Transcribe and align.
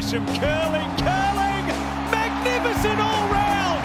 Gresham 0.00 0.24
curling, 0.28 0.88
curling, 0.96 1.66
magnificent 2.08 2.96
all 2.98 3.28
round. 3.28 3.84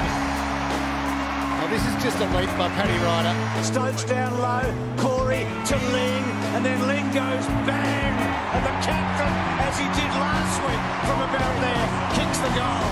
Oh, 1.60 1.68
this 1.70 1.86
is 1.86 1.94
just 2.02 2.18
a 2.20 2.26
leap 2.38 2.48
by 2.58 2.70
Paddy 2.70 2.98
Ryder. 3.04 3.36
Stokes 3.62 4.06
down 4.06 4.40
low, 4.40 4.64
Corey 4.96 5.46
to 5.66 5.76
Ling, 5.92 6.24
and 6.56 6.64
then 6.64 6.80
Ling 6.88 7.04
goes 7.08 7.46
bang, 7.68 8.16
and 8.56 8.64
the 8.64 8.72
captain, 8.80 9.28
as 9.60 9.78
he 9.78 9.84
did 9.92 10.10
last 10.16 10.64
week 10.64 10.80
from 11.04 11.20
about 11.20 11.60
there, 11.60 11.84
kicks 12.16 12.40
the 12.40 12.48
goal. 12.56 12.88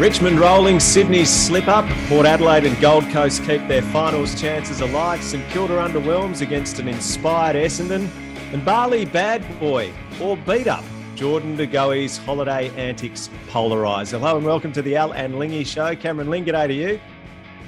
Richmond 0.00 0.38
rolling, 0.38 0.78
Sydney 0.78 1.24
slip 1.24 1.66
up. 1.66 1.88
Port 2.06 2.24
Adelaide 2.24 2.66
and 2.66 2.80
Gold 2.80 3.08
Coast 3.08 3.42
keep 3.42 3.66
their 3.66 3.82
finals 3.82 4.40
chances 4.40 4.80
alive. 4.80 5.24
St 5.24 5.44
Kilda 5.50 5.74
underwhelms 5.74 6.40
against 6.40 6.78
an 6.78 6.86
inspired 6.86 7.56
Essendon. 7.56 8.08
And 8.54 8.64
Bali 8.64 9.04
bad 9.04 9.42
boy 9.58 9.92
or 10.22 10.36
beat 10.36 10.68
up. 10.68 10.84
Jordan 11.16 11.56
De 11.56 11.66
Goey's 11.66 12.18
holiday 12.18 12.70
antics 12.76 13.28
polarise. 13.48 14.12
Hello 14.12 14.36
and 14.36 14.46
welcome 14.46 14.70
to 14.74 14.80
the 14.80 14.94
Al 14.94 15.12
and 15.12 15.40
Lingy 15.40 15.64
show. 15.64 15.96
Cameron 15.96 16.30
Ling, 16.30 16.44
g'day 16.44 16.68
to 16.68 16.72
you. 16.72 17.00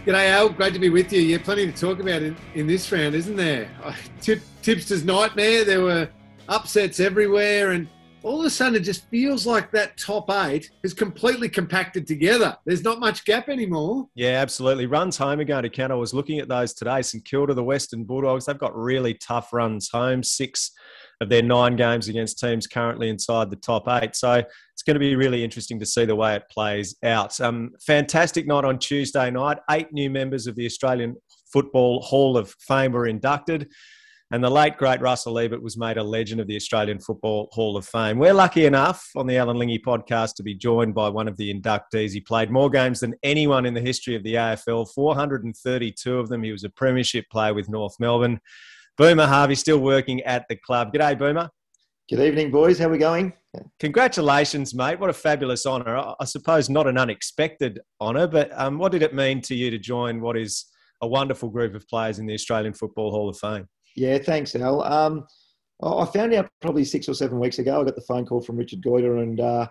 G'day, 0.05 0.31
Al. 0.31 0.49
Great 0.49 0.75
to 0.75 0.79
be 0.79 0.89
with 0.89 1.13
you. 1.13 1.23
Yeah, 1.23 1.39
plenty 1.43 1.67
to 1.67 1.73
talk 1.73 1.99
about 1.99 2.23
in, 2.23 2.37
in 2.55 2.69
this 2.69 2.93
round, 2.93 3.17
isn't 3.17 3.35
there? 3.35 3.69
Tip, 4.21 4.41
tipster's 4.63 5.05
nightmare. 5.05 5.65
There 5.65 5.81
were 5.81 6.09
upsets 6.49 7.01
everywhere, 7.01 7.73
and 7.73 7.89
all 8.27 8.41
of 8.41 8.47
a 8.47 8.51
sudden 8.51 8.75
it 8.75 8.81
just 8.81 9.09
feels 9.09 9.47
like 9.47 9.71
that 9.71 9.97
top 9.97 10.29
eight 10.31 10.69
is 10.83 10.93
completely 10.93 11.49
compacted 11.49 12.09
together. 12.09 12.57
There's 12.67 12.83
not 12.83 12.99
much 12.99 13.25
gap 13.25 13.49
anymore. 13.49 14.09
Yeah, 14.17 14.41
absolutely. 14.43 14.87
Runs 14.87 15.17
home 15.17 15.39
are 15.39 15.45
going 15.45 15.63
to 15.63 15.71
count. 15.71 15.93
I 15.93 15.95
was 15.95 16.13
looking 16.13 16.41
at 16.41 16.49
those 16.49 16.75
today. 16.75 17.03
St 17.03 17.25
Kilda, 17.25 17.55
the 17.55 17.63
Western 17.63 18.03
Bulldogs, 18.03 18.47
they've 18.47 18.59
got 18.59 18.77
really 18.77 19.15
tough 19.15 19.53
runs 19.53 19.89
home. 19.91 20.25
Six 20.25 20.73
of 21.21 21.29
their 21.29 21.43
nine 21.43 21.77
games 21.77 22.09
against 22.09 22.41
teams 22.41 22.67
currently 22.67 23.11
inside 23.11 23.49
the 23.49 23.57
top 23.57 23.87
eight. 23.89 24.17
So 24.17 24.33
it's 24.33 24.83
going 24.83 24.95
to 24.95 25.01
be 25.01 25.15
really 25.15 25.45
interesting 25.45 25.79
to 25.79 25.87
see 25.87 26.05
the 26.05 26.17
way 26.17 26.35
it 26.35 26.43
plays 26.51 26.97
out. 27.05 27.41
Um, 27.41 27.71
fantastic 27.87 28.45
night 28.47 28.65
on 28.65 28.81
Tuesday 28.81 29.31
night. 29.31 29.59
Eight 29.71 29.93
new 29.93 30.11
members 30.11 30.49
of 30.49 30.57
the 30.57 30.67
Australian 30.67 31.15
Football 31.53 32.03
Hall 32.03 32.37
of 32.37 32.53
Fame 32.59 32.91
were 32.91 33.07
inducted. 33.07 33.69
And 34.33 34.43
the 34.43 34.51
late, 34.51 34.77
great 34.77 35.01
Russell 35.01 35.39
Ebert 35.39 35.63
was 35.63 35.77
made 35.77 35.97
a 35.97 36.03
legend 36.03 36.41
of 36.41 36.49
the 36.49 36.57
Australian 36.57 36.99
Football 36.99 37.49
Hall 37.53 37.77
of 37.77 37.87
Fame. 37.87 38.19
We're 38.19 38.35
lucky 38.35 38.67
enough 38.67 39.09
on 39.15 39.29
the 39.29 39.37
Alan 39.37 39.57
Lingy 39.57 39.79
podcast 39.79 40.35
to 40.35 40.43
be 40.43 40.53
joined 40.53 40.97
by 40.97 41.09
one 41.09 41.29
of 41.29 41.37
the 41.37 41.55
inductees. 41.55 42.11
He 42.11 42.21
played 42.21 42.51
more 42.51 42.69
games 42.69 42.99
than 42.99 43.15
anyone 43.23 43.67
in 43.67 43.75
the 43.75 43.81
history 43.81 44.17
of 44.17 44.25
the 44.25 44.35
AFL, 44.35 44.93
432 44.93 46.19
of 46.19 46.29
them. 46.29 46.43
He 46.43 46.51
was 46.51 46.65
a 46.65 46.71
premiership 46.71 47.27
player 47.31 47.55
with 47.55 47.69
North 47.69 47.95
Melbourne. 48.01 48.41
Boomer 48.99 49.27
Harvey 49.27 49.55
still 49.55 49.79
working 49.79 50.21
at 50.23 50.45
the 50.49 50.57
club. 50.57 50.93
G'day, 50.93 51.17
Boomer. 51.17 51.49
Good 52.11 52.21
evening, 52.21 52.51
boys. 52.51 52.81
How 52.81 52.87
are 52.87 52.91
we 52.91 52.99
going? 52.99 53.33
Congratulations, 53.79 54.75
mate. 54.75 54.99
What 54.99 55.11
a 55.11 55.13
fabulous 55.13 55.67
honour. 55.67 56.15
I 56.19 56.25
suppose 56.25 56.69
not 56.69 56.89
an 56.89 56.99
unexpected 56.99 57.81
honour, 58.01 58.27
but 58.27 58.51
um, 58.59 58.79
what 58.79 58.91
did 58.91 59.03
it 59.03 59.15
mean 59.15 59.41
to 59.43 59.55
you 59.55 59.71
to 59.71 59.79
join 59.79 60.21
what 60.21 60.37
is 60.37 60.67
a 61.01 61.07
wonderful 61.07 61.49
group 61.49 61.77
of 61.77 61.87
players 61.89 62.19
in 62.19 62.27
the 62.27 62.35
Australian 62.35 62.75
Football 62.75 63.13
Hall 63.13 63.29
of 63.29 63.39
Fame? 63.39 63.69
Yeah, 63.97 64.19
thanks, 64.19 64.55
Al. 64.55 64.83
Um, 64.83 65.27
I 65.83 66.05
found 66.07 66.33
out 66.35 66.51
probably 66.61 66.85
six 66.85 67.09
or 67.09 67.15
seven 67.15 67.39
weeks 67.39 67.59
ago. 67.59 67.81
I 67.81 67.85
got 67.85 67.97
the 67.97 68.03
phone 68.03 68.25
call 68.25 68.41
from 68.41 68.57
Richard 68.57 68.83
Goyder, 68.83 69.23
and 69.23 69.41
uh, 69.41 69.69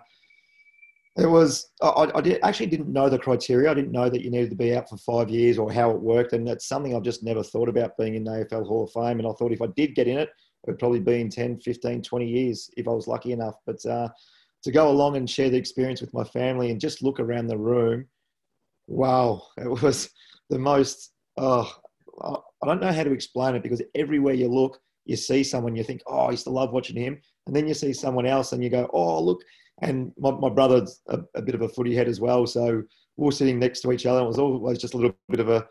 it 1.16 1.26
was 1.26 1.70
I, 1.80 2.10
I 2.14 2.20
did, 2.20 2.40
actually 2.42 2.66
didn't 2.66 2.92
know 2.92 3.08
the 3.08 3.18
criteria. 3.18 3.70
I 3.70 3.74
didn't 3.74 3.92
know 3.92 4.10
that 4.10 4.22
you 4.22 4.30
needed 4.30 4.50
to 4.50 4.56
be 4.56 4.76
out 4.76 4.88
for 4.88 4.96
five 4.98 5.30
years 5.30 5.58
or 5.58 5.72
how 5.72 5.90
it 5.90 6.00
worked, 6.00 6.32
and 6.32 6.46
that's 6.46 6.68
something 6.68 6.94
I've 6.94 7.02
just 7.02 7.22
never 7.22 7.42
thought 7.42 7.68
about 7.68 7.96
being 7.96 8.16
in 8.16 8.24
the 8.24 8.44
AFL 8.44 8.66
Hall 8.66 8.84
of 8.84 8.92
Fame. 8.92 9.18
And 9.18 9.26
I 9.28 9.32
thought 9.32 9.52
if 9.52 9.62
I 9.62 9.68
did 9.76 9.94
get 9.94 10.08
in 10.08 10.18
it, 10.18 10.28
it 10.28 10.70
would 10.70 10.78
probably 10.78 11.00
be 11.00 11.20
in 11.20 11.30
10, 11.30 11.60
15, 11.60 12.02
20 12.02 12.26
years 12.26 12.70
if 12.76 12.88
I 12.88 12.92
was 12.92 13.06
lucky 13.06 13.32
enough. 13.32 13.56
But 13.64 13.84
uh, 13.86 14.08
to 14.64 14.72
go 14.72 14.90
along 14.90 15.16
and 15.16 15.30
share 15.30 15.50
the 15.50 15.56
experience 15.56 16.00
with 16.00 16.12
my 16.12 16.24
family 16.24 16.70
and 16.70 16.80
just 16.80 17.02
look 17.02 17.20
around 17.20 17.46
the 17.46 17.58
room, 17.58 18.06
wow, 18.88 19.42
it 19.56 19.82
was 19.82 20.10
the 20.50 20.58
most. 20.58 21.12
Oh, 21.36 21.72
I 22.62 22.66
don't 22.66 22.80
know 22.80 22.92
how 22.92 23.04
to 23.04 23.12
explain 23.12 23.54
it 23.54 23.62
because 23.62 23.82
everywhere 23.94 24.34
you 24.34 24.48
look, 24.48 24.78
you 25.04 25.16
see 25.16 25.44
someone, 25.44 25.76
you 25.76 25.84
think, 25.84 26.02
oh, 26.06 26.26
I 26.26 26.30
used 26.32 26.44
to 26.44 26.50
love 26.50 26.72
watching 26.72 26.96
him. 26.96 27.20
And 27.46 27.54
then 27.54 27.66
you 27.68 27.74
see 27.74 27.92
someone 27.92 28.26
else 28.26 28.52
and 28.52 28.62
you 28.62 28.70
go, 28.70 28.88
oh, 28.92 29.22
look. 29.22 29.42
And 29.82 30.12
my, 30.18 30.30
my 30.32 30.48
brother's 30.48 31.00
a, 31.08 31.20
a 31.34 31.42
bit 31.42 31.54
of 31.54 31.62
a 31.62 31.68
footy 31.68 31.94
head 31.94 32.08
as 32.08 32.20
well. 32.20 32.46
So 32.46 32.82
we 33.16 33.24
were 33.24 33.32
sitting 33.32 33.58
next 33.58 33.80
to 33.82 33.92
each 33.92 34.06
other. 34.06 34.18
And 34.18 34.24
It 34.24 34.28
was 34.28 34.38
always 34.38 34.78
just 34.78 34.94
a 34.94 34.96
little 34.96 35.16
bit 35.28 35.40
of 35.40 35.48
a, 35.48 35.66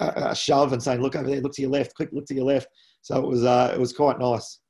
a, 0.00 0.30
a 0.30 0.36
shove 0.36 0.72
and 0.72 0.82
saying, 0.82 1.00
look 1.00 1.16
over 1.16 1.28
there, 1.28 1.40
look 1.40 1.54
to 1.54 1.62
your 1.62 1.70
left, 1.70 1.94
quick, 1.94 2.10
look 2.12 2.26
to 2.26 2.34
your 2.34 2.44
left. 2.44 2.68
So 3.02 3.16
it 3.16 3.26
was, 3.26 3.44
uh, 3.44 3.72
it 3.74 3.80
was 3.80 3.92
quite 3.92 4.18
nice. 4.18 4.60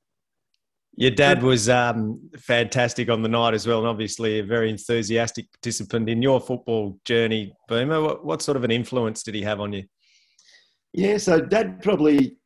Your 0.98 1.10
dad 1.10 1.42
was 1.42 1.68
um, 1.68 2.30
fantastic 2.38 3.10
on 3.10 3.20
the 3.20 3.28
night 3.28 3.52
as 3.52 3.66
well, 3.66 3.80
and 3.80 3.86
obviously 3.86 4.38
a 4.38 4.42
very 4.42 4.70
enthusiastic 4.70 5.52
participant 5.52 6.08
in 6.08 6.22
your 6.22 6.40
football 6.40 6.98
journey, 7.04 7.52
Boomer. 7.68 8.00
What, 8.00 8.24
what 8.24 8.40
sort 8.40 8.56
of 8.56 8.64
an 8.64 8.70
influence 8.70 9.22
did 9.22 9.34
he 9.34 9.42
have 9.42 9.60
on 9.60 9.74
you? 9.74 9.84
Yeah, 10.96 11.18
so 11.18 11.38
dad 11.38 11.82
probably 11.82 12.38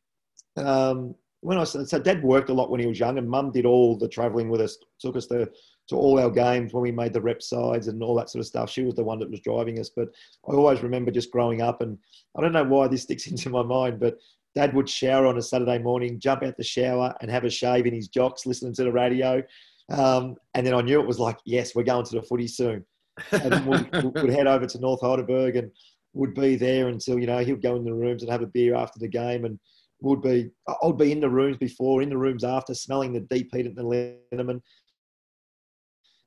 um, 0.57 1.15
when 1.39 1.57
I 1.57 1.63
so 1.63 1.99
dad 1.99 2.21
worked 2.21 2.49
a 2.49 2.53
lot 2.53 2.69
when 2.69 2.81
he 2.81 2.85
was 2.85 2.99
young, 2.99 3.17
and 3.17 3.27
mum 3.27 3.51
did 3.51 3.65
all 3.65 3.97
the 3.97 4.09
travelling 4.09 4.49
with 4.49 4.59
us, 4.59 4.77
took 4.99 5.15
us 5.15 5.25
to 5.27 5.49
to 5.87 5.95
all 5.95 6.19
our 6.19 6.29
games 6.29 6.73
when 6.73 6.83
we 6.83 6.91
made 6.91 7.13
the 7.13 7.21
rep 7.21 7.41
sides 7.41 7.87
and 7.87 8.03
all 8.03 8.13
that 8.15 8.29
sort 8.29 8.41
of 8.41 8.45
stuff. 8.45 8.69
She 8.69 8.83
was 8.83 8.95
the 8.95 9.05
one 9.05 9.19
that 9.19 9.31
was 9.31 9.39
driving 9.39 9.79
us. 9.79 9.89
But 9.89 10.09
I 10.49 10.53
always 10.53 10.83
remember 10.83 11.11
just 11.11 11.31
growing 11.31 11.61
up, 11.61 11.81
and 11.81 11.97
I 12.37 12.41
don't 12.41 12.51
know 12.51 12.65
why 12.65 12.89
this 12.89 13.03
sticks 13.03 13.27
into 13.31 13.49
my 13.49 13.63
mind, 13.63 14.01
but 14.01 14.17
dad 14.53 14.73
would 14.73 14.89
shower 14.89 15.27
on 15.27 15.37
a 15.37 15.41
Saturday 15.41 15.79
morning, 15.79 16.19
jump 16.19 16.43
out 16.43 16.57
the 16.57 16.63
shower, 16.63 17.15
and 17.21 17.31
have 17.31 17.45
a 17.45 17.49
shave 17.49 17.85
in 17.85 17.93
his 17.93 18.09
jocks, 18.09 18.45
listening 18.45 18.73
to 18.73 18.83
the 18.83 18.91
radio. 18.91 19.41
Um, 19.89 20.35
and 20.55 20.67
then 20.67 20.73
I 20.73 20.81
knew 20.81 20.99
it 20.99 21.07
was 21.07 21.19
like, 21.19 21.37
yes, 21.45 21.73
we're 21.73 21.83
going 21.83 22.05
to 22.05 22.15
the 22.15 22.21
footy 22.21 22.47
soon. 22.47 22.85
And 23.31 23.65
we'd, 23.65 24.13
we'd 24.15 24.33
head 24.33 24.47
over 24.47 24.65
to 24.65 24.79
North 24.79 25.01
Heidelberg 25.01 25.55
and 25.55 25.71
would 26.13 26.33
be 26.33 26.55
there 26.55 26.89
until 26.89 27.19
you 27.19 27.27
know 27.27 27.39
he 27.39 27.53
would 27.53 27.61
go 27.61 27.75
in 27.75 27.85
the 27.85 27.93
rooms 27.93 28.21
and 28.21 28.31
have 28.31 28.41
a 28.41 28.47
beer 28.47 28.75
after 28.75 28.99
the 28.99 29.07
game 29.07 29.45
and 29.45 29.59
would 30.01 30.21
be 30.21 30.49
I'd 30.83 30.97
be 30.97 31.11
in 31.11 31.19
the 31.19 31.29
rooms 31.29 31.57
before, 31.57 32.01
in 32.01 32.09
the 32.09 32.17
rooms 32.17 32.43
after, 32.43 32.73
smelling 32.73 33.13
the 33.13 33.21
deep 33.21 33.49
heat 33.53 33.67
at 33.67 33.75
the 33.75 33.83
liniment. 33.83 34.61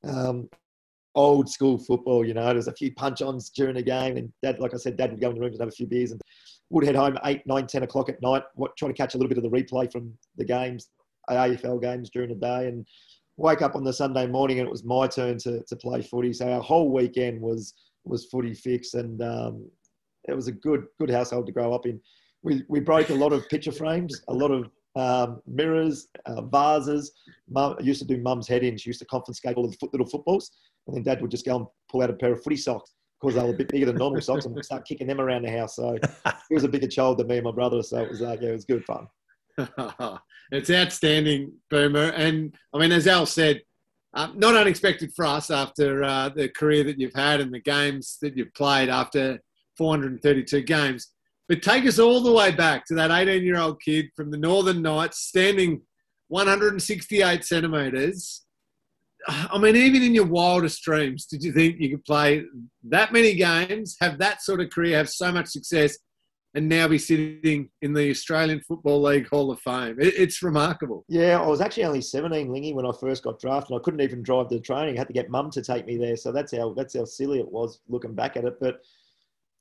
Um, 0.04 0.48
old 1.14 1.48
school 1.48 1.78
football, 1.78 2.24
you 2.24 2.34
know. 2.34 2.52
There's 2.52 2.68
a 2.68 2.74
few 2.74 2.92
punch-ons 2.94 3.50
during 3.50 3.74
the 3.74 3.82
game, 3.82 4.16
and 4.16 4.32
Dad, 4.42 4.58
like 4.58 4.74
I 4.74 4.76
said, 4.76 4.96
Dad 4.96 5.10
would 5.10 5.20
go 5.20 5.30
in 5.30 5.34
the 5.34 5.40
rooms 5.40 5.54
and 5.54 5.62
have 5.62 5.68
a 5.68 5.76
few 5.76 5.86
beers, 5.86 6.12
and 6.12 6.20
would 6.70 6.84
head 6.84 6.96
home 6.96 7.18
eight, 7.24 7.42
nine, 7.46 7.66
ten 7.66 7.82
o'clock 7.82 8.08
at 8.08 8.22
night, 8.22 8.42
what, 8.54 8.76
trying 8.76 8.92
to 8.92 8.96
catch 8.96 9.14
a 9.14 9.18
little 9.18 9.28
bit 9.28 9.38
of 9.38 9.44
the 9.44 9.50
replay 9.50 9.90
from 9.90 10.12
the 10.36 10.44
games, 10.44 10.90
AFL 11.30 11.80
games 11.80 12.10
during 12.10 12.28
the 12.28 12.34
day, 12.34 12.68
and 12.68 12.86
wake 13.36 13.62
up 13.62 13.74
on 13.74 13.84
the 13.84 13.92
Sunday 13.92 14.26
morning, 14.26 14.58
and 14.58 14.68
it 14.68 14.72
was 14.72 14.84
my 14.84 15.06
turn 15.06 15.38
to 15.38 15.62
to 15.64 15.76
play 15.76 16.02
footy. 16.02 16.32
So 16.32 16.50
our 16.50 16.62
whole 16.62 16.90
weekend 16.90 17.40
was 17.40 17.74
was 18.04 18.26
footy 18.26 18.54
fix, 18.54 18.94
and 18.94 19.20
um, 19.22 19.68
it 20.28 20.34
was 20.34 20.48
a 20.48 20.52
good 20.52 20.86
good 20.98 21.10
household 21.10 21.46
to 21.46 21.52
grow 21.52 21.72
up 21.72 21.86
in. 21.86 22.00
We 22.42 22.62
we 22.68 22.80
broke 22.80 23.10
a 23.10 23.14
lot 23.14 23.32
of 23.32 23.48
picture 23.48 23.72
frames, 23.72 24.20
a 24.28 24.34
lot 24.34 24.50
of 24.50 24.70
um, 24.96 25.40
mirrors, 25.46 26.08
uh, 26.26 26.42
vases. 26.42 27.12
Mum 27.48 27.76
used 27.80 28.00
to 28.00 28.06
do 28.06 28.22
mum's 28.22 28.48
head 28.48 28.62
in. 28.62 28.76
She 28.76 28.90
used 28.90 29.00
to 29.00 29.06
confiscate 29.06 29.56
all 29.56 29.68
the 29.68 29.76
foot, 29.76 29.92
little 29.92 30.06
footballs, 30.06 30.50
and 30.86 30.96
then 30.96 31.02
dad 31.02 31.20
would 31.20 31.30
just 31.30 31.44
go 31.44 31.56
and 31.56 31.66
pull 31.90 32.02
out 32.02 32.10
a 32.10 32.14
pair 32.14 32.32
of 32.32 32.42
footy 32.42 32.56
socks 32.56 32.92
because 33.20 33.36
they 33.36 33.42
were 33.42 33.54
a 33.54 33.56
bit 33.56 33.68
bigger 33.68 33.86
than 33.86 33.96
normal 33.96 34.20
socks 34.20 34.44
and 34.44 34.64
start 34.64 34.86
kicking 34.86 35.06
them 35.06 35.20
around 35.20 35.42
the 35.42 35.50
house. 35.50 35.76
So 35.76 35.96
he 36.48 36.54
was 36.54 36.64
a 36.64 36.68
bigger 36.68 36.88
child 36.88 37.18
than 37.18 37.28
me 37.28 37.36
and 37.36 37.44
my 37.44 37.52
brother. 37.52 37.82
So 37.82 37.98
it 38.02 38.10
was 38.10 38.20
like, 38.20 38.40
uh, 38.40 38.42
yeah, 38.42 38.48
it 38.50 38.52
was 38.52 38.64
good 38.64 38.84
fun. 38.84 39.06
it's 40.52 40.70
outstanding, 40.70 41.52
Boomer. 41.70 42.10
And 42.10 42.54
I 42.72 42.78
mean, 42.78 42.92
as 42.92 43.06
Al 43.06 43.26
said, 43.26 43.62
uh, 44.14 44.28
not 44.34 44.54
unexpected 44.54 45.12
for 45.14 45.24
us 45.24 45.50
after 45.50 46.04
uh, 46.04 46.28
the 46.28 46.48
career 46.48 46.84
that 46.84 46.98
you've 46.98 47.14
had 47.14 47.40
and 47.40 47.52
the 47.52 47.60
games 47.60 48.16
that 48.22 48.36
you've 48.36 48.54
played 48.54 48.88
after 48.88 49.40
432 49.76 50.62
games. 50.62 51.08
But 51.48 51.62
take 51.62 51.84
us 51.86 51.98
all 51.98 52.22
the 52.22 52.32
way 52.32 52.52
back 52.52 52.86
to 52.86 52.94
that 52.94 53.10
18 53.10 53.42
year 53.42 53.58
old 53.58 53.82
kid 53.82 54.06
from 54.16 54.30
the 54.30 54.38
Northern 54.38 54.82
Knights 54.82 55.20
standing 55.20 55.82
168 56.28 57.44
centimetres. 57.44 58.42
I 59.26 59.58
mean, 59.58 59.74
even 59.74 60.02
in 60.02 60.14
your 60.14 60.26
wildest 60.26 60.82
dreams, 60.82 61.26
did 61.26 61.42
you 61.42 61.52
think 61.52 61.80
you 61.80 61.90
could 61.90 62.04
play 62.04 62.44
that 62.84 63.12
many 63.12 63.34
games, 63.34 63.96
have 64.00 64.18
that 64.18 64.42
sort 64.42 64.60
of 64.60 64.70
career, 64.70 64.96
have 64.98 65.08
so 65.08 65.32
much 65.32 65.48
success, 65.48 65.98
and 66.54 66.68
now 66.68 66.86
be 66.86 66.98
sitting 66.98 67.68
in 67.82 67.92
the 67.92 68.10
Australian 68.10 68.60
Football 68.60 69.02
League 69.02 69.28
Hall 69.28 69.50
of 69.50 69.60
Fame. 69.60 69.96
It, 70.00 70.14
it's 70.16 70.42
remarkable. 70.42 71.04
Yeah, 71.08 71.40
I 71.40 71.46
was 71.46 71.60
actually 71.60 71.84
only 71.84 72.00
17, 72.00 72.48
Lingy, 72.48 72.72
when 72.72 72.86
I 72.86 72.92
first 72.92 73.24
got 73.24 73.40
drafted. 73.40 73.76
I 73.76 73.80
couldn't 73.80 74.00
even 74.00 74.22
drive 74.22 74.48
the 74.48 74.60
training. 74.60 74.94
I 74.94 74.98
had 74.98 75.08
to 75.08 75.12
get 75.12 75.30
mum 75.30 75.50
to 75.50 75.62
take 75.62 75.86
me 75.86 75.96
there. 75.96 76.16
So 76.16 76.30
that's 76.30 76.56
how 76.56 76.72
that's 76.74 76.96
how 76.96 77.04
silly 77.04 77.40
it 77.40 77.50
was 77.50 77.80
looking 77.88 78.14
back 78.14 78.36
at 78.36 78.44
it. 78.44 78.58
But 78.60 78.80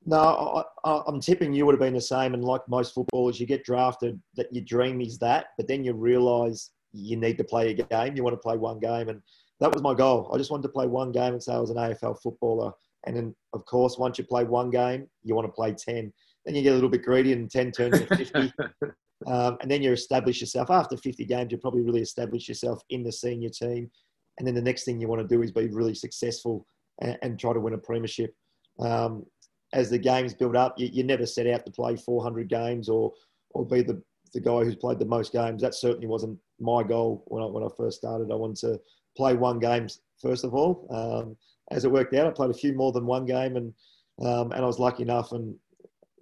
no, 0.06 0.64
I, 0.84 1.02
am 1.08 1.20
tipping 1.20 1.52
you 1.52 1.66
would 1.66 1.74
have 1.74 1.80
been 1.80 1.94
the 1.94 2.00
same. 2.00 2.34
And 2.34 2.44
like 2.44 2.62
most 2.68 2.94
footballers, 2.94 3.40
you 3.40 3.46
get 3.46 3.64
drafted 3.64 4.20
that 4.36 4.52
your 4.52 4.64
dream 4.64 5.00
is 5.00 5.18
that, 5.18 5.46
but 5.56 5.66
then 5.66 5.82
you 5.82 5.94
realise 5.94 6.70
you 6.92 7.16
need 7.16 7.38
to 7.38 7.44
play 7.44 7.70
a 7.70 7.74
game. 7.74 8.16
You 8.16 8.22
want 8.22 8.34
to 8.34 8.40
play 8.40 8.56
one 8.56 8.78
game, 8.78 9.08
and 9.08 9.20
that 9.60 9.72
was 9.72 9.82
my 9.82 9.94
goal. 9.94 10.30
I 10.32 10.38
just 10.38 10.50
wanted 10.50 10.64
to 10.64 10.68
play 10.68 10.86
one 10.86 11.10
game 11.10 11.32
and 11.32 11.42
say 11.42 11.54
I 11.54 11.58
was 11.58 11.70
an 11.70 11.76
AFL 11.76 12.20
footballer. 12.22 12.72
And 13.06 13.16
then, 13.16 13.34
of 13.52 13.64
course, 13.66 13.98
once 13.98 14.16
you 14.16 14.24
play 14.24 14.44
one 14.44 14.70
game, 14.70 15.08
you 15.22 15.34
want 15.34 15.46
to 15.46 15.52
play 15.52 15.72
ten. 15.72 16.12
Then 16.44 16.54
you 16.54 16.62
get 16.62 16.72
a 16.72 16.74
little 16.74 16.90
bit 16.90 17.02
greedy, 17.02 17.32
and 17.32 17.50
ten 17.50 17.72
turns 17.72 18.00
to 18.00 18.16
fifty. 18.16 18.52
um, 19.26 19.56
and 19.60 19.70
then 19.70 19.82
you 19.82 19.92
establish 19.92 20.40
yourself 20.40 20.70
after 20.70 20.96
50 20.96 21.24
games. 21.24 21.52
You 21.52 21.58
probably 21.58 21.82
really 21.82 22.02
establish 22.02 22.48
yourself 22.48 22.82
in 22.90 23.02
the 23.02 23.12
senior 23.12 23.48
team. 23.48 23.90
And 24.38 24.46
then 24.46 24.54
the 24.54 24.62
next 24.62 24.84
thing 24.84 25.00
you 25.00 25.08
want 25.08 25.22
to 25.22 25.34
do 25.34 25.42
is 25.42 25.52
be 25.52 25.68
really 25.68 25.94
successful 25.94 26.66
and, 27.00 27.16
and 27.22 27.38
try 27.38 27.52
to 27.52 27.60
win 27.60 27.74
a 27.74 27.78
premiership. 27.78 28.34
Um, 28.80 29.24
as 29.72 29.90
the 29.90 29.98
games 29.98 30.34
build 30.34 30.56
up, 30.56 30.78
you, 30.78 30.88
you 30.92 31.04
never 31.04 31.26
set 31.26 31.46
out 31.46 31.64
to 31.64 31.72
play 31.72 31.96
400 31.96 32.48
games 32.48 32.88
or 32.88 33.12
or 33.50 33.64
be 33.64 33.82
the 33.82 34.02
the 34.32 34.40
guy 34.40 34.64
who's 34.64 34.74
played 34.74 34.98
the 34.98 35.04
most 35.04 35.32
games. 35.32 35.62
That 35.62 35.74
certainly 35.74 36.08
wasn't 36.08 36.38
my 36.60 36.82
goal 36.82 37.22
when 37.26 37.42
I 37.42 37.46
when 37.46 37.64
I 37.64 37.68
first 37.76 37.98
started. 37.98 38.32
I 38.32 38.34
wanted 38.34 38.56
to 38.58 38.80
play 39.16 39.34
one 39.34 39.58
game 39.58 39.86
first 40.20 40.44
of 40.44 40.54
all. 40.54 40.86
Um, 40.90 41.36
as 41.70 41.84
it 41.84 41.90
worked 41.90 42.14
out, 42.14 42.26
I 42.26 42.30
played 42.30 42.50
a 42.50 42.54
few 42.54 42.74
more 42.74 42.92
than 42.92 43.06
one 43.06 43.24
game, 43.24 43.56
and 43.56 43.72
um, 44.20 44.52
and 44.52 44.62
I 44.62 44.66
was 44.66 44.78
lucky 44.78 45.02
enough, 45.02 45.32
and 45.32 45.54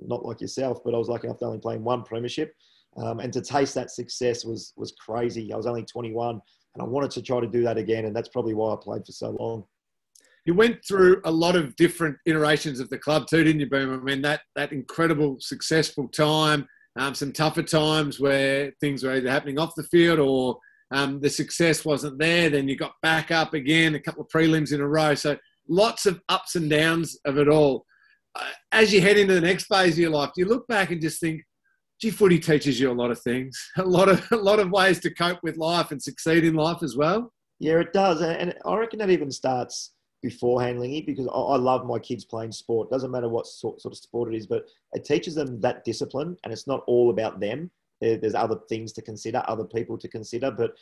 not 0.09 0.25
like 0.25 0.41
yourself, 0.41 0.79
but 0.85 0.95
I 0.95 0.99
was 0.99 1.09
lucky 1.09 1.27
enough 1.27 1.39
to 1.39 1.47
only 1.47 1.59
play 1.59 1.79
one 1.79 2.03
premiership. 2.03 2.55
Um, 2.97 3.21
and 3.21 3.33
to 3.33 3.41
taste 3.41 3.75
that 3.75 3.91
success 3.91 4.45
was 4.45 4.75
was 4.77 4.93
crazy. 4.93 5.53
I 5.53 5.57
was 5.57 5.67
only 5.67 5.83
21, 5.83 6.41
and 6.75 6.83
I 6.83 6.85
wanted 6.85 7.11
to 7.13 7.23
try 7.23 7.41
to 7.41 7.47
do 7.47 7.63
that 7.63 7.79
again, 7.79 8.05
and 8.05 8.15
that's 8.15 8.29
probably 8.29 8.53
why 8.53 8.75
I 8.75 8.77
played 8.77 9.07
for 9.07 9.13
so 9.13 9.31
long 9.31 9.65
you 10.45 10.55
went 10.55 10.85
through 10.85 11.21
a 11.25 11.31
lot 11.31 11.57
of 11.57 11.77
different 11.77 12.17
iterations 12.27 12.81
of 12.81 12.91
the 12.91 12.99
club 12.99 13.27
too, 13.27 13.45
didn't 13.45 13.61
you, 13.61 13.69
Boom? 13.69 13.95
I 13.95 14.03
mean, 14.03 14.23
that 14.23 14.41
that 14.57 14.73
incredible, 14.73 15.37
successful 15.41 16.09
time, 16.09 16.67
um, 16.99 17.15
some 17.15 17.33
tougher 17.33 17.63
times 17.63 18.19
where 18.19 18.73
things 18.81 19.05
were 19.05 19.13
either 19.13 19.31
happening 19.31 19.59
off 19.59 19.75
the 19.77 19.85
field 19.85 20.19
or 20.19 20.59
um, 20.91 21.21
the 21.21 21.31
success 21.31 21.85
wasn't 21.85 22.19
there. 22.19 22.51
Then 22.51 22.69
you 22.69 22.77
got 22.77 22.95
back 23.03 23.31
up 23.31 23.55
again, 23.55 23.95
a 23.95 24.01
couple 24.01 24.23
of 24.23 24.29
prelims 24.29 24.73
in 24.73 24.81
a 24.81 24.89
row. 24.89 25.15
So 25.15 25.37
lots 25.69 26.07
of 26.07 26.21
ups 26.29 26.57
and 26.57 26.69
downs 26.69 27.19
of 27.25 27.39
it 27.39 27.49
all. 27.49 27.87
Uh, 28.35 28.51
as 28.71 28.93
you 28.93 29.01
head 29.01 29.19
into 29.19 29.35
the 29.35 29.41
next 29.41 29.65
phase 29.67 29.95
of 29.95 29.99
your 29.99 30.11
life, 30.11 30.31
do 30.35 30.43
you 30.43 30.49
look 30.49 30.67
back 30.67 30.91
and 30.91 31.01
just 31.01 31.21
think, 31.21 31.43
gee, 32.01 32.11
footy 32.11 32.39
teaches 32.39 32.81
you 32.81 32.91
a 32.91 32.93
lot 32.93 33.11
of 33.11 33.21
things, 33.21 33.59
a 33.77 33.85
lot 33.85 34.09
of 34.09 34.27
a 34.33 34.37
lot 34.37 34.59
of 34.59 34.71
ways 34.71 35.01
to 35.01 35.13
cope 35.15 35.39
with 35.43 35.57
life 35.57 35.91
and 35.91 36.03
succeed 36.03 36.45
in 36.45 36.55
life 36.55 36.83
as 36.83 36.97
well? 36.97 37.33
Yeah, 37.61 37.79
it 37.79 37.93
does, 37.93 38.23
and 38.23 38.55
I 38.65 38.77
reckon 38.77 38.99
that 38.99 39.11
even 39.11 39.31
starts 39.31 39.93
beforehand, 40.23 40.81
Lingy, 40.81 41.03
because 41.03 41.27
I, 41.27 41.57
love 41.57 41.85
my 41.85 41.99
kids 41.99 42.25
playing 42.25 42.53
sport. 42.53 42.91
Doesn't 42.91 43.11
matter 43.11 43.29
what 43.29 43.47
sort, 43.47 43.81
sort 43.81 43.93
of 43.93 43.99
sport 43.99 44.33
it 44.33 44.37
is, 44.37 44.47
but 44.47 44.65
it 44.93 45.05
teaches 45.05 45.35
them 45.35 45.61
that 45.61 45.85
discipline, 45.85 46.37
and 46.45 46.53
it's 46.53 46.67
not 46.67 46.85
all 46.87 47.11
about 47.11 47.41
them. 47.41 47.71
There's 48.01 48.35
other 48.35 48.59
things 48.69 48.93
to 48.95 49.03
consider, 49.03 49.43
other 49.47 49.65
people 49.65 49.97
to 49.99 50.09
consider. 50.09 50.51
But 50.51 50.73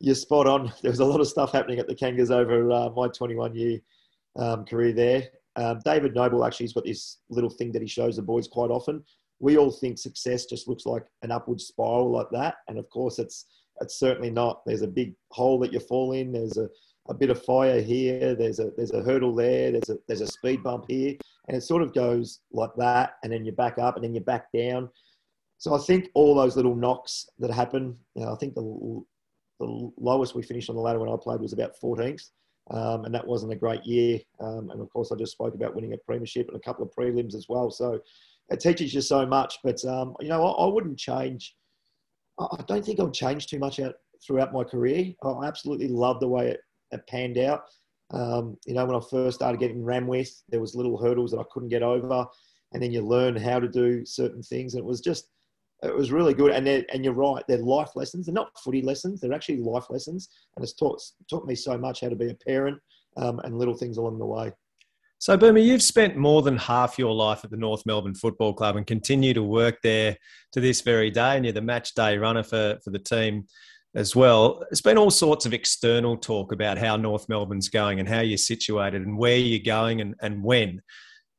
you're 0.00 0.14
spot 0.14 0.46
on. 0.46 0.72
There 0.82 0.90
was 0.90 1.00
a 1.00 1.04
lot 1.04 1.20
of 1.20 1.28
stuff 1.28 1.52
happening 1.52 1.78
at 1.78 1.86
the 1.86 1.94
Kangas 1.94 2.30
over 2.30 2.70
uh, 2.70 2.90
my 2.90 3.08
21 3.08 3.54
year 3.54 3.80
um, 4.36 4.64
career 4.64 4.92
there. 4.92 5.28
Um, 5.56 5.80
David 5.84 6.14
Noble 6.14 6.44
actually 6.44 6.64
has 6.64 6.72
got 6.72 6.84
this 6.84 7.18
little 7.28 7.50
thing 7.50 7.72
that 7.72 7.82
he 7.82 7.88
shows 7.88 8.16
the 8.16 8.22
boys 8.22 8.48
quite 8.48 8.70
often. 8.70 9.04
We 9.40 9.56
all 9.56 9.70
think 9.70 9.98
success 9.98 10.46
just 10.46 10.68
looks 10.68 10.86
like 10.86 11.04
an 11.22 11.30
upward 11.30 11.60
spiral 11.60 12.10
like 12.10 12.28
that, 12.32 12.56
and 12.68 12.78
of 12.78 12.88
course, 12.90 13.18
it's 13.18 13.46
it's 13.80 13.98
certainly 13.98 14.30
not. 14.30 14.62
There's 14.64 14.82
a 14.82 14.88
big 14.88 15.14
hole 15.30 15.58
that 15.60 15.72
you 15.72 15.80
fall 15.80 16.12
in. 16.12 16.32
There's 16.32 16.56
a 16.56 16.68
a 17.08 17.14
bit 17.14 17.30
of 17.30 17.44
fire 17.44 17.80
here. 17.80 18.34
There's 18.34 18.58
a 18.58 18.70
there's 18.76 18.92
a 18.92 19.02
hurdle 19.02 19.34
there. 19.34 19.72
There's 19.72 19.90
a 19.90 19.98
there's 20.08 20.20
a 20.20 20.26
speed 20.26 20.62
bump 20.62 20.86
here, 20.88 21.16
and 21.48 21.56
it 21.56 21.62
sort 21.62 21.82
of 21.82 21.92
goes 21.92 22.40
like 22.52 22.70
that, 22.76 23.16
and 23.22 23.32
then 23.32 23.44
you 23.44 23.52
back 23.52 23.78
up, 23.78 23.96
and 23.96 24.04
then 24.04 24.14
you 24.14 24.20
back 24.20 24.46
down. 24.52 24.88
So 25.58 25.74
I 25.74 25.78
think 25.78 26.08
all 26.14 26.34
those 26.34 26.56
little 26.56 26.74
knocks 26.74 27.28
that 27.38 27.50
happen. 27.50 27.96
You 28.14 28.24
know, 28.24 28.32
I 28.32 28.36
think 28.36 28.54
the 28.54 29.02
the 29.60 29.90
lowest 29.98 30.34
we 30.34 30.42
finished 30.42 30.70
on 30.70 30.76
the 30.76 30.82
ladder 30.82 30.98
when 30.98 31.10
I 31.10 31.16
played 31.20 31.40
was 31.40 31.52
about 31.52 31.78
14th, 31.80 32.30
um, 32.70 33.04
and 33.04 33.14
that 33.14 33.26
wasn't 33.26 33.52
a 33.52 33.56
great 33.56 33.84
year. 33.84 34.20
Um, 34.40 34.70
and 34.70 34.80
of 34.80 34.90
course, 34.90 35.12
I 35.12 35.16
just 35.16 35.32
spoke 35.32 35.54
about 35.54 35.74
winning 35.74 35.92
a 35.92 35.98
premiership 35.98 36.48
and 36.48 36.56
a 36.56 36.60
couple 36.60 36.84
of 36.84 36.94
prelims 36.94 37.34
as 37.34 37.46
well. 37.48 37.70
So 37.70 38.00
it 38.50 38.60
teaches 38.60 38.94
you 38.94 39.00
so 39.00 39.26
much. 39.26 39.58
But 39.62 39.84
um, 39.84 40.14
you 40.20 40.28
know, 40.28 40.44
I, 40.44 40.64
I, 40.64 40.66
wouldn't 40.66 40.98
change. 40.98 41.56
I 42.38 42.62
don't 42.66 42.84
think 42.84 43.00
I'll 43.00 43.10
change 43.10 43.46
too 43.46 43.58
much 43.58 43.80
out 43.80 43.94
throughout 44.24 44.52
my 44.52 44.64
career. 44.64 45.12
I 45.22 45.44
absolutely 45.44 45.88
love 45.88 46.20
the 46.20 46.28
way 46.28 46.50
it 46.50 46.60
it 46.90 47.06
panned 47.06 47.38
out. 47.38 47.64
Um, 48.10 48.56
you 48.66 48.74
know, 48.74 48.84
when 48.84 48.96
I 48.96 49.00
first 49.10 49.36
started 49.36 49.60
getting 49.60 49.84
ran 49.84 50.06
with, 50.06 50.42
there 50.48 50.60
was 50.60 50.74
little 50.74 50.96
hurdles 50.96 51.32
that 51.32 51.40
I 51.40 51.44
couldn't 51.52 51.70
get 51.70 51.82
over, 51.82 52.26
and 52.72 52.82
then 52.82 52.92
you 52.92 53.02
learn 53.02 53.36
how 53.36 53.58
to 53.58 53.68
do 53.68 54.04
certain 54.04 54.42
things, 54.42 54.74
and 54.74 54.80
it 54.80 54.86
was 54.86 55.00
just, 55.00 55.30
it 55.82 55.94
was 55.94 56.12
really 56.12 56.34
good. 56.34 56.52
And 56.52 56.66
and 56.68 57.04
you're 57.04 57.14
right, 57.14 57.44
they're 57.48 57.58
life 57.58 57.90
lessons. 57.94 58.26
They're 58.26 58.34
not 58.34 58.50
footy 58.62 58.82
lessons; 58.82 59.20
they're 59.20 59.32
actually 59.32 59.58
life 59.58 59.90
lessons, 59.90 60.28
and 60.56 60.62
it's 60.62 60.74
taught 60.74 61.00
taught 61.28 61.46
me 61.46 61.54
so 61.54 61.76
much 61.76 62.00
how 62.00 62.08
to 62.08 62.16
be 62.16 62.30
a 62.30 62.34
parent 62.46 62.78
um, 63.16 63.40
and 63.40 63.58
little 63.58 63.74
things 63.74 63.96
along 63.96 64.18
the 64.18 64.26
way. 64.26 64.52
So, 65.18 65.36
Boomer, 65.36 65.58
you've 65.58 65.82
spent 65.82 66.16
more 66.16 66.42
than 66.42 66.56
half 66.58 66.98
your 66.98 67.14
life 67.14 67.44
at 67.44 67.50
the 67.50 67.56
North 67.56 67.86
Melbourne 67.86 68.14
Football 68.14 68.52
Club 68.52 68.76
and 68.76 68.86
continue 68.86 69.32
to 69.32 69.42
work 69.42 69.78
there 69.82 70.16
to 70.52 70.60
this 70.60 70.82
very 70.82 71.10
day, 71.10 71.36
and 71.36 71.44
you're 71.44 71.54
the 71.54 71.62
match 71.62 71.94
day 71.94 72.18
runner 72.18 72.42
for, 72.42 72.78
for 72.84 72.90
the 72.90 72.98
team 72.98 73.46
as 73.94 74.14
well. 74.14 74.60
There's 74.70 74.82
been 74.82 74.98
all 74.98 75.10
sorts 75.10 75.46
of 75.46 75.54
external 75.54 76.16
talk 76.16 76.52
about 76.52 76.78
how 76.78 76.96
North 76.96 77.28
Melbourne's 77.28 77.68
going 77.68 78.00
and 78.00 78.08
how 78.08 78.20
you're 78.20 78.36
situated 78.36 79.02
and 79.02 79.16
where 79.16 79.38
you're 79.38 79.64
going 79.64 80.00
and, 80.00 80.14
and 80.20 80.42
when. 80.42 80.82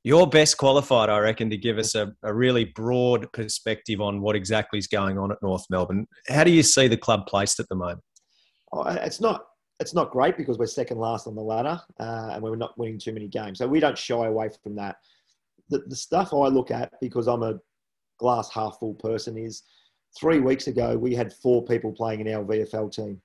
You're 0.05 0.27
best 0.27 0.57
qualified, 0.57 1.09
I 1.09 1.17
reckon, 1.17 1.49
to 1.49 1.57
give 1.57 1.79
us 1.79 1.95
a, 1.95 2.13
a 2.21 2.31
really 2.31 2.65
broad 2.65 3.25
perspective 3.33 3.99
on 4.01 4.21
what 4.21 4.35
exactly 4.35 4.77
is 4.77 4.85
going 4.85 5.17
on 5.17 5.31
at 5.31 5.41
North 5.41 5.65
Melbourne. 5.71 6.05
How 6.27 6.43
do 6.43 6.51
you 6.51 6.61
see 6.61 6.87
the 6.87 6.95
club 6.95 7.25
placed 7.25 7.59
at 7.59 7.67
the 7.69 7.75
moment? 7.75 8.01
Oh, 8.71 8.83
it's 8.83 9.19
not 9.19 9.45
it's 9.79 9.95
not 9.95 10.11
great 10.11 10.37
because 10.37 10.59
we're 10.59 10.67
second 10.67 10.99
last 10.99 11.25
on 11.25 11.33
the 11.33 11.41
ladder 11.41 11.81
uh, 11.99 12.29
and 12.33 12.43
we're 12.43 12.55
not 12.55 12.77
winning 12.77 12.99
too 12.99 13.13
many 13.13 13.27
games. 13.27 13.57
So 13.57 13.67
we 13.67 13.79
don't 13.79 13.97
shy 13.97 14.27
away 14.27 14.51
from 14.61 14.75
that. 14.75 14.97
The, 15.69 15.79
the 15.87 15.95
stuff 15.95 16.35
I 16.35 16.49
look 16.49 16.69
at 16.69 16.91
because 17.01 17.27
I'm 17.27 17.41
a 17.41 17.59
glass 18.19 18.51
half 18.53 18.77
full 18.79 18.93
person 18.93 19.39
is 19.39 19.63
three 20.15 20.37
weeks 20.37 20.67
ago, 20.67 20.95
we 20.95 21.15
had 21.15 21.33
four 21.33 21.65
people 21.65 21.91
playing 21.91 22.19
in 22.19 22.31
our 22.31 22.43
VFL 22.43 22.93
team. 22.93 23.19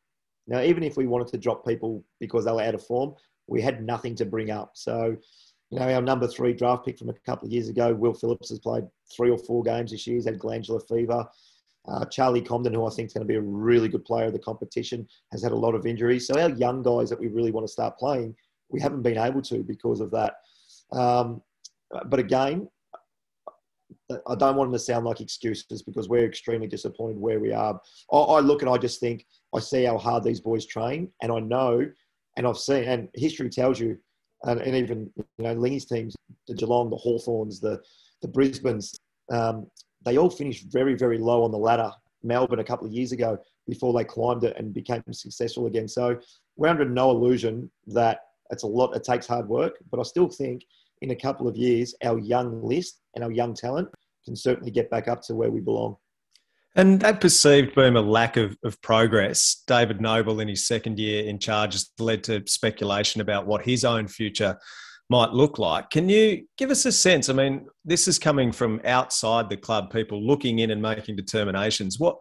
Now, 0.46 0.62
even 0.62 0.82
if 0.82 0.96
we 0.96 1.06
wanted 1.06 1.28
to 1.28 1.38
drop 1.38 1.66
people 1.66 2.02
because 2.20 2.46
they 2.46 2.52
were 2.52 2.62
out 2.62 2.74
of 2.74 2.86
form, 2.86 3.12
we 3.48 3.60
had 3.60 3.84
nothing 3.84 4.14
to 4.14 4.24
bring 4.24 4.50
up. 4.50 4.70
So, 4.76 5.18
you 5.70 5.78
know, 5.78 5.92
our 5.92 6.02
number 6.02 6.26
three 6.26 6.52
draft 6.52 6.84
pick 6.84 6.98
from 6.98 7.10
a 7.10 7.14
couple 7.24 7.46
of 7.46 7.52
years 7.52 7.68
ago, 7.68 7.94
Will 7.94 8.12
Phillips, 8.12 8.48
has 8.50 8.58
played 8.58 8.84
three 9.14 9.30
or 9.30 9.38
four 9.38 9.62
games 9.62 9.92
this 9.92 10.06
year. 10.06 10.16
He's 10.16 10.24
had 10.24 10.38
glandular 10.38 10.80
fever. 10.80 11.26
Uh, 11.88 12.04
Charlie 12.06 12.42
Comben, 12.42 12.74
who 12.74 12.86
I 12.86 12.90
think 12.90 13.06
is 13.06 13.14
going 13.14 13.26
to 13.26 13.32
be 13.32 13.36
a 13.36 13.40
really 13.40 13.88
good 13.88 14.04
player 14.04 14.26
of 14.26 14.32
the 14.32 14.38
competition, 14.38 15.08
has 15.32 15.42
had 15.42 15.52
a 15.52 15.56
lot 15.56 15.74
of 15.74 15.86
injuries. 15.86 16.26
So 16.26 16.38
our 16.38 16.50
young 16.50 16.82
guys 16.82 17.08
that 17.08 17.20
we 17.20 17.28
really 17.28 17.52
want 17.52 17.66
to 17.66 17.72
start 17.72 17.98
playing, 17.98 18.34
we 18.68 18.80
haven't 18.80 19.02
been 19.02 19.16
able 19.16 19.42
to 19.42 19.62
because 19.62 20.00
of 20.00 20.10
that. 20.10 20.34
Um, 20.92 21.40
but 22.06 22.18
again, 22.18 22.68
I 24.26 24.34
don't 24.34 24.56
want 24.56 24.70
them 24.70 24.72
to 24.72 24.78
sound 24.78 25.04
like 25.06 25.20
excuses 25.20 25.82
because 25.82 26.08
we're 26.08 26.26
extremely 26.26 26.66
disappointed 26.66 27.18
where 27.18 27.40
we 27.40 27.52
are. 27.52 27.80
I, 28.12 28.16
I, 28.16 28.40
look 28.40 28.62
and 28.62 28.70
I 28.70 28.76
just 28.76 29.00
think 29.00 29.24
I 29.54 29.60
see 29.60 29.84
how 29.84 29.98
hard 29.98 30.24
these 30.24 30.40
boys 30.40 30.66
train, 30.66 31.10
and 31.22 31.32
I 31.32 31.38
know, 31.38 31.88
and 32.36 32.46
I've 32.46 32.58
seen, 32.58 32.84
and 32.84 33.08
history 33.14 33.48
tells 33.48 33.78
you, 33.78 33.98
and, 34.44 34.60
and 34.60 34.76
even 34.76 35.10
you 35.16 35.44
know 35.44 35.54
Lingy's 35.54 35.84
teams, 35.84 36.16
the 36.48 36.54
Geelong, 36.54 36.90
the 36.90 36.96
Hawthorns, 36.96 37.60
the 37.60 37.80
the 38.22 38.28
Brisbane's, 38.28 38.98
um, 39.30 39.66
they 40.04 40.18
all 40.18 40.30
finished 40.30 40.66
very 40.70 40.94
very 40.94 41.18
low 41.18 41.42
on 41.42 41.50
the 41.50 41.58
ladder. 41.58 41.90
Melbourne 42.22 42.58
a 42.58 42.64
couple 42.64 42.86
of 42.86 42.92
years 42.92 43.12
ago 43.12 43.38
before 43.66 43.94
they 43.94 44.04
climbed 44.04 44.44
it 44.44 44.54
and 44.58 44.74
became 44.74 45.02
successful 45.10 45.66
again. 45.66 45.88
So 45.88 46.18
we're 46.56 46.68
under 46.68 46.84
no 46.84 47.10
illusion 47.10 47.70
that 47.86 48.20
it's 48.50 48.62
a 48.62 48.66
lot. 48.66 48.94
It 48.94 49.04
takes 49.04 49.26
hard 49.26 49.48
work, 49.48 49.76
but 49.90 50.00
I 50.00 50.02
still 50.02 50.28
think 50.28 50.64
in 51.00 51.12
a 51.12 51.16
couple 51.16 51.48
of 51.48 51.56
years, 51.56 51.94
our 52.04 52.18
young 52.18 52.62
list 52.62 53.00
and 53.14 53.24
our 53.24 53.30
young 53.30 53.54
talent 53.54 53.88
can 54.24 54.36
certainly 54.36 54.70
get 54.70 54.90
back 54.90 55.08
up 55.08 55.22
to 55.22 55.34
where 55.34 55.50
we 55.50 55.60
belong. 55.60 55.96
And 56.76 57.00
that 57.00 57.20
perceived 57.20 57.74
boom 57.74 57.96
a 57.96 58.00
lack 58.00 58.36
of, 58.36 58.56
of 58.64 58.80
progress, 58.80 59.62
David 59.66 60.00
Noble 60.00 60.40
in 60.40 60.48
his 60.48 60.66
second 60.66 60.98
year 60.98 61.24
in 61.24 61.38
charge 61.38 61.72
has 61.72 61.90
led 61.98 62.22
to 62.24 62.42
speculation 62.46 63.20
about 63.20 63.46
what 63.46 63.64
his 63.64 63.84
own 63.84 64.06
future 64.06 64.56
might 65.08 65.32
look 65.32 65.58
like. 65.58 65.90
Can 65.90 66.08
you 66.08 66.46
give 66.56 66.70
us 66.70 66.86
a 66.86 66.92
sense? 66.92 67.28
I 67.28 67.32
mean, 67.32 67.66
this 67.84 68.06
is 68.06 68.18
coming 68.20 68.52
from 68.52 68.80
outside 68.84 69.48
the 69.48 69.56
club, 69.56 69.90
people 69.90 70.24
looking 70.24 70.60
in 70.60 70.70
and 70.70 70.80
making 70.80 71.16
determinations. 71.16 71.98
What 71.98 72.16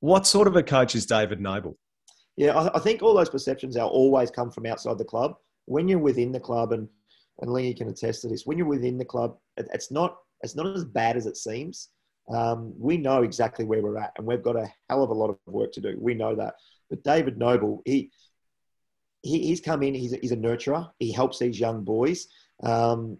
what 0.00 0.26
sort 0.26 0.48
of 0.48 0.56
a 0.56 0.62
coach 0.62 0.94
is 0.94 1.04
David 1.04 1.42
Noble? 1.42 1.76
Yeah, 2.38 2.58
I, 2.58 2.76
I 2.76 2.80
think 2.80 3.02
all 3.02 3.12
those 3.12 3.28
perceptions 3.28 3.76
are 3.76 3.86
always 3.86 4.30
come 4.30 4.50
from 4.50 4.64
outside 4.64 4.96
the 4.96 5.04
club. 5.04 5.34
When 5.66 5.86
you're 5.88 5.98
within 5.98 6.32
the 6.32 6.40
club 6.40 6.72
and 6.72 6.88
and 7.40 7.52
Lee 7.52 7.74
can 7.74 7.88
attest 7.88 8.22
to 8.22 8.28
this. 8.28 8.44
When 8.44 8.58
you're 8.58 8.66
within 8.66 8.98
the 8.98 9.04
club, 9.04 9.36
it's 9.56 9.90
not 9.90 10.16
it's 10.42 10.56
not 10.56 10.66
as 10.74 10.84
bad 10.84 11.16
as 11.16 11.26
it 11.26 11.36
seems. 11.36 11.88
Um, 12.32 12.72
we 12.78 12.96
know 12.96 13.22
exactly 13.22 13.64
where 13.64 13.82
we're 13.82 13.98
at, 13.98 14.12
and 14.16 14.26
we've 14.26 14.42
got 14.42 14.56
a 14.56 14.72
hell 14.88 15.02
of 15.02 15.10
a 15.10 15.14
lot 15.14 15.30
of 15.30 15.38
work 15.46 15.72
to 15.72 15.80
do. 15.80 15.96
We 15.98 16.14
know 16.14 16.34
that. 16.36 16.54
But 16.88 17.02
David 17.02 17.38
Noble, 17.38 17.82
he, 17.84 18.10
he 19.22 19.46
he's 19.46 19.60
come 19.60 19.82
in. 19.82 19.94
He's 19.94 20.12
a, 20.12 20.16
he's 20.16 20.32
a 20.32 20.36
nurturer. 20.36 20.90
He 20.98 21.12
helps 21.12 21.38
these 21.38 21.58
young 21.58 21.84
boys, 21.84 22.28
um, 22.62 23.18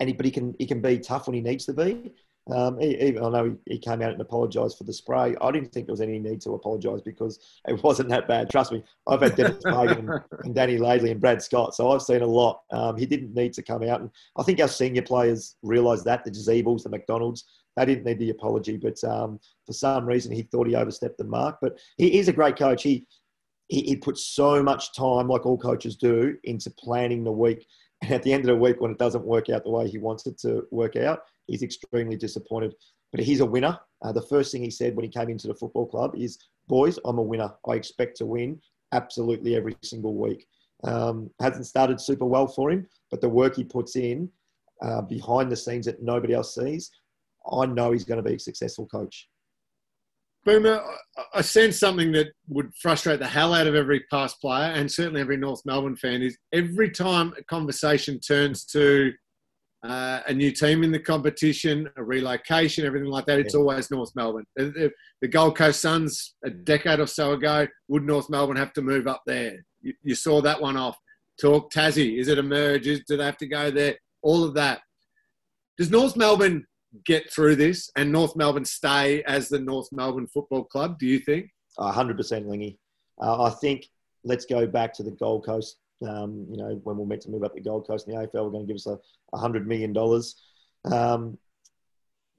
and 0.00 0.08
he, 0.08 0.14
but 0.14 0.24
he 0.24 0.32
can 0.32 0.54
he 0.58 0.66
can 0.66 0.80
be 0.80 0.98
tough 0.98 1.26
when 1.26 1.34
he 1.34 1.40
needs 1.40 1.66
to 1.66 1.74
be. 1.74 2.12
Um, 2.50 2.80
even 2.82 3.22
I 3.22 3.28
know 3.28 3.56
he, 3.66 3.74
he 3.74 3.78
came 3.78 4.02
out 4.02 4.12
and 4.12 4.20
apologised 4.20 4.76
for 4.76 4.84
the 4.84 4.92
spray. 4.92 5.36
I 5.40 5.50
didn't 5.52 5.72
think 5.72 5.86
there 5.86 5.92
was 5.92 6.00
any 6.00 6.18
need 6.18 6.40
to 6.40 6.54
apologise 6.54 7.00
because 7.00 7.38
it 7.68 7.80
wasn't 7.84 8.08
that 8.08 8.26
bad. 8.26 8.50
Trust 8.50 8.72
me, 8.72 8.82
I've 9.06 9.22
had 9.22 9.36
Denis 9.36 9.62
Pagan 9.64 10.10
and, 10.42 10.54
Danny 10.54 10.76
Laidley 10.76 11.12
and 11.12 11.20
Brad 11.20 11.40
Scott, 11.40 11.74
so 11.74 11.92
I've 11.92 12.02
seen 12.02 12.22
a 12.22 12.26
lot. 12.26 12.62
Um, 12.72 12.96
he 12.96 13.06
didn't 13.06 13.32
need 13.34 13.52
to 13.54 13.62
come 13.62 13.84
out, 13.84 14.00
and 14.00 14.10
I 14.36 14.42
think 14.42 14.58
our 14.60 14.68
senior 14.68 15.02
players 15.02 15.56
realised 15.62 16.04
that 16.06 16.24
the 16.24 16.30
Ziebells, 16.30 16.82
the 16.82 16.88
McDonald's, 16.88 17.44
they 17.76 17.86
didn't 17.86 18.04
need 18.04 18.18
the 18.18 18.30
apology, 18.30 18.76
but 18.76 19.02
um, 19.04 19.40
for 19.66 19.72
some 19.72 20.06
reason 20.06 20.32
he 20.32 20.42
thought 20.42 20.66
he 20.66 20.74
overstepped 20.74 21.18
the 21.18 21.24
mark. 21.24 21.58
But 21.60 21.78
he 21.96 22.18
is 22.18 22.28
a 22.28 22.32
great 22.32 22.56
coach. 22.56 22.82
He, 22.82 23.06
he 23.68 23.82
he 23.82 23.96
puts 23.96 24.26
so 24.26 24.62
much 24.62 24.94
time, 24.94 25.28
like 25.28 25.46
all 25.46 25.58
coaches 25.58 25.96
do, 25.96 26.36
into 26.44 26.70
planning 26.70 27.24
the 27.24 27.32
week. 27.32 27.66
And 28.02 28.12
at 28.12 28.22
the 28.24 28.32
end 28.32 28.42
of 28.42 28.48
the 28.48 28.56
week, 28.56 28.80
when 28.80 28.90
it 28.90 28.98
doesn't 28.98 29.24
work 29.24 29.48
out 29.48 29.62
the 29.62 29.70
way 29.70 29.88
he 29.88 29.98
wants 29.98 30.26
it 30.26 30.36
to 30.40 30.66
work 30.72 30.96
out, 30.96 31.20
he's 31.46 31.62
extremely 31.62 32.16
disappointed. 32.16 32.74
But 33.12 33.20
he's 33.20 33.40
a 33.40 33.46
winner. 33.46 33.78
Uh, 34.02 34.12
the 34.12 34.22
first 34.22 34.50
thing 34.50 34.64
he 34.64 34.70
said 34.70 34.96
when 34.96 35.04
he 35.04 35.10
came 35.10 35.28
into 35.28 35.46
the 35.46 35.54
football 35.54 35.86
club 35.86 36.14
is, 36.16 36.38
"Boys, 36.68 36.98
I'm 37.04 37.18
a 37.18 37.22
winner. 37.22 37.52
I 37.68 37.74
expect 37.74 38.16
to 38.18 38.26
win 38.26 38.60
absolutely 38.92 39.56
every 39.56 39.76
single 39.82 40.14
week." 40.14 40.46
Um, 40.84 41.30
hasn't 41.40 41.66
started 41.66 42.00
super 42.00 42.24
well 42.24 42.48
for 42.48 42.70
him, 42.72 42.88
but 43.10 43.20
the 43.20 43.28
work 43.28 43.54
he 43.54 43.64
puts 43.64 43.94
in 43.94 44.28
uh, 44.82 45.02
behind 45.02 45.50
the 45.50 45.56
scenes 45.56 45.86
that 45.86 46.02
nobody 46.02 46.34
else 46.34 46.54
sees, 46.56 46.90
I 47.50 47.66
know 47.66 47.92
he's 47.92 48.04
going 48.04 48.22
to 48.22 48.28
be 48.28 48.36
a 48.36 48.38
successful 48.38 48.86
coach. 48.86 49.28
Boomer, 50.44 50.82
I 51.34 51.40
sense 51.42 51.78
something 51.78 52.10
that 52.12 52.32
would 52.48 52.72
frustrate 52.80 53.20
the 53.20 53.28
hell 53.28 53.54
out 53.54 53.68
of 53.68 53.76
every 53.76 54.00
past 54.10 54.40
player 54.40 54.72
and 54.72 54.90
certainly 54.90 55.20
every 55.20 55.36
North 55.36 55.60
Melbourne 55.64 55.96
fan 55.96 56.20
is 56.20 56.36
every 56.52 56.90
time 56.90 57.32
a 57.38 57.44
conversation 57.44 58.18
turns 58.18 58.64
to 58.66 59.12
uh, 59.84 60.20
a 60.26 60.32
new 60.32 60.50
team 60.50 60.82
in 60.84 60.92
the 60.92 60.98
competition, 60.98 61.88
a 61.96 62.02
relocation, 62.02 62.86
everything 62.86 63.08
like 63.08 63.26
that, 63.26 63.38
it's 63.38 63.54
yeah. 63.54 63.60
always 63.60 63.90
North 63.90 64.10
Melbourne. 64.14 64.44
The, 64.56 64.90
the, 65.20 65.28
Gold 65.28 65.56
Coast 65.56 65.80
Suns, 65.80 66.34
a 66.44 66.50
decade 66.50 67.00
or 67.00 67.06
so 67.06 67.32
ago, 67.32 67.66
would 67.88 68.04
North 68.04 68.30
Melbourne 68.30 68.56
have 68.56 68.72
to 68.74 68.82
move 68.82 69.08
up 69.08 69.22
there? 69.26 69.56
You, 69.80 69.92
you 70.02 70.14
saw 70.14 70.40
that 70.42 70.60
one 70.60 70.76
off. 70.76 70.96
Talk 71.40 71.72
Tassie, 71.72 72.18
is 72.18 72.28
it 72.28 72.38
a 72.38 72.42
merge? 72.42 72.86
Is, 72.86 73.02
do 73.08 73.16
they 73.16 73.24
have 73.24 73.38
to 73.38 73.48
go 73.48 73.70
there? 73.70 73.96
All 74.22 74.44
of 74.44 74.54
that. 74.54 74.82
Does 75.78 75.90
North 75.90 76.16
Melbourne 76.16 76.64
get 77.04 77.32
through 77.32 77.56
this 77.56 77.90
and 77.96 78.12
North 78.12 78.36
Melbourne 78.36 78.64
stay 78.64 79.22
as 79.24 79.48
the 79.48 79.58
North 79.58 79.88
Melbourne 79.92 80.26
Football 80.26 80.64
Club, 80.64 80.98
do 80.98 81.06
you 81.06 81.18
think? 81.18 81.50
100% 81.78 82.46
Lingy. 82.46 82.78
Uh, 83.20 83.44
I 83.44 83.50
think 83.50 83.86
let's 84.24 84.44
go 84.44 84.66
back 84.66 84.92
to 84.94 85.02
the 85.02 85.10
Gold 85.12 85.46
Coast. 85.46 85.78
Um, 86.06 86.46
you 86.50 86.56
know, 86.56 86.80
when 86.84 86.96
we're 86.96 87.06
meant 87.06 87.22
to 87.22 87.30
move 87.30 87.44
up 87.44 87.54
the 87.54 87.60
Gold 87.60 87.86
Coast 87.86 88.08
in 88.08 88.14
the 88.14 88.26
AFL, 88.26 88.44
we're 88.44 88.50
going 88.50 88.66
to 88.66 88.72
give 88.72 88.76
us 88.76 88.86
a, 88.86 88.98
$100 89.34 89.66
million. 89.66 89.96
Um, 90.84 91.38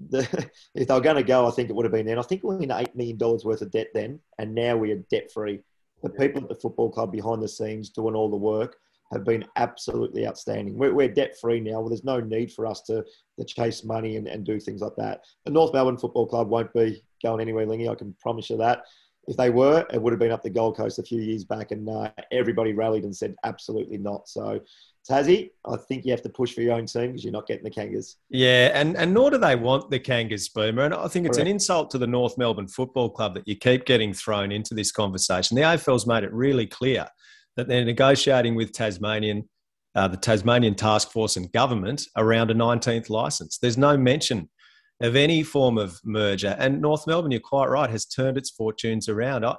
the, 0.10 0.22
if 0.76 0.88
they 0.88 0.94
were 0.94 1.02
going 1.02 1.16
to 1.16 1.24
go, 1.24 1.48
I 1.48 1.52
think 1.52 1.70
it 1.70 1.76
would 1.76 1.86
have 1.86 1.94
been 1.94 2.06
then. 2.06 2.20
I 2.20 2.24
think 2.24 2.44
we 2.44 2.56
are 2.56 2.62
in 2.62 2.70
$8 2.70 2.96
million 2.96 3.18
worth 3.20 3.62
of 3.62 3.72
debt 3.72 3.88
then, 3.94 4.20
and 4.38 4.54
now 4.54 4.78
we 4.78 4.92
are 4.92 5.04
debt 5.10 5.32
free. 5.32 5.62
The 6.04 6.10
people 6.10 6.44
at 6.44 6.50
the 6.50 6.56
football 6.56 6.92
club 6.92 7.12
behind 7.12 7.42
the 7.42 7.48
scenes 7.48 7.90
doing 7.90 8.14
all 8.14 8.30
the 8.30 8.36
work 8.36 8.76
have 9.14 9.24
been 9.24 9.46
absolutely 9.56 10.28
outstanding. 10.28 10.78
We're, 10.78 10.94
we're 10.94 11.08
debt 11.08 11.38
free 11.40 11.60
now. 11.60 11.80
Well, 11.80 11.90
there's 11.90 12.04
no 12.04 12.20
need 12.20 12.52
for 12.52 12.66
us 12.66 12.82
to, 12.84 13.04
to 13.40 13.46
chase 13.46 13.84
money 13.84 14.18
and, 14.18 14.28
and 14.28 14.46
do 14.46 14.60
things 14.60 14.82
like 14.82 14.96
that. 14.98 15.22
The 15.46 15.52
North 15.52 15.74
Melbourne 15.74 15.98
Football 15.98 16.28
Club 16.28 16.50
won't 16.50 16.74
be 16.74 17.04
going 17.24 17.42
anywhere, 17.42 17.66
Lingy. 17.66 17.90
I 17.90 17.96
can 17.96 18.16
promise 18.20 18.50
you 18.50 18.58
that. 18.58 18.84
If 19.28 19.38
they 19.38 19.50
were, 19.50 19.86
it 19.94 20.02
would 20.02 20.12
have 20.12 20.20
been 20.20 20.34
up 20.34 20.44
the 20.44 20.50
Gold 20.50 20.76
Coast 20.76 21.00
a 21.00 21.04
few 21.04 21.22
years 21.22 21.46
back, 21.46 21.72
and 21.72 21.88
uh, 21.88 22.12
everybody 22.34 22.74
rallied 22.74 23.06
and 23.06 23.16
said 23.16 23.36
absolutely 23.46 23.98
not. 23.98 24.28
So, 24.28 24.60
Tassie, 25.10 25.52
I 25.66 25.78
think 25.78 26.04
you 26.04 26.12
have 26.12 26.22
to 26.24 26.30
push 26.30 26.54
for 26.54 26.60
your 26.60 26.74
own 26.74 26.88
team 26.88 27.08
because 27.08 27.24
you're 27.24 27.32
not 27.32 27.48
getting 27.48 27.64
the 27.64 27.72
Kangas. 27.72 28.16
Yeah, 28.30 28.72
and, 28.74 28.98
and 28.98 29.14
nor 29.14 29.32
do 29.32 29.38
they 29.38 29.56
want 29.56 29.90
the 29.90 30.00
Kangas, 30.00 30.54
Boomer. 30.54 30.84
And 30.84 30.94
I 30.94 31.08
think 31.08 31.26
it's 31.26 31.38
Correct. 31.38 31.48
an 31.48 31.54
insult 31.54 31.90
to 31.92 31.98
the 31.98 32.08
North 32.08 32.38
Melbourne 32.38 32.68
Football 32.68 33.12
Club 33.12 33.34
that 33.36 33.48
you 33.48 33.56
keep 33.56 33.86
getting 33.86 34.14
thrown 34.14 34.52
into 34.52 34.74
this 34.74 34.92
conversation. 34.92 35.56
The 35.56 35.64
AFL's 35.64 36.06
made 36.06 36.26
it 36.26 36.34
really 36.34 36.68
clear 36.68 37.08
that 37.56 37.68
they're 37.68 37.86
negotiating 37.86 38.56
with 38.56 38.72
Tasmanian 38.72 39.48
uh, 39.96 40.08
the 40.08 40.18
Tasmanian 40.18 40.76
Task 40.76 41.12
Force 41.12 41.38
and 41.38 41.52
government 41.52 42.08
around 42.18 42.50
a 42.50 42.56
19th 42.56 43.10
license. 43.10 43.60
There's 43.60 43.78
no 43.78 43.96
mention 43.96 44.50
of 45.02 45.16
any 45.16 45.44
form 45.44 45.78
of 45.78 46.00
merger. 46.04 46.56
And 46.58 46.82
North 46.82 47.06
Melbourne, 47.06 47.32
you're 47.32 47.42
quite 47.42 47.70
right, 47.70 47.90
has 47.90 48.06
turned 48.06 48.38
its 48.38 48.50
fortunes 48.50 49.10
around. 49.10 49.46
I, 49.46 49.56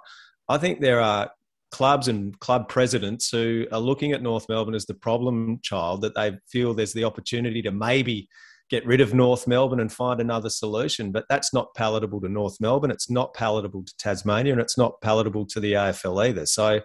I 0.48 0.58
think 0.58 0.80
there 0.80 1.00
are 1.00 1.30
clubs 1.70 2.08
and 2.08 2.38
club 2.40 2.68
presidents 2.68 3.30
who 3.30 3.66
are 3.72 3.80
looking 3.80 4.12
at 4.12 4.22
North 4.22 4.48
Melbourne 4.48 4.74
as 4.74 4.86
the 4.86 4.94
problem 4.94 5.58
child, 5.62 6.02
that 6.02 6.14
they 6.14 6.38
feel 6.48 6.72
there's 6.72 6.92
the 6.92 7.04
opportunity 7.04 7.62
to 7.62 7.70
maybe 7.70 8.28
get 8.70 8.86
rid 8.86 9.00
of 9.00 9.12
North 9.12 9.46
Melbourne 9.46 9.80
and 9.80 9.92
find 9.92 10.20
another 10.20 10.50
solution. 10.50 11.12
But 11.12 11.26
that's 11.28 11.52
not 11.52 11.74
palatable 11.74 12.20
to 12.22 12.28
North 12.28 12.60
Melbourne. 12.60 12.90
It's 12.90 13.10
not 13.10 13.34
palatable 13.34 13.84
to 13.84 13.96
Tasmania, 13.98 14.52
and 14.52 14.60
it's 14.60 14.78
not 14.78 15.00
palatable 15.00 15.46
to 15.46 15.60
the 15.60 15.74
AFL 15.74 16.26
either. 16.26 16.46
So 16.46 16.80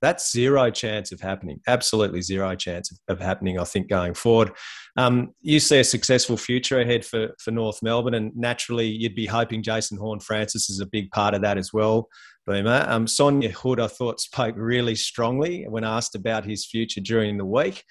that's 0.00 0.32
zero 0.32 0.70
chance 0.70 1.12
of 1.12 1.20
happening. 1.20 1.60
Absolutely 1.66 2.22
zero 2.22 2.54
chance 2.54 2.92
of, 3.08 3.20
happening, 3.20 3.58
I 3.58 3.64
think, 3.64 3.88
going 3.88 4.14
forward. 4.14 4.52
Um, 4.96 5.34
you 5.42 5.60
see 5.60 5.80
a 5.80 5.84
successful 5.84 6.36
future 6.36 6.80
ahead 6.80 7.04
for, 7.04 7.34
for 7.38 7.50
North 7.50 7.82
Melbourne, 7.82 8.14
and 8.14 8.32
naturally, 8.34 8.88
you'd 8.88 9.14
be 9.14 9.26
hoping 9.26 9.62
Jason 9.62 9.98
Horne-Francis 9.98 10.70
is 10.70 10.80
a 10.80 10.86
big 10.86 11.10
part 11.10 11.34
of 11.34 11.42
that 11.42 11.58
as 11.58 11.72
well. 11.72 12.08
Boomer. 12.46 12.84
Um, 12.88 13.06
Sonja 13.06 13.52
Hood, 13.52 13.78
I 13.78 13.86
thought, 13.86 14.20
spoke 14.20 14.54
really 14.56 14.94
strongly 14.94 15.66
when 15.68 15.84
asked 15.84 16.14
about 16.14 16.44
his 16.44 16.66
future 16.66 17.00
during 17.00 17.36
the 17.36 17.44
week. 17.44 17.84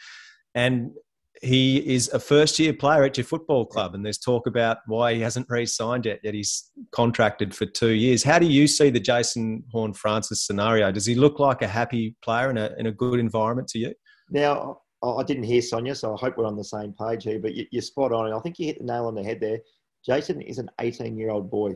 And 0.56 0.92
he 1.42 1.78
is 1.78 2.10
a 2.10 2.20
first 2.20 2.60
year 2.60 2.74
player 2.74 3.04
at 3.04 3.18
your 3.18 3.26
football 3.26 3.66
club, 3.66 3.96
and 3.96 4.06
there's 4.06 4.18
talk 4.18 4.48
about 4.48 4.80
why 4.88 5.14
he 5.14 5.22
hasn't 5.22 5.48
re 5.50 5.66
signed 5.66 6.06
yet, 6.06 6.20
yet 6.24 6.34
he's 6.34 6.72
contracted 6.92 7.56
for 7.56 7.66
two 7.66 7.92
years. 7.92 8.24
How 8.24 8.40
do 8.40 8.46
you 8.46 8.68
see 8.68 8.90
the 8.90 9.00
Jason 9.00 9.64
Horne-Francis 9.72 10.46
scenario? 10.46 10.92
Does 10.92 11.06
he 11.06 11.16
look 11.16 11.40
like 11.40 11.62
a 11.62 11.68
happy 11.68 12.16
player 12.22 12.50
in 12.50 12.58
a, 12.58 12.72
in 12.78 12.88
a 12.88 12.92
good 12.92 13.20
environment 13.20 13.68
to 13.70 13.80
you? 13.80 13.94
Now, 14.30 14.82
I 15.02 15.24
didn't 15.24 15.44
hear 15.44 15.62
Sonja, 15.62 15.96
so 15.96 16.14
I 16.14 16.18
hope 16.18 16.38
we're 16.38 16.46
on 16.46 16.58
the 16.58 16.64
same 16.64 16.94
page 16.94 17.24
here, 17.24 17.40
but 17.40 17.54
you're 17.56 17.82
spot 17.82 18.12
on. 18.12 18.26
And 18.26 18.36
I 18.36 18.40
think 18.40 18.60
you 18.60 18.66
hit 18.66 18.80
the 18.80 18.86
nail 18.86 19.06
on 19.06 19.16
the 19.16 19.24
head 19.24 19.40
there. 19.40 19.60
Jason 20.06 20.42
is 20.42 20.58
an 20.58 20.70
18 20.82 21.18
year 21.18 21.30
old 21.30 21.50
boy. 21.50 21.76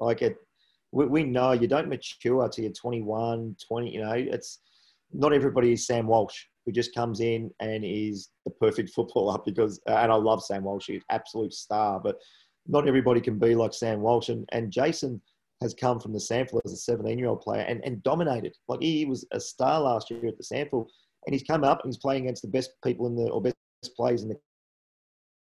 Like 0.00 0.22
it, 0.22 0.36
we, 0.90 1.06
we 1.06 1.24
know 1.24 1.52
you 1.52 1.68
don't 1.68 1.88
mature 1.88 2.48
till 2.48 2.64
you're 2.64 2.72
21, 2.72 3.56
20, 3.66 3.90
you 3.90 4.00
know, 4.00 4.12
it's 4.12 4.60
not 5.12 5.32
everybody 5.34 5.72
is 5.72 5.86
Sam 5.86 6.06
Walsh 6.06 6.44
who 6.64 6.72
just 6.72 6.94
comes 6.94 7.20
in 7.20 7.50
and 7.60 7.84
is 7.84 8.30
the 8.44 8.50
perfect 8.50 8.90
footballer 8.90 9.38
because, 9.46 9.80
and 9.86 10.12
I 10.12 10.14
love 10.14 10.44
Sam 10.44 10.64
Walsh, 10.64 10.86
he's 10.86 11.02
absolute 11.10 11.52
star, 11.52 12.00
but 12.00 12.16
not 12.66 12.86
everybody 12.86 13.20
can 13.20 13.38
be 13.38 13.54
like 13.54 13.74
Sam 13.74 14.00
Walsh. 14.00 14.28
And, 14.28 14.48
and 14.52 14.70
Jason 14.70 15.20
has 15.62 15.74
come 15.74 16.00
from 16.00 16.12
the 16.12 16.18
SANFL 16.18 16.60
as 16.64 16.72
a 16.72 16.76
17 16.76 17.18
year 17.18 17.28
old 17.28 17.40
player 17.40 17.62
and, 17.62 17.82
and 17.84 18.02
dominated. 18.02 18.54
Like 18.68 18.80
he 18.82 19.04
was 19.04 19.26
a 19.32 19.40
star 19.40 19.80
last 19.80 20.10
year 20.10 20.26
at 20.26 20.36
the 20.36 20.44
SANFL, 20.44 20.86
and 21.26 21.34
he's 21.34 21.44
come 21.44 21.64
up 21.64 21.82
and 21.82 21.92
he's 21.92 22.00
playing 22.00 22.24
against 22.24 22.42
the 22.42 22.48
best 22.48 22.72
people 22.84 23.06
in 23.06 23.16
the, 23.16 23.30
or 23.30 23.40
best 23.40 23.56
players 23.96 24.22
in 24.22 24.28
the 24.28 24.36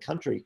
country. 0.01 0.45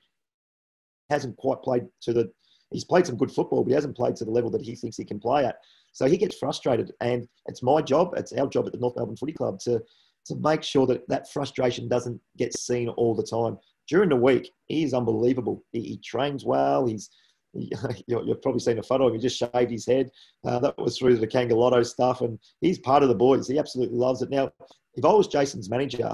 Hasn't 1.09 1.37
quite 1.37 1.61
played 1.61 1.83
to 2.03 2.13
the, 2.13 2.31
he's 2.71 2.85
played 2.85 3.05
some 3.05 3.17
good 3.17 3.31
football, 3.31 3.63
but 3.63 3.69
he 3.69 3.75
hasn't 3.75 3.97
played 3.97 4.15
to 4.17 4.25
the 4.25 4.31
level 4.31 4.49
that 4.51 4.61
he 4.61 4.75
thinks 4.75 4.97
he 4.97 5.05
can 5.05 5.19
play 5.19 5.45
at. 5.45 5.57
So 5.91 6.07
he 6.07 6.17
gets 6.17 6.37
frustrated, 6.37 6.91
and 7.01 7.27
it's 7.45 7.61
my 7.61 7.81
job, 7.81 8.13
it's 8.17 8.33
our 8.33 8.47
job 8.47 8.65
at 8.65 8.71
the 8.71 8.79
North 8.79 8.95
Melbourne 8.95 9.17
Footy 9.17 9.33
Club 9.33 9.59
to 9.61 9.81
to 10.25 10.35
make 10.35 10.63
sure 10.63 10.87
that 10.87 11.07
that 11.09 11.31
frustration 11.31 11.87
doesn't 11.87 12.19
get 12.37 12.57
seen 12.57 12.89
all 12.89 13.15
the 13.15 13.23
time. 13.23 13.57
During 13.87 14.09
the 14.09 14.15
week, 14.15 14.51
he 14.67 14.83
is 14.83 14.93
unbelievable. 14.93 15.63
He, 15.71 15.81
he 15.81 15.97
trains 15.97 16.45
well. 16.45 16.85
He's 16.85 17.09
you've 18.07 18.41
probably 18.41 18.59
seen 18.59 18.79
a 18.79 18.83
photo 18.83 19.07
of 19.07 19.13
him. 19.13 19.19
He 19.19 19.27
just 19.27 19.37
shaved 19.37 19.71
his 19.71 19.85
head. 19.85 20.09
Uh, 20.43 20.59
that 20.59 20.77
was 20.77 20.97
through 20.97 21.17
the 21.17 21.27
Kangalotto 21.27 21.85
stuff, 21.85 22.21
and 22.21 22.39
he's 22.61 22.79
part 22.79 23.03
of 23.03 23.09
the 23.09 23.15
boys. 23.15 23.47
He 23.47 23.59
absolutely 23.59 23.97
loves 23.97 24.21
it. 24.21 24.29
Now, 24.31 24.51
if 24.95 25.05
I 25.05 25.13
was 25.13 25.27
Jason's 25.27 25.69
manager 25.69 26.11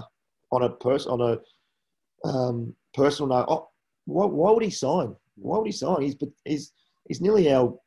on 0.51 0.63
a 0.63 0.69
pers- 0.69 1.07
on 1.07 1.21
a 1.21 2.27
um, 2.27 2.75
personal 2.93 3.29
note, 3.29 3.45
oh, 3.47 3.69
why, 4.05 4.25
why, 4.25 4.51
would 4.51 4.63
he 4.63 4.69
sign? 4.69 5.15
Why 5.35 5.57
would 5.57 5.67
he 5.67 5.71
sign? 5.71 6.01
He's 6.01 6.15
he's 6.43 6.73
he's 7.07 7.21
nearly 7.21 7.51
our 7.53 7.77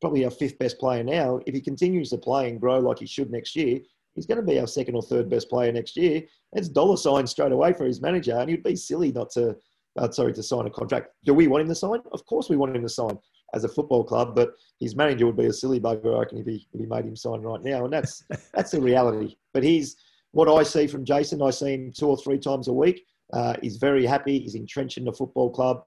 probably 0.00 0.24
our 0.24 0.30
fifth 0.30 0.58
best 0.58 0.78
player 0.78 1.04
now. 1.04 1.40
If 1.46 1.54
he 1.54 1.60
continues 1.60 2.08
to 2.10 2.18
play 2.18 2.48
and 2.48 2.60
grow 2.60 2.78
like 2.78 2.98
he 2.98 3.06
should 3.06 3.30
next 3.30 3.54
year, 3.56 3.80
he's 4.14 4.26
going 4.26 4.40
to 4.40 4.46
be 4.46 4.58
our 4.58 4.66
second 4.66 4.94
or 4.94 5.02
third 5.02 5.28
best 5.28 5.48
player 5.48 5.72
next 5.72 5.96
year. 5.96 6.22
It's 6.52 6.68
dollar 6.68 6.96
sign 6.96 7.26
straight 7.26 7.52
away 7.52 7.72
for 7.72 7.84
his 7.84 8.00
manager, 8.00 8.36
and 8.36 8.50
he'd 8.50 8.62
be 8.62 8.76
silly 8.76 9.12
not 9.12 9.30
to, 9.30 9.56
uh, 9.98 10.10
sorry, 10.10 10.32
to 10.34 10.42
sign 10.42 10.66
a 10.66 10.70
contract. 10.70 11.08
Do 11.24 11.34
we 11.34 11.46
want 11.46 11.62
him 11.62 11.68
to 11.68 11.74
sign? 11.74 12.00
Of 12.12 12.24
course, 12.26 12.48
we 12.48 12.56
want 12.56 12.74
him 12.74 12.82
to 12.82 12.88
sign 12.88 13.18
as 13.54 13.64
a 13.64 13.68
football 13.68 14.04
club, 14.04 14.34
but 14.34 14.52
his 14.78 14.94
manager 14.94 15.26
would 15.26 15.36
be 15.36 15.46
a 15.46 15.52
silly 15.52 15.80
bugger, 15.80 16.16
I 16.16 16.20
reckon, 16.20 16.38
if 16.38 16.46
he 16.46 16.66
if 16.72 16.80
he 16.80 16.86
made 16.86 17.04
him 17.04 17.16
sign 17.16 17.42
right 17.42 17.62
now, 17.62 17.84
and 17.84 17.92
that's 17.92 18.24
that's 18.54 18.72
the 18.72 18.80
reality. 18.80 19.36
But 19.52 19.62
he's 19.62 19.96
what 20.32 20.48
I 20.48 20.62
see 20.62 20.86
from 20.86 21.04
Jason. 21.04 21.42
I 21.42 21.50
see 21.50 21.74
him 21.74 21.92
two 21.92 22.06
or 22.06 22.16
three 22.16 22.38
times 22.38 22.68
a 22.68 22.72
week. 22.72 23.04
Uh, 23.32 23.54
he's 23.62 23.76
very 23.76 24.06
happy. 24.06 24.40
He's 24.40 24.54
entrenched 24.54 24.98
in 24.98 25.04
the 25.04 25.12
football 25.12 25.50
club. 25.50 25.84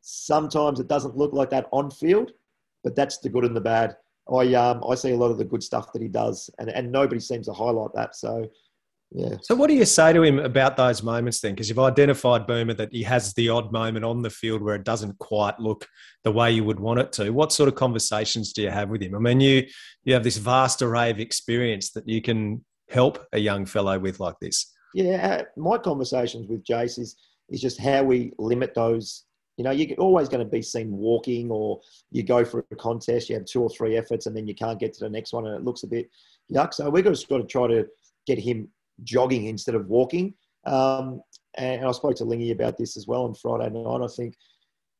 Sometimes 0.00 0.80
it 0.80 0.88
doesn't 0.88 1.16
look 1.16 1.32
like 1.32 1.50
that 1.50 1.68
on 1.72 1.90
field, 1.90 2.32
but 2.82 2.94
that's 2.94 3.18
the 3.18 3.28
good 3.28 3.44
and 3.44 3.56
the 3.56 3.60
bad. 3.60 3.96
I 4.32 4.54
um, 4.54 4.82
I 4.88 4.94
see 4.94 5.12
a 5.12 5.16
lot 5.16 5.30
of 5.30 5.38
the 5.38 5.44
good 5.44 5.62
stuff 5.62 5.92
that 5.92 6.02
he 6.02 6.08
does, 6.08 6.48
and, 6.58 6.70
and 6.70 6.90
nobody 6.90 7.20
seems 7.20 7.46
to 7.46 7.52
highlight 7.52 7.90
that. 7.94 8.16
So, 8.16 8.48
yeah. 9.12 9.36
So, 9.42 9.54
what 9.54 9.68
do 9.68 9.74
you 9.74 9.84
say 9.84 10.12
to 10.12 10.22
him 10.22 10.38
about 10.38 10.76
those 10.76 11.02
moments 11.02 11.40
then? 11.40 11.52
Because 11.52 11.68
you've 11.68 11.78
identified 11.78 12.46
Boomer 12.46 12.74
that 12.74 12.92
he 12.92 13.02
has 13.02 13.34
the 13.34 13.50
odd 13.50 13.70
moment 13.70 14.04
on 14.04 14.22
the 14.22 14.30
field 14.30 14.62
where 14.62 14.76
it 14.76 14.84
doesn't 14.84 15.18
quite 15.18 15.60
look 15.60 15.86
the 16.22 16.32
way 16.32 16.50
you 16.50 16.64
would 16.64 16.80
want 16.80 17.00
it 17.00 17.12
to. 17.12 17.30
What 17.30 17.52
sort 17.52 17.68
of 17.68 17.74
conversations 17.74 18.52
do 18.52 18.62
you 18.62 18.70
have 18.70 18.88
with 18.88 19.02
him? 19.02 19.14
I 19.14 19.18
mean, 19.18 19.40
you 19.40 19.66
you 20.04 20.14
have 20.14 20.24
this 20.24 20.38
vast 20.38 20.80
array 20.80 21.10
of 21.10 21.20
experience 21.20 21.90
that 21.92 22.08
you 22.08 22.22
can 22.22 22.64
help 22.88 23.26
a 23.32 23.38
young 23.38 23.66
fellow 23.66 23.98
with 23.98 24.20
like 24.20 24.38
this. 24.40 24.72
Yeah, 24.94 25.42
my 25.56 25.76
conversations 25.76 26.48
with 26.48 26.64
Jace 26.64 26.98
is 26.98 27.16
is 27.50 27.60
just 27.60 27.78
how 27.78 28.02
we 28.02 28.32
limit 28.38 28.74
those 28.74 29.24
you 29.56 29.64
know, 29.64 29.70
you're 29.70 29.96
always 29.98 30.28
going 30.28 30.44
to 30.44 30.50
be 30.50 30.62
seen 30.62 30.90
walking, 30.90 31.50
or 31.50 31.80
you 32.10 32.22
go 32.22 32.44
for 32.44 32.64
a 32.70 32.76
contest, 32.76 33.28
you 33.28 33.36
have 33.36 33.44
two 33.44 33.62
or 33.62 33.70
three 33.70 33.96
efforts, 33.96 34.26
and 34.26 34.36
then 34.36 34.46
you 34.46 34.54
can't 34.54 34.80
get 34.80 34.92
to 34.94 35.00
the 35.00 35.10
next 35.10 35.32
one, 35.32 35.46
and 35.46 35.56
it 35.56 35.64
looks 35.64 35.84
a 35.84 35.86
bit 35.86 36.10
yuck. 36.52 36.74
So 36.74 36.90
we've 36.90 37.04
just 37.04 37.28
got 37.28 37.38
to 37.38 37.44
try 37.44 37.68
to 37.68 37.86
get 38.26 38.38
him 38.38 38.68
jogging 39.04 39.46
instead 39.46 39.74
of 39.74 39.86
walking. 39.88 40.34
Um, 40.66 41.20
and 41.56 41.86
I 41.86 41.92
spoke 41.92 42.16
to 42.16 42.24
Lingy 42.24 42.50
about 42.50 42.76
this 42.76 42.96
as 42.96 43.06
well 43.06 43.24
on 43.24 43.34
Friday 43.34 43.70
night. 43.70 44.02
I 44.02 44.08
think 44.08 44.34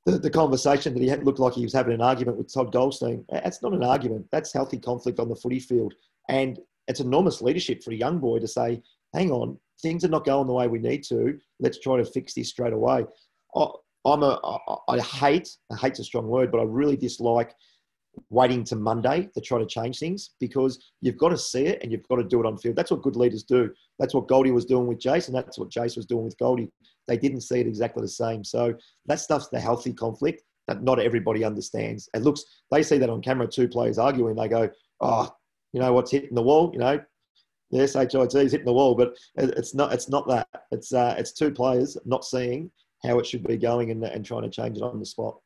the, 0.06 0.18
the 0.18 0.30
conversation 0.30 0.94
that 0.94 1.02
he 1.02 1.08
had 1.08 1.24
looked 1.24 1.38
like 1.38 1.54
he 1.54 1.64
was 1.64 1.72
having 1.72 1.94
an 1.94 2.02
argument 2.02 2.38
with 2.38 2.52
Todd 2.52 2.72
Goldstein. 2.72 3.24
That's 3.30 3.62
not 3.62 3.72
an 3.72 3.82
argument. 3.82 4.26
That's 4.30 4.52
healthy 4.52 4.78
conflict 4.78 5.18
on 5.18 5.28
the 5.28 5.36
footy 5.36 5.60
field, 5.60 5.94
and 6.28 6.58
it's 6.86 7.00
enormous 7.00 7.42
leadership 7.42 7.82
for 7.82 7.90
a 7.90 7.96
young 7.96 8.18
boy 8.18 8.38
to 8.38 8.48
say, 8.48 8.82
"Hang 9.14 9.32
on, 9.32 9.58
things 9.82 10.04
are 10.04 10.08
not 10.08 10.24
going 10.24 10.46
the 10.46 10.52
way 10.52 10.68
we 10.68 10.78
need 10.78 11.02
to. 11.04 11.38
Let's 11.58 11.80
try 11.80 11.96
to 11.96 12.04
fix 12.04 12.34
this 12.34 12.50
straight 12.50 12.72
away." 12.72 13.06
I'm 14.04 14.22
a, 14.22 14.58
I 14.88 14.98
hate, 14.98 15.48
I 15.72 15.76
hate's 15.76 15.98
a 15.98 16.04
strong 16.04 16.28
word, 16.28 16.52
but 16.52 16.60
I 16.60 16.64
really 16.64 16.96
dislike 16.96 17.54
waiting 18.30 18.62
to 18.64 18.76
Monday 18.76 19.28
to 19.34 19.40
try 19.40 19.58
to 19.58 19.66
change 19.66 19.98
things 19.98 20.30
because 20.40 20.78
you've 21.00 21.16
got 21.18 21.30
to 21.30 21.38
see 21.38 21.66
it 21.66 21.82
and 21.82 21.90
you've 21.90 22.06
got 22.08 22.16
to 22.16 22.24
do 22.24 22.40
it 22.40 22.46
on 22.46 22.56
field. 22.58 22.76
That's 22.76 22.90
what 22.90 23.02
good 23.02 23.16
leaders 23.16 23.42
do. 23.42 23.70
That's 23.98 24.14
what 24.14 24.28
Goldie 24.28 24.50
was 24.50 24.66
doing 24.66 24.86
with 24.86 25.00
Jason. 25.00 25.34
That's 25.34 25.58
what 25.58 25.70
Jace 25.70 25.96
was 25.96 26.06
doing 26.06 26.24
with 26.24 26.38
Goldie. 26.38 26.70
They 27.08 27.16
didn't 27.16 27.40
see 27.40 27.60
it 27.60 27.66
exactly 27.66 28.02
the 28.02 28.08
same. 28.08 28.44
So 28.44 28.74
that 29.06 29.20
stuff's 29.20 29.48
the 29.48 29.60
healthy 29.60 29.92
conflict 29.92 30.42
that 30.68 30.82
not 30.82 31.00
everybody 31.00 31.44
understands. 31.44 32.08
It 32.14 32.22
looks, 32.22 32.44
they 32.70 32.82
see 32.82 32.98
that 32.98 33.10
on 33.10 33.20
camera, 33.20 33.46
two 33.46 33.68
players 33.68 33.98
arguing. 33.98 34.36
They 34.36 34.48
go, 34.48 34.70
oh, 35.00 35.30
you 35.72 35.80
know 35.80 35.92
what's 35.92 36.10
hitting 36.10 36.34
the 36.34 36.42
wall? 36.42 36.70
You 36.72 36.78
know, 36.78 37.00
the 37.70 37.88
SHIT 37.88 38.14
is 38.14 38.52
hitting 38.52 38.66
the 38.66 38.72
wall, 38.72 38.94
but 38.94 39.16
it's 39.36 39.74
not. 39.74 39.92
It's 39.92 40.08
not 40.08 40.28
that. 40.28 40.46
It's 40.70 40.92
uh, 40.92 41.16
it's 41.18 41.32
two 41.32 41.50
players 41.50 41.96
not 42.04 42.24
seeing 42.24 42.70
how 43.04 43.18
it 43.18 43.26
should 43.26 43.44
be 43.44 43.56
going 43.56 43.90
and, 43.90 44.02
and 44.04 44.24
trying 44.24 44.42
to 44.42 44.50
change 44.50 44.76
it 44.76 44.82
on 44.82 44.98
the 44.98 45.06
spot. 45.06 45.36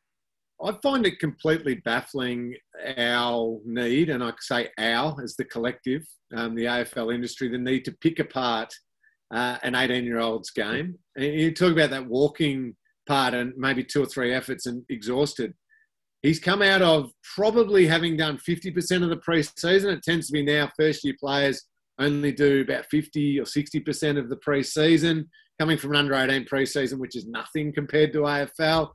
I 0.61 0.73
find 0.83 1.05
it 1.05 1.19
completely 1.19 1.75
baffling 1.75 2.55
our 2.97 3.59
need, 3.65 4.09
and 4.09 4.23
I 4.23 4.33
say 4.39 4.69
our 4.77 5.15
as 5.23 5.35
the 5.35 5.45
collective, 5.45 6.03
um, 6.35 6.53
the 6.55 6.65
AFL 6.65 7.13
industry, 7.13 7.47
the 7.47 7.57
need 7.57 7.85
to 7.85 7.93
pick 7.93 8.19
apart 8.19 8.73
uh, 9.33 9.57
an 9.63 9.75
18 9.75 10.03
year 10.03 10.19
old's 10.19 10.51
game. 10.51 10.97
And 11.15 11.25
you 11.25 11.53
talk 11.53 11.71
about 11.71 11.91
that 11.91 12.07
walking 12.07 12.75
part 13.07 13.33
and 13.33 13.53
maybe 13.57 13.83
two 13.83 14.03
or 14.03 14.05
three 14.05 14.33
efforts 14.33 14.65
and 14.65 14.83
exhausted. 14.89 15.53
He's 16.21 16.39
come 16.39 16.61
out 16.61 16.81
of 16.81 17.11
probably 17.35 17.87
having 17.87 18.17
done 18.17 18.37
50% 18.37 19.03
of 19.03 19.09
the 19.09 19.17
pre-season. 19.17 19.91
It 19.91 20.03
tends 20.03 20.27
to 20.27 20.33
be 20.33 20.43
now 20.43 20.69
first 20.77 21.05
year 21.05 21.15
players 21.17 21.63
only 21.97 22.31
do 22.31 22.61
about 22.61 22.85
50 22.91 23.39
or 23.39 23.43
60% 23.43 24.17
of 24.17 24.29
the 24.29 24.35
pre-season 24.37 25.29
coming 25.59 25.77
from 25.77 25.91
an 25.91 25.97
under 25.97 26.15
18 26.15 26.45
preseason, 26.45 26.99
which 26.99 27.15
is 27.15 27.27
nothing 27.27 27.73
compared 27.73 28.13
to 28.13 28.19
AFL. 28.19 28.91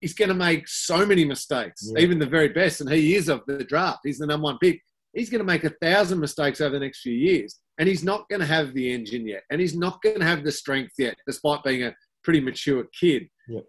He's 0.00 0.14
going 0.14 0.30
to 0.30 0.34
make 0.34 0.68
so 0.68 1.04
many 1.04 1.24
mistakes, 1.24 1.90
yeah. 1.92 2.00
even 2.00 2.18
the 2.18 2.26
very 2.26 2.48
best, 2.48 2.80
and 2.80 2.90
he 2.90 3.14
is 3.14 3.28
of 3.28 3.42
the 3.46 3.64
draft. 3.64 4.00
He's 4.04 4.18
the 4.18 4.26
number 4.26 4.44
one 4.44 4.58
pick. 4.58 4.80
He's 5.12 5.28
going 5.28 5.40
to 5.40 5.44
make 5.44 5.64
a 5.64 5.74
thousand 5.82 6.20
mistakes 6.20 6.60
over 6.60 6.78
the 6.78 6.84
next 6.84 7.00
few 7.00 7.12
years, 7.12 7.58
and 7.78 7.88
he's 7.88 8.04
not 8.04 8.28
going 8.28 8.40
to 8.40 8.46
have 8.46 8.72
the 8.72 8.90
engine 8.92 9.26
yet, 9.26 9.42
and 9.50 9.60
he's 9.60 9.76
not 9.76 10.00
going 10.02 10.20
to 10.20 10.24
have 10.24 10.44
the 10.44 10.52
strength 10.52 10.92
yet, 10.98 11.16
despite 11.26 11.62
being 11.64 11.82
a 11.82 11.94
pretty 12.22 12.40
mature 12.40 12.84
kid. 12.98 13.28
Yeah. 13.48 13.60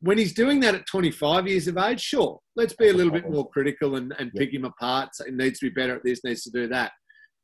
When 0.00 0.18
he's 0.18 0.34
doing 0.34 0.60
that 0.60 0.74
at 0.74 0.86
25 0.86 1.48
years 1.48 1.66
of 1.66 1.78
age, 1.78 2.00
sure, 2.00 2.38
let's 2.54 2.74
be 2.74 2.88
a 2.88 2.92
little 2.92 3.12
bit 3.12 3.28
more 3.28 3.48
critical 3.48 3.96
and, 3.96 4.12
and 4.18 4.30
pick 4.34 4.52
him 4.52 4.66
apart. 4.66 5.10
So 5.14 5.24
he 5.24 5.30
needs 5.30 5.58
to 5.60 5.70
be 5.70 5.74
better 5.74 5.96
at 5.96 6.04
this, 6.04 6.22
needs 6.22 6.42
to 6.42 6.50
do 6.50 6.68
that. 6.68 6.92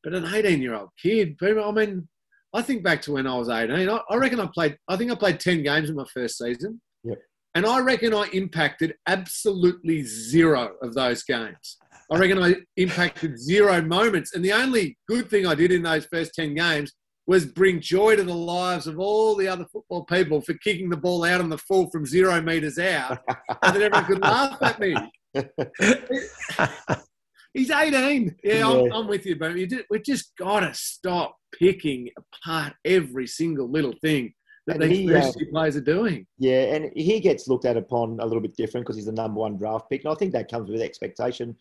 But 0.04 0.14
an 0.14 0.26
18 0.26 0.60
year 0.60 0.74
old 0.74 0.90
kid, 1.02 1.36
I 1.42 1.70
mean, 1.72 2.06
I 2.52 2.62
think 2.62 2.82
back 2.82 3.00
to 3.02 3.12
when 3.12 3.26
I 3.26 3.36
was 3.36 3.48
18. 3.48 3.88
I, 3.88 4.00
I 4.08 4.16
reckon 4.16 4.40
I 4.40 4.48
played, 4.52 4.76
I 4.88 4.96
think 4.96 5.10
I 5.10 5.14
played 5.14 5.40
10 5.40 5.62
games 5.62 5.88
in 5.88 5.96
my 5.96 6.04
first 6.12 6.38
season. 6.38 6.80
Yep. 7.04 7.18
And 7.54 7.66
I 7.66 7.80
reckon 7.80 8.14
I 8.14 8.28
impacted 8.32 8.94
absolutely 9.06 10.02
zero 10.02 10.74
of 10.82 10.94
those 10.94 11.22
games. 11.24 11.78
I 12.10 12.18
reckon 12.18 12.42
I 12.42 12.56
impacted 12.76 13.38
zero 13.38 13.80
moments. 13.82 14.34
And 14.34 14.44
the 14.44 14.52
only 14.52 14.98
good 15.08 15.30
thing 15.30 15.46
I 15.46 15.54
did 15.54 15.70
in 15.70 15.82
those 15.82 16.06
first 16.06 16.34
10 16.34 16.54
games 16.54 16.92
was 17.26 17.46
bring 17.46 17.80
joy 17.80 18.16
to 18.16 18.24
the 18.24 18.34
lives 18.34 18.88
of 18.88 18.98
all 18.98 19.36
the 19.36 19.46
other 19.46 19.64
football 19.72 20.04
people 20.04 20.40
for 20.40 20.54
kicking 20.54 20.90
the 20.90 20.96
ball 20.96 21.22
out 21.24 21.40
on 21.40 21.48
the 21.48 21.58
full 21.58 21.88
from 21.90 22.04
zero 22.04 22.40
metres 22.40 22.78
out 22.78 23.20
and 23.28 23.76
that 23.76 23.82
everyone 23.82 24.04
could 24.06 24.22
laugh 24.22 24.60
at 24.62 24.80
me. 24.80 24.96
He's 27.54 27.70
18. 27.70 28.36
Yeah, 28.42 28.54
yeah. 28.54 28.68
I'm, 28.68 28.92
I'm, 28.92 29.06
with 29.06 29.26
you, 29.26 29.36
but 29.36 29.54
we 29.54 29.68
just 30.00 30.36
got 30.36 30.60
to 30.60 30.74
stop 30.74 31.36
picking 31.60 32.08
apart 32.16 32.74
every 32.84 33.26
single 33.26 33.70
little 33.70 33.94
thing 34.00 34.32
that 34.66 34.82
and 34.82 34.90
these 34.90 35.10
uh, 35.10 35.32
players 35.50 35.76
are 35.76 35.82
doing. 35.82 36.26
Yeah, 36.38 36.74
and 36.74 36.90
he 36.94 37.20
gets 37.20 37.48
looked 37.48 37.64
at 37.64 37.76
upon 37.76 38.18
a 38.20 38.26
little 38.26 38.40
bit 38.40 38.56
different 38.56 38.86
because 38.86 38.96
he's 38.96 39.06
the 39.06 39.12
number 39.12 39.40
one 39.40 39.56
draft 39.56 39.88
pick. 39.90 40.04
And 40.04 40.12
I 40.12 40.16
think 40.16 40.32
that 40.32 40.50
comes 40.50 40.70
with 40.70 40.80
expectation. 40.80 41.56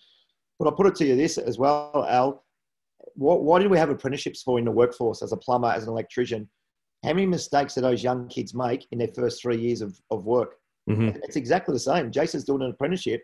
But 0.58 0.68
I'll 0.68 0.76
put 0.76 0.88
it 0.88 0.96
to 0.96 1.06
you 1.06 1.16
this 1.16 1.38
as 1.38 1.58
well, 1.58 2.06
Al. 2.10 2.44
What, 3.16 3.44
why 3.44 3.60
did 3.60 3.72
we 3.72 3.78
have 3.78 3.90
apprenticeships 3.90 4.44
for 4.44 4.60
in 4.60 4.66
the 4.66 4.72
workforce 4.72 5.22
as 5.22 5.32
a 5.32 5.38
plumber, 5.38 5.70
as 5.70 5.84
an 5.84 5.90
electrician? 5.90 6.50
How 7.04 7.14
many 7.14 7.26
mistakes 7.26 7.76
do 7.76 7.82
those 7.82 8.04
young 8.04 8.28
kids 8.28 8.54
make 8.54 8.86
in 8.92 9.00
their 9.00 9.08
first 9.16 9.42
three 9.42 9.58
years 9.58 9.82
of, 9.82 9.98
of 10.12 10.26
work? 10.26 10.56
Mm-hmm. 10.90 11.20
It's 11.24 11.38
exactly 11.38 11.74
the 11.74 11.80
same. 11.80 12.12
Jason's 12.12 12.44
doing 12.44 12.62
an 12.62 12.72
apprenticeship. 12.72 13.22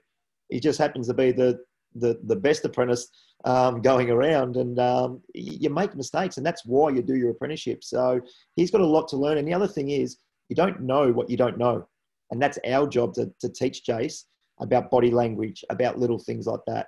He 0.49 0.61
just 0.61 0.79
happens 0.79 1.07
to 1.07 1.13
be 1.13 1.31
the 1.31 1.59
the, 1.95 2.19
the 2.23 2.35
best 2.35 2.65
apprentice 2.65 3.09
um, 3.45 3.81
going 3.81 4.09
around 4.09 4.57
and 4.57 4.79
um, 4.79 5.21
you 5.33 5.69
make 5.69 5.95
mistakes 5.95 6.37
and 6.37 6.45
that's 6.45 6.65
why 6.65 6.89
you 6.89 7.01
do 7.01 7.15
your 7.15 7.31
apprenticeship. 7.31 7.83
So 7.83 8.19
he's 8.55 8.71
got 8.71 8.81
a 8.81 8.85
lot 8.85 9.07
to 9.09 9.17
learn. 9.17 9.37
And 9.37 9.47
the 9.47 9.53
other 9.53 9.67
thing 9.67 9.89
is 9.89 10.17
you 10.49 10.55
don't 10.55 10.81
know 10.81 11.11
what 11.11 11.29
you 11.29 11.37
don't 11.37 11.57
know. 11.57 11.87
And 12.31 12.41
that's 12.41 12.59
our 12.67 12.87
job 12.87 13.13
to, 13.15 13.31
to 13.39 13.49
teach 13.49 13.83
jace 13.87 14.23
about 14.59 14.89
body 14.89 15.11
language 15.11 15.63
about 15.69 15.99
little 15.99 16.19
things 16.19 16.47
like 16.47 16.61
that. 16.67 16.87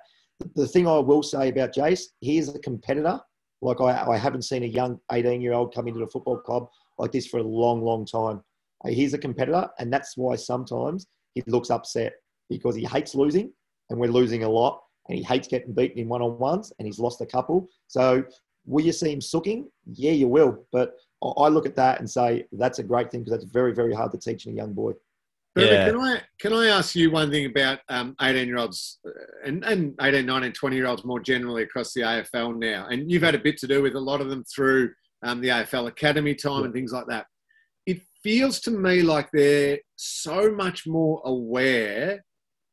The 0.54 0.66
thing 0.66 0.86
i 0.86 0.98
will 0.98 1.22
say 1.22 1.48
about 1.48 1.74
jace 1.74 2.04
he 2.20 2.38
is 2.38 2.54
a 2.54 2.58
competitor. 2.58 3.20
Like 3.60 3.80
I, 3.80 4.12
I 4.12 4.16
haven't 4.16 4.42
seen 4.42 4.62
a 4.62 4.66
young 4.66 4.98
18 5.12 5.40
year 5.40 5.52
old 5.52 5.74
come 5.74 5.88
into 5.88 6.00
the 6.00 6.06
football 6.08 6.38
club 6.38 6.68
like 6.98 7.12
this 7.12 7.26
for 7.26 7.38
a 7.38 7.42
long 7.42 7.82
long 7.82 8.04
time. 8.04 8.42
He's 8.86 9.14
a 9.14 9.18
competitor 9.18 9.68
and 9.78 9.92
that's 9.92 10.16
why 10.16 10.36
sometimes 10.36 11.06
he 11.34 11.42
looks 11.46 11.70
upset 11.70 12.14
because 12.48 12.74
he 12.74 12.84
hates 12.84 13.14
losing 13.14 13.52
and 13.90 13.98
we're 13.98 14.10
losing 14.10 14.44
a 14.44 14.48
lot 14.48 14.80
and 15.08 15.18
he 15.18 15.24
hates 15.24 15.48
getting 15.48 15.72
beaten 15.72 15.98
in 15.98 16.08
one 16.08 16.22
on 16.22 16.38
ones, 16.38 16.72
and 16.78 16.86
he's 16.86 16.98
lost 16.98 17.20
a 17.20 17.26
couple. 17.26 17.68
So, 17.86 18.24
will 18.66 18.84
you 18.84 18.92
see 18.92 19.12
him 19.12 19.20
sooking? 19.20 19.68
Yeah, 19.86 20.12
you 20.12 20.28
will. 20.28 20.64
But 20.72 20.94
I 21.22 21.48
look 21.48 21.66
at 21.66 21.76
that 21.76 22.00
and 22.00 22.08
say 22.08 22.46
that's 22.52 22.78
a 22.78 22.82
great 22.82 23.10
thing 23.10 23.20
because 23.20 23.38
that's 23.38 23.50
very, 23.50 23.74
very 23.74 23.94
hard 23.94 24.12
to 24.12 24.18
teach 24.18 24.46
in 24.46 24.52
a 24.52 24.56
young 24.56 24.72
boy. 24.72 24.92
Yeah. 25.56 25.86
Can 25.86 26.00
I 26.00 26.20
can 26.40 26.52
I 26.52 26.66
ask 26.68 26.94
you 26.94 27.10
one 27.10 27.30
thing 27.30 27.46
about 27.46 27.80
um, 27.88 28.14
18 28.20 28.46
year 28.46 28.58
olds 28.58 28.98
uh, 29.04 29.10
and, 29.44 29.64
and 29.64 29.94
18, 30.00 30.24
19, 30.24 30.52
20 30.52 30.76
year 30.76 30.86
olds 30.86 31.04
more 31.04 31.20
generally 31.20 31.62
across 31.62 31.92
the 31.92 32.02
AFL 32.02 32.56
now? 32.58 32.86
And 32.88 33.10
you've 33.10 33.22
had 33.22 33.34
a 33.34 33.40
bit 33.40 33.58
to 33.58 33.66
do 33.66 33.82
with 33.82 33.96
a 33.96 34.00
lot 34.00 34.20
of 34.20 34.28
them 34.28 34.44
through 34.44 34.92
um, 35.22 35.40
the 35.40 35.48
AFL 35.48 35.88
Academy 35.88 36.34
time 36.34 36.60
yeah. 36.60 36.64
and 36.66 36.74
things 36.74 36.92
like 36.92 37.06
that. 37.08 37.26
It 37.86 38.02
feels 38.22 38.60
to 38.60 38.70
me 38.70 39.02
like 39.02 39.30
they're 39.32 39.78
so 39.96 40.52
much 40.52 40.86
more 40.86 41.22
aware 41.24 42.24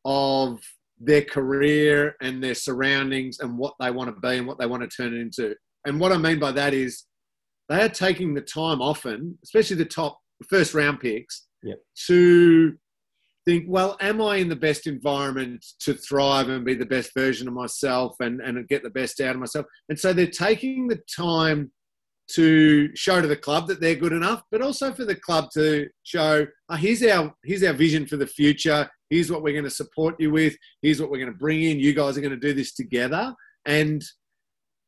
of 0.04 0.60
their 1.00 1.22
career 1.22 2.16
and 2.22 2.44
their 2.44 2.56
surroundings 2.56 3.40
and 3.40 3.58
what 3.58 3.74
they 3.80 3.92
want 3.92 4.14
to 4.14 4.20
be 4.20 4.38
and 4.38 4.48
what 4.48 4.58
they 4.58 4.66
want 4.66 4.82
to 4.84 4.96
turn 4.96 5.14
it 5.14 5.20
into. 5.20 5.56
And 5.86 6.00
what 6.00 6.12
I 6.12 6.18
mean 6.18 6.40
by 6.40 6.52
that 6.54 6.74
is 6.74 7.04
they 7.70 7.82
are 7.82 7.90
taking 7.90 8.34
the 8.34 8.42
time 8.42 8.82
often, 8.82 9.38
especially 9.44 9.76
the 9.78 9.86
top 9.86 10.20
first 10.50 10.74
round 10.74 11.00
picks, 11.00 11.48
yep. 11.64 11.80
to 12.08 12.74
think, 13.46 13.66
well, 13.68 13.98
am 14.02 14.22
I 14.22 14.38
in 14.38 14.50
the 14.50 14.56
best 14.56 14.88
environment 14.88 15.64
to 15.82 15.94
thrive 15.94 16.50
and 16.50 16.66
be 16.66 16.74
the 16.74 16.86
best 16.86 17.12
version 17.14 17.48
of 17.48 17.54
myself 17.54 18.16
and, 18.20 18.42
and 18.42 18.68
get 18.68 18.84
the 18.84 18.90
best 18.90 19.22
out 19.22 19.36
of 19.36 19.40
myself? 19.40 19.66
And 19.90 20.00
so 20.00 20.14
they're 20.14 20.28
taking 20.28 20.88
the 20.88 21.02
time 21.16 21.72
to 22.28 22.96
show 22.96 23.22
to 23.22 23.28
the 23.28 23.36
club 23.36 23.68
that 23.68 23.80
they're 23.80 23.96
good 23.96 24.14
enough, 24.14 24.42
but 24.52 24.62
also 24.62 24.92
for 24.94 25.06
the 25.06 25.16
club 25.16 25.50
to 25.54 25.88
show, 26.04 26.46
oh, 26.70 26.76
here's 26.76 27.04
our 27.04 27.34
here's 27.44 27.64
our 27.64 27.74
vision 27.74 28.06
for 28.06 28.18
the 28.18 28.28
future. 28.28 28.90
Here's 29.10 29.32
what 29.32 29.44
we're 29.44 29.54
going 29.54 29.66
to 29.66 29.70
support 29.70 30.16
you 30.20 30.32
with. 30.32 30.56
Here's 30.82 31.00
what 31.00 31.12
we're 31.12 31.20
going 31.20 31.32
to 31.32 31.38
bring 31.38 31.64
in. 31.64 31.80
You 31.80 31.94
guys 31.94 32.18
are 32.18 32.22
going 32.22 32.32
to 32.32 32.48
do 32.48 32.54
this 32.54 32.74
together, 32.74 33.34
and 33.66 34.04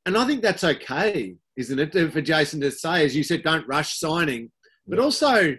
and 0.06 0.18
I 0.18 0.26
think 0.26 0.42
that's 0.42 0.64
okay, 0.64 1.36
isn't 1.58 1.80
it, 1.80 2.14
for 2.14 2.22
Jason 2.22 2.62
to 2.62 2.72
say, 2.72 3.04
as 3.06 3.16
you 3.16 3.24
said, 3.24 3.44
don't 3.44 3.68
rush 3.68 4.00
signing, 4.00 4.52
but 4.88 5.00
also 5.00 5.56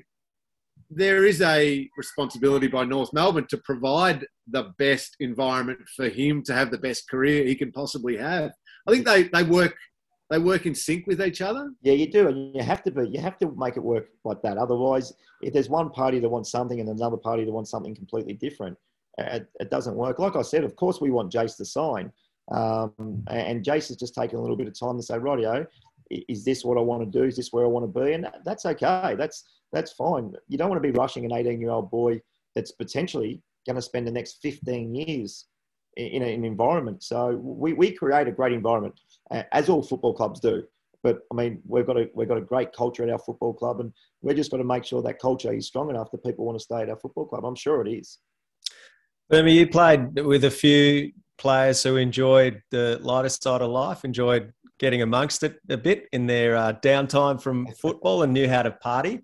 there 0.91 1.27
is 1.27 1.43
a 1.43 1.89
responsibility 1.97 2.67
by 2.67 2.85
North 2.85 3.13
Melbourne 3.13 3.47
to 3.51 3.59
provide 3.59 4.25
the 4.47 4.73
best 4.79 5.17
environment 5.21 5.81
for 5.95 6.09
him 6.09 6.43
to 6.45 6.55
have 6.55 6.71
the 6.71 6.79
best 6.79 7.09
career 7.11 7.45
he 7.45 7.55
can 7.55 7.71
possibly 7.73 8.17
have. 8.17 8.53
I 8.87 8.93
think 8.93 9.05
they, 9.05 9.25
they 9.25 9.43
work 9.43 9.77
they 10.31 10.39
work 10.39 10.67
in 10.67 10.75
sync 10.75 11.07
with 11.07 11.23
each 11.23 11.41
other. 11.41 11.73
Yeah, 11.83 11.95
you 11.95 12.11
do, 12.11 12.29
and 12.29 12.55
you 12.55 12.63
have 12.63 12.83
to 12.85 12.91
be. 12.91 13.09
You 13.09 13.21
have 13.21 13.39
to 13.39 13.51
make 13.57 13.77
it 13.77 13.83
work 13.83 14.09
like 14.25 14.43
that. 14.43 14.59
Otherwise, 14.59 15.15
if 15.41 15.53
there's 15.53 15.69
one 15.69 15.91
party 15.91 16.19
that 16.21 16.29
wants 16.29 16.51
something 16.51 16.81
and 16.81 16.89
another 16.89 17.17
party 17.17 17.45
that 17.45 17.53
wants 17.53 17.71
something 17.71 17.95
completely 17.95 18.35
different, 18.35 18.77
it, 19.17 19.49
it 19.59 19.71
doesn't 19.71 19.95
work. 19.95 20.19
Like 20.19 20.37
I 20.37 20.43
said, 20.43 20.65
of 20.65 20.77
course 20.77 21.01
we 21.01 21.11
want 21.11 21.33
Jace 21.33 21.57
to 21.57 21.65
sign, 21.65 22.13
um, 22.51 23.25
and 23.29 23.65
Jace 23.65 23.89
has 23.89 23.97
just 23.97 24.15
taken 24.15 24.39
a 24.39 24.41
little 24.41 24.57
bit 24.57 24.69
of 24.69 24.79
time 24.79 24.97
to 24.99 25.03
say, 25.03 25.15
"Rightio, 25.15 25.67
is 26.11 26.45
this 26.45 26.65
what 26.65 26.77
I 26.77 26.83
want 26.83 27.11
to 27.11 27.19
do? 27.19 27.25
Is 27.25 27.37
this 27.37 27.53
where 27.53 27.65
I 27.65 27.69
want 27.69 27.93
to 27.93 28.01
be?" 28.01 28.13
And 28.13 28.29
that's 28.45 28.67
okay. 28.67 29.15
That's 29.17 29.45
that's 29.73 29.93
fine. 29.93 30.35
You 30.49 30.59
don't 30.59 30.69
want 30.69 30.83
to 30.83 30.93
be 30.93 30.97
rushing 30.97 31.25
an 31.25 31.33
18 31.33 31.61
year 31.61 31.71
old 31.71 31.91
boy 31.91 32.21
that's 32.55 32.73
potentially 32.73 33.43
going 33.67 33.77
to 33.77 33.83
spend 33.83 34.07
the 34.07 34.13
next 34.13 34.39
15 34.43 34.95
years 34.95 35.47
in 35.99 36.23
an 36.23 36.45
environment. 36.45 37.03
So 37.03 37.37
we, 37.37 37.73
we 37.73 37.91
create 37.91 38.29
a 38.29 38.33
great 38.33 38.53
environment, 38.53 38.99
as 39.53 39.69
all 39.69 39.83
football 39.83 40.15
clubs 40.15 40.41
do. 40.41 40.63
But 41.03 41.21
I 41.33 41.35
mean, 41.35 41.61
we've 41.67 41.87
got 41.87 41.97
a 41.97 42.09
we've 42.15 42.29
got 42.29 42.39
a 42.39 42.43
great 42.43 42.73
culture 42.73 43.03
at 43.03 43.11
our 43.11 43.19
football 43.19 43.55
club, 43.55 43.81
and 43.81 43.93
we're 44.21 44.35
just 44.35 44.51
got 44.51 44.57
to 44.57 44.65
make 44.65 44.85
sure 44.85 45.03
that 45.03 45.21
culture 45.21 45.53
is 45.53 45.67
strong 45.67 45.91
enough 45.91 46.11
that 46.11 46.25
people 46.25 46.45
want 46.45 46.59
to 46.59 46.63
stay 46.63 46.83
at 46.83 46.91
our 46.91 46.97
football 46.97 47.27
club. 47.27 47.45
I'm 47.45 47.55
sure 47.55 47.87
it 47.87 47.91
is. 47.91 48.19
Bermy, 49.31 49.55
you 49.55 49.69
played 49.69 50.19
with 50.21 50.45
a 50.45 50.51
few 50.51 51.13
players 51.37 51.83
who 51.83 51.97
enjoyed 51.97 52.63
the 52.71 52.99
lighter 53.01 53.29
side 53.29 53.63
of 53.63 53.71
life, 53.71 54.05
enjoyed 54.05 54.53
getting 54.81 55.03
amongst 55.03 55.43
it 55.43 55.57
a 55.69 55.77
bit 55.77 56.07
in 56.13 56.27
their 56.27 56.57
uh, 56.57 56.73
downtime 56.83 57.41
from 57.41 57.67
football, 57.81 58.23
and 58.23 58.33
knew 58.33 58.49
how 58.49 58.63
to 58.63 58.73
party. 58.73 59.21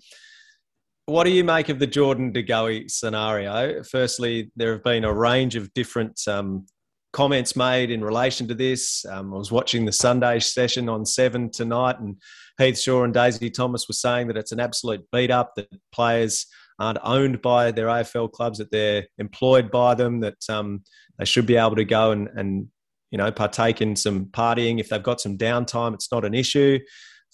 What 1.07 1.25
do 1.25 1.31
you 1.31 1.45
make 1.45 1.69
of 1.69 1.79
the 1.79 1.87
Jordan 1.87 2.33
De 2.33 2.43
Goey 2.43 2.89
scenario? 2.89 3.83
Firstly, 3.83 4.51
there 4.57 4.73
have 4.73 4.83
been 4.83 5.05
a 5.05 5.13
range 5.13 5.55
of 5.55 5.73
different 5.75 6.19
um, 6.27 6.65
comments 7.13 7.55
made 7.55 7.91
in 7.91 8.03
relation 8.03 8.49
to 8.49 8.55
this. 8.55 9.05
Um, 9.05 9.35
I 9.35 9.37
was 9.37 9.53
watching 9.53 9.85
the 9.85 9.93
Sunday 9.93 10.39
session 10.39 10.89
on 10.89 11.05
Seven 11.05 11.51
tonight, 11.51 12.01
and 12.01 12.17
Heath 12.57 12.79
Shaw 12.79 13.05
and 13.05 13.13
Daisy 13.13 13.51
Thomas 13.51 13.87
were 13.87 13.93
saying 13.93 14.29
that 14.29 14.39
it's 14.39 14.53
an 14.53 14.61
absolute 14.61 15.05
beat 15.13 15.31
up, 15.31 15.53
that 15.57 15.69
players 15.93 16.47
aren't 16.79 16.99
owned 17.03 17.43
by 17.43 17.71
their 17.71 17.89
AFL 17.89 18.33
clubs, 18.33 18.57
that 18.57 18.71
they're 18.71 19.07
employed 19.19 19.71
by 19.71 19.95
them, 19.95 20.21
that 20.21 20.39
um, 20.49 20.85
they 21.19 21.27
should 21.27 21.45
be 21.45 21.57
able 21.57 21.77
to 21.77 21.85
go 21.85 22.13
and, 22.13 22.29
and 22.35 22.69
you 23.11 23.19
know 23.19 23.31
partake 23.31 23.83
in 23.83 23.95
some 23.95 24.25
partying 24.27 24.81
if 24.81 24.89
they've 24.89 25.03
got 25.03 25.21
some 25.21 25.37
downtime. 25.37 25.93
It's 25.93 26.11
not 26.11 26.25
an 26.25 26.33
issue 26.33 26.79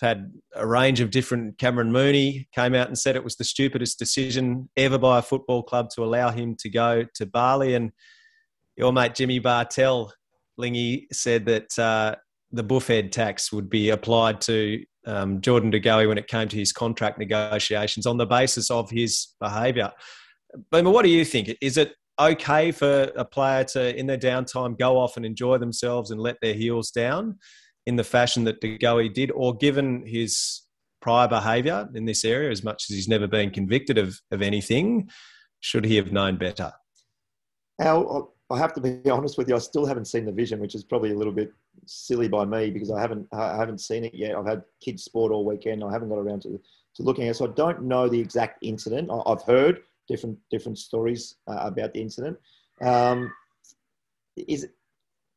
had 0.00 0.32
a 0.54 0.66
range 0.66 1.00
of 1.00 1.10
different. 1.10 1.58
Cameron 1.58 1.92
Mooney 1.92 2.48
came 2.54 2.74
out 2.74 2.88
and 2.88 2.98
said 2.98 3.16
it 3.16 3.24
was 3.24 3.36
the 3.36 3.44
stupidest 3.44 3.98
decision 3.98 4.68
ever 4.76 4.98
by 4.98 5.18
a 5.18 5.22
football 5.22 5.62
club 5.62 5.90
to 5.90 6.04
allow 6.04 6.30
him 6.30 6.56
to 6.60 6.68
go 6.68 7.04
to 7.14 7.26
Bali. 7.26 7.74
And 7.74 7.92
your 8.76 8.92
mate 8.92 9.14
Jimmy 9.14 9.38
Bartel, 9.38 10.12
Lingy, 10.56 11.06
said 11.12 11.46
that 11.46 11.78
uh, 11.78 12.16
the 12.52 12.64
buffhead 12.64 13.12
tax 13.12 13.52
would 13.52 13.70
be 13.70 13.90
applied 13.90 14.40
to 14.42 14.84
um, 15.06 15.40
Jordan 15.40 15.70
De 15.70 15.80
Goey 15.80 16.06
when 16.06 16.18
it 16.18 16.26
came 16.26 16.48
to 16.48 16.56
his 16.56 16.72
contract 16.72 17.18
negotiations 17.18 18.06
on 18.06 18.16
the 18.16 18.26
basis 18.26 18.70
of 18.70 18.90
his 18.90 19.28
behaviour. 19.40 19.92
But 20.70 20.84
what 20.84 21.04
do 21.04 21.10
you 21.10 21.24
think? 21.24 21.56
Is 21.60 21.76
it 21.76 21.94
okay 22.20 22.70
for 22.72 23.10
a 23.16 23.24
player 23.24 23.64
to, 23.64 23.96
in 23.96 24.06
their 24.06 24.18
downtime, 24.18 24.78
go 24.78 24.98
off 24.98 25.16
and 25.16 25.24
enjoy 25.24 25.58
themselves 25.58 26.10
and 26.10 26.20
let 26.20 26.36
their 26.42 26.54
heels 26.54 26.90
down? 26.90 27.38
In 27.86 27.96
the 27.96 28.04
fashion 28.04 28.44
that 28.44 28.60
De 28.60 28.78
Goey 28.78 29.12
did, 29.12 29.30
or 29.32 29.56
given 29.56 30.04
his 30.06 30.62
prior 31.00 31.26
behaviour 31.26 31.88
in 31.94 32.04
this 32.04 32.24
area, 32.24 32.50
as 32.50 32.62
much 32.62 32.84
as 32.88 32.94
he's 32.94 33.08
never 33.08 33.26
been 33.26 33.50
convicted 33.50 33.98
of, 33.98 34.20
of 34.30 34.42
anything, 34.42 35.08
should 35.60 35.84
he 35.84 35.96
have 35.96 36.12
known 36.12 36.36
better? 36.36 36.72
Al, 37.80 38.34
I 38.50 38.58
have 38.58 38.72
to 38.74 38.80
be 38.80 39.00
honest 39.10 39.38
with 39.38 39.48
you. 39.48 39.56
I 39.56 39.58
still 39.58 39.86
haven't 39.86 40.06
seen 40.06 40.24
the 40.24 40.32
vision, 40.32 40.60
which 40.60 40.74
is 40.74 40.84
probably 40.84 41.12
a 41.12 41.16
little 41.16 41.32
bit 41.32 41.52
silly 41.86 42.28
by 42.28 42.44
me 42.44 42.70
because 42.70 42.90
I 42.90 43.00
haven't 43.00 43.26
I 43.32 43.56
haven't 43.56 43.80
seen 43.80 44.04
it 44.04 44.14
yet. 44.14 44.36
I've 44.36 44.46
had 44.46 44.62
kids 44.80 45.04
sport 45.04 45.32
all 45.32 45.44
weekend. 45.44 45.82
I 45.82 45.92
haven't 45.92 46.08
got 46.08 46.18
around 46.18 46.42
to, 46.42 46.60
to 46.96 47.02
looking 47.02 47.24
at 47.24 47.30
it, 47.30 47.34
so 47.36 47.46
I 47.46 47.52
don't 47.54 47.82
know 47.82 48.08
the 48.08 48.20
exact 48.20 48.58
incident. 48.62 49.10
I've 49.26 49.42
heard 49.42 49.82
different 50.08 50.38
different 50.50 50.78
stories 50.78 51.36
uh, 51.46 51.60
about 51.60 51.94
the 51.94 52.00
incident. 52.00 52.36
Um, 52.82 53.32
is 54.36 54.68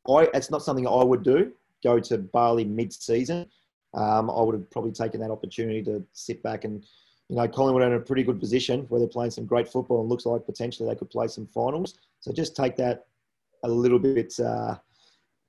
I? 0.09 0.27
It's 0.33 0.51
not 0.51 0.63
something 0.63 0.87
I 0.87 1.03
would 1.03 1.23
do 1.23 1.53
go 1.83 1.99
to 1.99 2.17
Bali 2.17 2.65
mid-season, 2.65 3.47
um, 3.93 4.29
I 4.29 4.41
would 4.41 4.55
have 4.55 4.71
probably 4.71 4.91
taken 4.91 5.19
that 5.21 5.31
opportunity 5.31 5.83
to 5.83 6.03
sit 6.13 6.41
back 6.41 6.63
and, 6.63 6.83
you 7.29 7.35
know, 7.35 7.47
Collingwood 7.47 7.83
are 7.83 7.87
in 7.87 7.93
a 7.93 7.99
pretty 7.99 8.23
good 8.23 8.39
position 8.39 8.81
where 8.89 8.99
they're 8.99 9.07
playing 9.07 9.31
some 9.31 9.45
great 9.45 9.67
football 9.67 10.01
and 10.01 10.09
looks 10.09 10.25
like 10.25 10.45
potentially 10.45 10.89
they 10.89 10.95
could 10.95 11.09
play 11.09 11.27
some 11.27 11.47
finals. 11.47 11.97
So 12.19 12.31
just 12.31 12.55
take 12.55 12.75
that 12.77 13.05
a 13.63 13.69
little 13.69 13.99
bit 13.99 14.37
uh, 14.39 14.75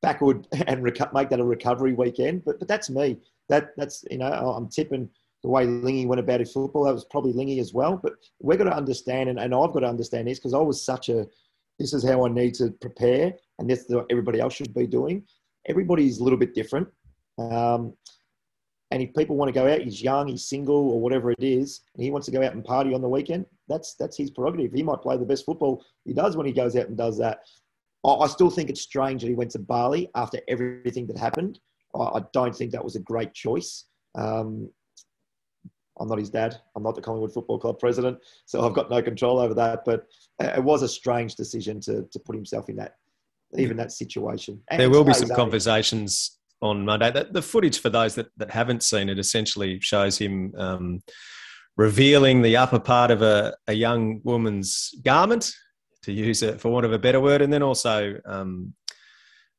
backward 0.02 0.46
and 0.66 0.82
reco- 0.82 1.12
make 1.12 1.30
that 1.30 1.40
a 1.40 1.44
recovery 1.44 1.92
weekend. 1.92 2.44
But 2.44 2.58
but 2.58 2.68
that's 2.68 2.90
me. 2.90 3.18
That 3.48 3.76
that's 3.76 4.04
you 4.10 4.18
know 4.18 4.26
I'm 4.26 4.68
tipping 4.68 5.08
the 5.42 5.48
way 5.48 5.66
Lingy 5.66 6.06
went 6.06 6.20
about 6.20 6.40
his 6.40 6.52
football. 6.52 6.84
That 6.84 6.94
was 6.94 7.04
probably 7.04 7.32
Lingy 7.32 7.58
as 7.58 7.74
well. 7.74 7.98
But 8.02 8.14
we've 8.40 8.58
got 8.58 8.64
to 8.64 8.76
understand, 8.76 9.28
and, 9.28 9.38
and 9.38 9.54
I've 9.54 9.72
got 9.72 9.80
to 9.80 9.88
understand 9.88 10.28
this 10.28 10.38
because 10.38 10.54
I 10.54 10.58
was 10.58 10.84
such 10.84 11.08
a. 11.08 11.26
This 11.78 11.92
is 11.92 12.04
how 12.04 12.24
I 12.24 12.28
need 12.28 12.54
to 12.54 12.70
prepare, 12.70 13.34
and 13.58 13.68
this 13.68 13.80
is 13.80 13.94
what 13.94 14.06
everybody 14.08 14.38
else 14.38 14.54
should 14.54 14.72
be 14.72 14.86
doing 14.86 15.24
everybody's 15.66 16.18
a 16.18 16.24
little 16.24 16.38
bit 16.38 16.54
different. 16.54 16.88
Um, 17.38 17.94
and 18.90 19.02
if 19.02 19.14
people 19.14 19.36
want 19.36 19.48
to 19.48 19.60
go 19.60 19.68
out, 19.72 19.80
he's 19.80 20.02
young, 20.02 20.28
he's 20.28 20.46
single, 20.46 20.90
or 20.90 21.00
whatever 21.00 21.30
it 21.30 21.42
is, 21.42 21.80
and 21.94 22.04
he 22.04 22.10
wants 22.10 22.26
to 22.26 22.32
go 22.32 22.42
out 22.42 22.52
and 22.52 22.64
party 22.64 22.94
on 22.94 23.00
the 23.00 23.08
weekend, 23.08 23.46
that's 23.68 23.94
that's 23.94 24.16
his 24.16 24.30
prerogative. 24.30 24.72
He 24.72 24.82
might 24.82 25.02
play 25.02 25.16
the 25.16 25.24
best 25.24 25.44
football 25.44 25.84
he 26.04 26.12
does 26.12 26.36
when 26.36 26.46
he 26.46 26.52
goes 26.52 26.76
out 26.76 26.88
and 26.88 26.96
does 26.96 27.18
that. 27.18 27.40
I, 28.06 28.26
still 28.26 28.50
think 28.50 28.68
it's 28.68 28.82
strange 28.82 29.22
that 29.22 29.28
he 29.28 29.34
went 29.34 29.50
to 29.52 29.58
Bali 29.58 30.10
after 30.14 30.38
everything 30.46 31.06
that 31.06 31.16
happened. 31.16 31.58
I, 31.98 32.20
don't 32.34 32.54
think 32.54 32.70
that 32.72 32.84
was 32.84 32.96
a 32.96 33.00
great 33.00 33.32
choice. 33.32 33.86
Um, 34.14 34.68
I'm 35.98 36.08
not 36.08 36.18
his 36.18 36.28
dad. 36.28 36.60
I'm 36.76 36.82
not 36.82 36.96
the 36.96 37.00
Collingwood 37.00 37.32
Football 37.32 37.58
Club 37.58 37.78
president, 37.78 38.18
so 38.44 38.66
I've 38.66 38.74
got 38.74 38.90
no 38.90 39.00
control 39.00 39.38
over 39.38 39.54
that. 39.54 39.84
But 39.86 40.06
it 40.38 40.62
was 40.62 40.82
a 40.82 40.88
strange 40.88 41.34
decision 41.34 41.80
to 41.80 42.02
to 42.10 42.18
put 42.18 42.36
himself 42.36 42.68
in 42.68 42.76
that 42.76 42.96
even 43.56 43.76
that 43.76 43.92
situation. 43.92 44.60
And 44.70 44.80
there 44.80 44.90
will 44.90 45.04
be 45.04 45.14
some 45.14 45.28
conversations 45.30 46.38
on 46.60 46.84
Monday. 46.84 47.10
The, 47.10 47.28
the, 47.30 47.42
footage 47.42 47.78
for 47.80 47.90
those 47.90 48.14
that, 48.14 48.26
that 48.38 48.50
haven't 48.50 48.82
seen 48.82 49.08
it 49.08 49.18
essentially 49.18 49.78
shows 49.80 50.16
him 50.18 50.52
um, 50.56 51.02
revealing 51.76 52.42
the 52.42 52.56
upper 52.56 52.78
part 52.78 53.10
of 53.10 53.22
a, 53.22 53.54
a 53.66 53.72
young 53.72 54.20
woman's 54.24 54.94
garment, 55.04 55.52
to 56.02 56.12
use 56.12 56.42
it 56.42 56.60
for 56.60 56.70
want 56.70 56.86
of 56.86 56.92
a 56.92 56.98
better 56.98 57.20
word, 57.20 57.42
and 57.42 57.52
then 57.52 57.62
also, 57.62 58.18
um, 58.26 58.74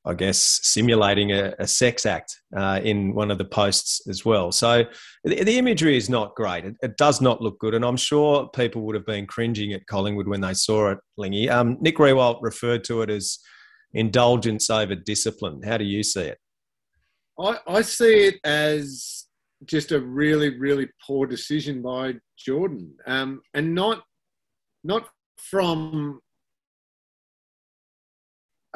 I 0.06 0.14
guess, 0.14 0.38
simulating 0.38 1.32
a, 1.32 1.54
a 1.60 1.68
sex 1.68 2.06
act 2.06 2.40
uh, 2.56 2.80
in 2.84 3.14
one 3.14 3.32
of 3.32 3.38
the 3.38 3.46
posts 3.46 4.08
as 4.08 4.24
well. 4.24 4.52
So 4.52 4.86
the, 5.24 5.44
the 5.44 5.58
imagery 5.58 5.98
is 5.98 6.10
not 6.10 6.36
great. 6.36 6.66
It, 6.66 6.76
it, 6.82 6.98
does 6.98 7.20
not 7.22 7.42
look 7.42 7.60
good, 7.60 7.74
and 7.74 7.84
I'm 7.84 7.98
sure 7.98 8.48
people 8.50 8.84
would 8.84 8.96
have 8.96 9.06
been 9.06 9.26
cringing 9.26 9.74
at 9.74 9.88
Collingwood 9.88 10.28
when 10.28 10.42
they 10.42 10.54
saw 10.54 10.92
it. 10.92 11.00
Lingy, 11.18 11.50
um, 11.50 11.78
Nick 11.82 11.98
Riewoldt 11.98 12.40
referred 12.42 12.84
to 12.86 13.02
it 13.02 13.10
as 13.10 13.40
indulgence 13.96 14.70
over 14.70 14.94
discipline. 14.94 15.62
How 15.64 15.78
do 15.78 15.86
you 15.86 16.04
see 16.04 16.22
it? 16.22 16.38
I, 17.40 17.58
I 17.68 17.82
see 17.82 18.28
it 18.28 18.36
as 18.44 19.26
just 19.66 19.92
a 19.92 20.00
really, 20.00 20.58
really 20.60 20.88
poor 21.06 21.26
decision 21.26 21.82
by 21.82 22.16
Jordan, 22.38 22.94
um, 23.08 23.42
and 23.54 23.74
not 23.74 24.04
not 24.84 25.08
from 25.38 26.20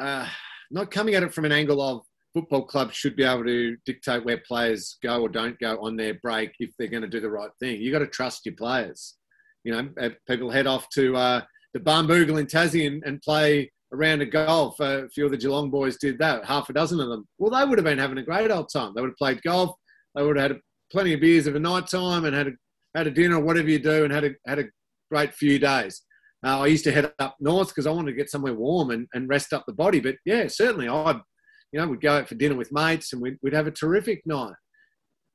uh, 0.00 0.26
not 0.70 0.90
coming 0.90 1.14
at 1.14 1.22
it 1.22 1.32
from 1.32 1.44
an 1.44 1.52
angle 1.52 1.80
of 1.80 2.02
football 2.32 2.64
clubs 2.64 2.96
should 2.96 3.16
be 3.16 3.24
able 3.24 3.44
to 3.44 3.76
dictate 3.84 4.24
where 4.24 4.42
players 4.46 4.98
go 5.02 5.20
or 5.20 5.28
don't 5.28 5.58
go 5.58 5.78
on 5.82 5.96
their 5.96 6.14
break 6.14 6.52
if 6.58 6.70
they're 6.78 6.88
going 6.88 7.02
to 7.02 7.08
do 7.08 7.20
the 7.20 7.30
right 7.30 7.50
thing. 7.58 7.80
You 7.80 7.92
got 7.92 8.00
to 8.00 8.06
trust 8.06 8.46
your 8.46 8.54
players. 8.54 9.16
You 9.64 9.72
know, 9.72 9.88
uh, 10.00 10.10
people 10.28 10.50
head 10.50 10.66
off 10.66 10.88
to 10.90 11.16
uh, 11.16 11.40
the 11.74 11.80
Barnbougle 11.80 12.38
in 12.38 12.46
Tassie 12.46 12.86
and, 12.86 13.02
and 13.04 13.20
play 13.20 13.70
a 13.92 13.96
round 13.96 14.22
of 14.22 14.30
golf. 14.30 14.78
A 14.80 15.08
few 15.08 15.24
of 15.24 15.30
the 15.30 15.36
Geelong 15.36 15.70
boys 15.70 15.96
did 15.96 16.18
that, 16.18 16.44
half 16.44 16.68
a 16.68 16.72
dozen 16.72 17.00
of 17.00 17.08
them. 17.08 17.26
Well, 17.38 17.50
they 17.50 17.68
would 17.68 17.78
have 17.78 17.84
been 17.84 17.98
having 17.98 18.18
a 18.18 18.22
great 18.22 18.50
old 18.50 18.68
time. 18.72 18.92
They 18.94 19.00
would 19.00 19.10
have 19.10 19.16
played 19.16 19.42
golf. 19.42 19.74
They 20.14 20.22
would 20.22 20.36
have 20.36 20.52
had 20.52 20.60
plenty 20.92 21.14
of 21.14 21.20
beers 21.20 21.46
of 21.46 21.54
a 21.54 21.60
night 21.60 21.86
time 21.86 22.24
and 22.24 22.34
had 22.34 22.48
a, 22.48 22.52
had 22.94 23.06
a 23.06 23.10
dinner 23.10 23.36
or 23.36 23.44
whatever 23.44 23.68
you 23.68 23.78
do 23.78 24.04
and 24.04 24.12
had 24.12 24.24
a, 24.24 24.30
had 24.46 24.58
a 24.58 24.68
great 25.10 25.34
few 25.34 25.58
days. 25.58 26.02
Uh, 26.44 26.60
I 26.60 26.66
used 26.66 26.84
to 26.84 26.92
head 26.92 27.12
up 27.18 27.36
north 27.40 27.68
because 27.68 27.86
I 27.86 27.90
wanted 27.90 28.12
to 28.12 28.16
get 28.16 28.30
somewhere 28.30 28.54
warm 28.54 28.90
and, 28.90 29.06
and 29.12 29.28
rest 29.28 29.52
up 29.52 29.64
the 29.66 29.72
body. 29.72 30.00
But 30.00 30.16
yeah, 30.24 30.46
certainly 30.48 30.88
I, 30.88 31.12
you 31.72 31.80
know, 31.80 31.86
would 31.88 32.00
go 32.00 32.18
out 32.18 32.28
for 32.28 32.34
dinner 32.34 32.56
with 32.56 32.72
mates 32.72 33.12
and 33.12 33.20
we'd, 33.20 33.38
we'd 33.42 33.52
have 33.52 33.66
a 33.66 33.72
terrific 33.72 34.22
night. 34.26 34.54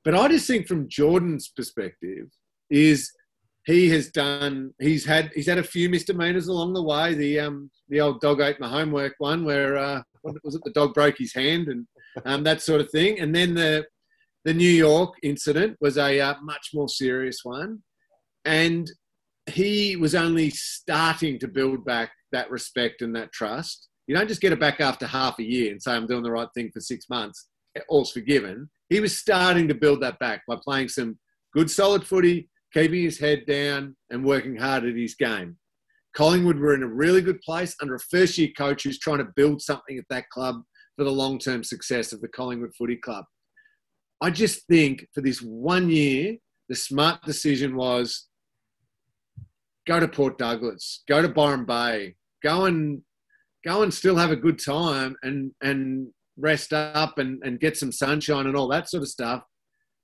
But 0.03 0.15
I 0.15 0.27
just 0.27 0.47
think 0.47 0.67
from 0.67 0.89
Jordan's 0.89 1.47
perspective 1.49 2.27
is– 2.69 3.11
he 3.65 3.89
has 3.89 4.09
done. 4.09 4.73
He's 4.79 5.05
had 5.05 5.31
he's 5.33 5.47
had 5.47 5.57
a 5.57 5.63
few 5.63 5.89
misdemeanors 5.89 6.47
along 6.47 6.73
the 6.73 6.83
way. 6.83 7.15
The 7.15 7.39
um 7.39 7.71
the 7.89 8.01
old 8.01 8.21
dog 8.21 8.39
ate 8.39 8.59
my 8.59 8.69
homework 8.69 9.15
one, 9.17 9.43
where 9.43 9.77
uh, 9.77 10.01
was 10.43 10.55
it? 10.55 10.61
The 10.63 10.71
dog 10.71 10.93
broke 10.93 11.17
his 11.17 11.33
hand 11.33 11.67
and 11.67 11.87
um, 12.25 12.43
that 12.43 12.61
sort 12.61 12.81
of 12.81 12.89
thing. 12.91 13.19
And 13.19 13.33
then 13.33 13.55
the 13.55 13.85
the 14.45 14.53
New 14.53 14.69
York 14.69 15.15
incident 15.23 15.77
was 15.81 15.97
a 15.97 16.19
uh, 16.19 16.35
much 16.41 16.69
more 16.73 16.87
serious 16.87 17.39
one. 17.43 17.79
And 18.45 18.89
he 19.47 19.95
was 19.95 20.13
only 20.13 20.51
starting 20.51 21.39
to 21.39 21.47
build 21.47 21.83
back 21.83 22.11
that 22.31 22.51
respect 22.51 23.01
and 23.01 23.15
that 23.15 23.31
trust. 23.31 23.89
You 24.07 24.15
don't 24.15 24.27
just 24.27 24.41
get 24.41 24.53
it 24.53 24.59
back 24.59 24.79
after 24.79 25.07
half 25.07 25.39
a 25.39 25.43
year 25.43 25.71
and 25.71 25.81
say, 25.81 25.93
I'm 25.93 26.05
doing 26.05 26.21
the 26.21 26.31
right 26.31 26.47
thing 26.53 26.69
for 26.71 26.79
six 26.79 27.09
months, 27.09 27.47
all's 27.89 28.11
forgiven. 28.11 28.69
He 28.89 28.99
was 28.99 29.17
starting 29.17 29.67
to 29.67 29.73
build 29.73 30.01
that 30.03 30.19
back 30.19 30.43
by 30.47 30.57
playing 30.63 30.89
some 30.89 31.17
good, 31.53 31.71
solid 31.71 32.05
footy, 32.05 32.49
keeping 32.75 33.03
his 33.03 33.19
head 33.19 33.45
down, 33.47 33.95
and 34.09 34.25
working 34.25 34.57
hard 34.57 34.83
at 34.83 34.95
his 34.95 35.15
game. 35.15 35.57
Collingwood 36.15 36.59
were 36.59 36.75
in 36.75 36.83
a 36.83 36.87
really 36.87 37.21
good 37.21 37.41
place 37.41 37.75
under 37.81 37.95
a 37.95 37.99
first 37.99 38.37
year 38.37 38.49
coach 38.57 38.83
who's 38.83 38.99
trying 38.99 39.19
to 39.19 39.31
build 39.35 39.61
something 39.61 39.97
at 39.97 40.05
that 40.09 40.29
club 40.29 40.61
for 40.97 41.03
the 41.03 41.11
long 41.11 41.39
term 41.39 41.63
success 41.63 42.11
of 42.11 42.21
the 42.21 42.27
Collingwood 42.27 42.75
Footy 42.77 42.97
Club. 42.97 43.25
I 44.21 44.29
just 44.29 44.65
think 44.67 45.07
for 45.13 45.21
this 45.21 45.39
one 45.39 45.89
year, 45.89 46.37
the 46.69 46.75
smart 46.75 47.21
decision 47.23 47.75
was 47.75 48.27
go 49.87 49.99
to 49.99 50.07
Port 50.07 50.37
Douglas, 50.37 51.03
go 51.07 51.21
to 51.21 51.29
Byron 51.29 51.65
Bay, 51.65 52.15
go 52.43 52.65
and 52.65 53.01
go 53.65 53.83
and 53.83 53.93
still 53.93 54.15
have 54.15 54.31
a 54.31 54.35
good 54.35 54.59
time 54.63 55.15
and 55.23 55.51
and 55.61 56.07
rest 56.37 56.73
up 56.73 57.17
and, 57.17 57.41
and 57.43 57.59
get 57.59 57.77
some 57.77 57.91
sunshine 57.91 58.45
and 58.45 58.55
all 58.55 58.67
that 58.67 58.89
sort 58.89 59.03
of 59.03 59.09
stuff. 59.09 59.43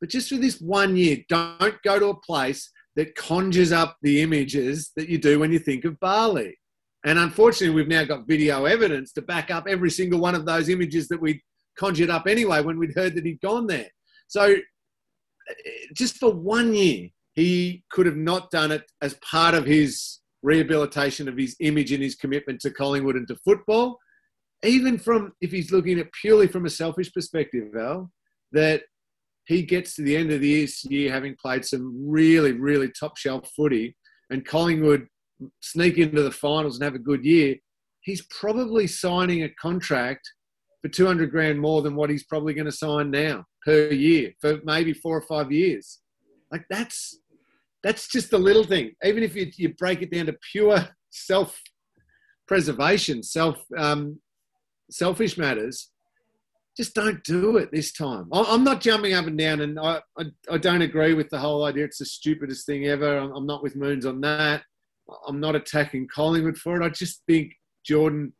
But 0.01 0.09
just 0.09 0.29
for 0.29 0.37
this 0.37 0.59
one 0.59 0.97
year, 0.97 1.17
don't 1.29 1.81
go 1.83 1.99
to 1.99 2.07
a 2.07 2.19
place 2.19 2.69
that 2.95 3.15
conjures 3.15 3.71
up 3.71 3.97
the 4.01 4.21
images 4.21 4.91
that 4.97 5.07
you 5.07 5.17
do 5.17 5.39
when 5.39 5.51
you 5.51 5.59
think 5.59 5.85
of 5.85 5.99
Bali. 5.99 6.57
And 7.05 7.17
unfortunately, 7.17 7.75
we've 7.75 7.87
now 7.87 8.03
got 8.03 8.27
video 8.27 8.65
evidence 8.65 9.13
to 9.13 9.21
back 9.21 9.49
up 9.49 9.65
every 9.67 9.89
single 9.89 10.19
one 10.19 10.35
of 10.35 10.45
those 10.45 10.69
images 10.69 11.07
that 11.07 11.21
we 11.21 11.41
conjured 11.77 12.09
up 12.09 12.27
anyway 12.27 12.61
when 12.61 12.77
we'd 12.77 12.95
heard 12.95 13.15
that 13.15 13.25
he'd 13.25 13.41
gone 13.41 13.67
there. 13.67 13.87
So, 14.27 14.53
eh, 14.53 15.53
just 15.95 16.17
for 16.17 16.31
one 16.31 16.73
year, 16.73 17.09
he 17.33 17.83
could 17.91 18.05
have 18.05 18.17
not 18.17 18.51
done 18.51 18.71
it 18.71 18.83
as 19.01 19.15
part 19.15 19.55
of 19.55 19.65
his 19.65 20.19
rehabilitation 20.43 21.27
of 21.27 21.37
his 21.37 21.55
image 21.59 21.91
and 21.91 22.03
his 22.03 22.15
commitment 22.15 22.59
to 22.61 22.71
Collingwood 22.71 23.15
and 23.15 23.27
to 23.27 23.35
football. 23.37 23.99
Even 24.63 24.97
from, 24.97 25.33
if 25.41 25.51
he's 25.51 25.71
looking 25.71 25.99
at 25.99 26.11
purely 26.11 26.47
from 26.47 26.65
a 26.65 26.69
selfish 26.69 27.11
perspective, 27.13 27.69
Val, 27.73 28.11
that 28.51 28.83
he 29.45 29.63
gets 29.63 29.95
to 29.95 30.03
the 30.03 30.15
end 30.15 30.31
of 30.31 30.41
this 30.41 30.83
year 30.85 31.11
having 31.11 31.35
played 31.41 31.65
some 31.65 31.93
really, 32.07 32.51
really 32.51 32.89
top 32.97 33.17
shelf 33.17 33.49
footy 33.55 33.95
and 34.29 34.45
Collingwood 34.45 35.07
sneak 35.61 35.97
into 35.97 36.23
the 36.23 36.31
finals 36.31 36.75
and 36.75 36.83
have 36.83 36.95
a 36.95 36.99
good 36.99 37.25
year, 37.25 37.55
he's 38.01 38.25
probably 38.27 38.87
signing 38.87 39.43
a 39.43 39.49
contract 39.61 40.21
for 40.81 40.89
200 40.89 41.29
grand 41.29 41.59
more 41.59 41.81
than 41.81 41.95
what 41.95 42.09
he's 42.09 42.23
probably 42.23 42.53
going 42.53 42.65
to 42.65 42.71
sign 42.71 43.11
now 43.11 43.45
per 43.63 43.89
year 43.89 44.31
for 44.39 44.59
maybe 44.63 44.93
four 44.93 45.17
or 45.17 45.21
five 45.21 45.51
years. 45.51 45.99
Like 46.51 46.65
that's 46.69 47.19
that's 47.83 48.07
just 48.07 48.33
a 48.33 48.37
little 48.37 48.63
thing. 48.63 48.91
Even 49.03 49.23
if 49.23 49.35
you, 49.35 49.51
you 49.57 49.73
break 49.73 50.01
it 50.01 50.11
down 50.11 50.27
to 50.27 50.35
pure 50.51 50.87
self 51.09 51.59
preservation, 52.47 53.23
self 53.23 53.63
um, 53.77 54.19
selfish 54.89 55.37
matters, 55.37 55.90
just 56.77 56.93
don't 56.93 57.23
do 57.23 57.57
it 57.57 57.71
this 57.71 57.91
time. 57.91 58.29
I'm 58.31 58.63
not 58.63 58.81
jumping 58.81 59.13
up 59.13 59.27
and 59.27 59.37
down, 59.37 59.61
and 59.61 59.79
I, 59.79 60.01
I, 60.17 60.25
I 60.49 60.57
don't 60.57 60.81
agree 60.81 61.13
with 61.13 61.29
the 61.29 61.39
whole 61.39 61.65
idea. 61.65 61.85
It's 61.85 61.99
the 61.99 62.05
stupidest 62.05 62.65
thing 62.65 62.85
ever. 62.85 63.17
I'm 63.17 63.45
not 63.45 63.61
with 63.61 63.75
Moons 63.75 64.05
on 64.05 64.21
that. 64.21 64.63
I'm 65.27 65.39
not 65.39 65.55
attacking 65.55 66.07
Collingwood 66.07 66.57
for 66.57 66.81
it. 66.81 66.85
I 66.85 66.89
just 66.89 67.23
think 67.27 67.53
Jordan 67.85 68.33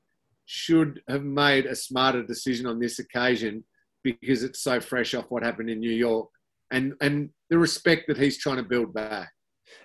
should 0.46 1.02
have 1.10 1.24
made 1.24 1.66
a 1.66 1.76
smarter 1.76 2.24
decision 2.24 2.66
on 2.66 2.80
this 2.80 3.00
occasion 3.00 3.64
because 4.04 4.44
it's 4.44 4.62
so 4.62 4.80
fresh 4.80 5.14
off 5.14 5.26
what 5.30 5.44
happened 5.44 5.70
in 5.70 5.80
New 5.80 5.92
York 5.92 6.28
and 6.72 6.94
and 7.02 7.30
the 7.50 7.58
respect 7.58 8.08
that 8.08 8.18
he's 8.18 8.38
trying 8.38 8.58
to 8.58 8.64
build 8.64 8.94
back. 8.94 9.30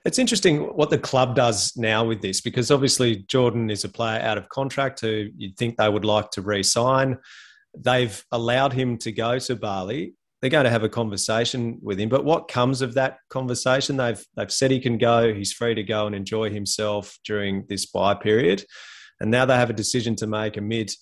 It's 0.05 0.19
interesting 0.19 0.63
what 0.63 0.91
the 0.91 0.99
club 0.99 1.37
does 1.37 1.77
now 1.77 2.05
with 2.05 2.21
this 2.21 2.41
because 2.41 2.71
obviously 2.71 3.25
Jordan 3.29 3.71
is 3.71 3.85
a 3.85 3.89
player 3.89 4.21
out 4.21 4.39
of 4.39 4.49
contract 4.49 5.01
who 5.01 5.29
you'd 5.37 5.57
think 5.57 5.77
they 5.77 5.89
would 5.89 6.05
like 6.05 6.31
to 6.33 6.43
re-sign. 6.43 7.19
They've 7.77 8.25
allowed 8.33 8.73
him 8.73 8.99
to 8.99 9.13
go 9.13 9.39
to 9.39 9.57
Bali. 9.57 10.15
They're 10.41 10.51
going 10.51 10.65
to 10.65 10.71
have 10.71 10.85
a 10.85 10.89
conversation 10.89 11.79
with 11.83 11.99
him, 11.99 12.09
but 12.09 12.25
what 12.25 12.49
comes 12.49 12.83
of 12.83 12.95
that 12.95 13.19
conversation? 13.31 13.97
They've 13.97 14.23
they've 14.37 14.53
said 14.53 14.71
he 14.71 14.81
can 14.81 14.99
go. 14.99 15.33
He's 15.33 15.53
free 15.53 15.75
to 15.75 15.83
go 15.83 16.07
and 16.07 16.15
enjoy 16.15 16.51
himself 16.51 17.19
during 17.25 17.65
this 17.69 17.87
bye 17.87 18.15
period, 18.15 18.65
and 19.21 19.31
now 19.31 19.47
they 19.47 19.57
have 19.57 19.71
a 19.71 19.75
decision 19.75 20.15
to 20.17 20.27
make 20.27 20.57
amid 20.57 20.93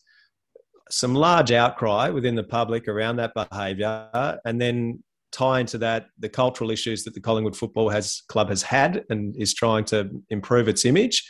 some 0.91 1.15
large 1.15 1.51
outcry 1.51 2.11
within 2.11 2.37
the 2.37 2.45
public 2.45 2.87
around 2.87 3.17
that 3.17 3.33
behaviour, 3.35 4.39
and 4.45 4.61
then 4.61 5.03
tie 5.33 5.59
into 5.59 5.79
that 5.79 6.07
the 6.21 6.29
cultural 6.29 6.71
issues 6.71 7.03
that 7.03 7.13
the 7.13 7.21
Collingwood 7.21 7.57
Football 7.57 7.89
has 7.89 8.23
club 8.29 8.49
has 8.49 8.63
had 8.63 9.05
and 9.11 9.37
is 9.37 9.53
trying 9.53 9.85
to 9.87 10.09
improve 10.31 10.69
its 10.69 10.85
image. 10.85 11.29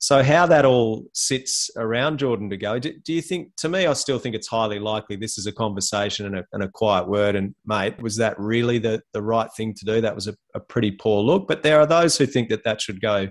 So 0.00 0.22
how 0.22 0.46
that 0.46 0.64
all 0.64 1.04
sits 1.12 1.70
around 1.76 2.18
Jordan 2.18 2.48
to 2.48 2.56
go? 2.56 2.78
Do, 2.78 2.98
do, 3.04 3.12
you 3.12 3.20
think? 3.20 3.54
To 3.56 3.68
me, 3.68 3.86
I 3.86 3.92
still 3.92 4.18
think 4.18 4.34
it's 4.34 4.48
highly 4.48 4.78
likely 4.78 5.14
this 5.14 5.36
is 5.36 5.46
a 5.46 5.52
conversation 5.52 6.24
and 6.24 6.38
a, 6.38 6.44
and 6.54 6.62
a 6.62 6.68
quiet 6.68 7.06
word. 7.06 7.36
And 7.36 7.54
mate, 7.66 8.00
was 8.00 8.16
that 8.16 8.38
really 8.40 8.78
the 8.78 9.02
the 9.12 9.20
right 9.20 9.50
thing 9.54 9.74
to 9.74 9.84
do? 9.84 10.00
That 10.00 10.14
was 10.14 10.26
a, 10.26 10.34
a 10.54 10.60
pretty 10.60 10.92
poor 10.92 11.22
look. 11.22 11.46
But 11.46 11.62
there 11.62 11.78
are 11.78 11.86
those 11.86 12.16
who 12.16 12.24
think 12.24 12.48
that 12.48 12.64
that 12.64 12.80
should 12.80 13.02
go 13.02 13.28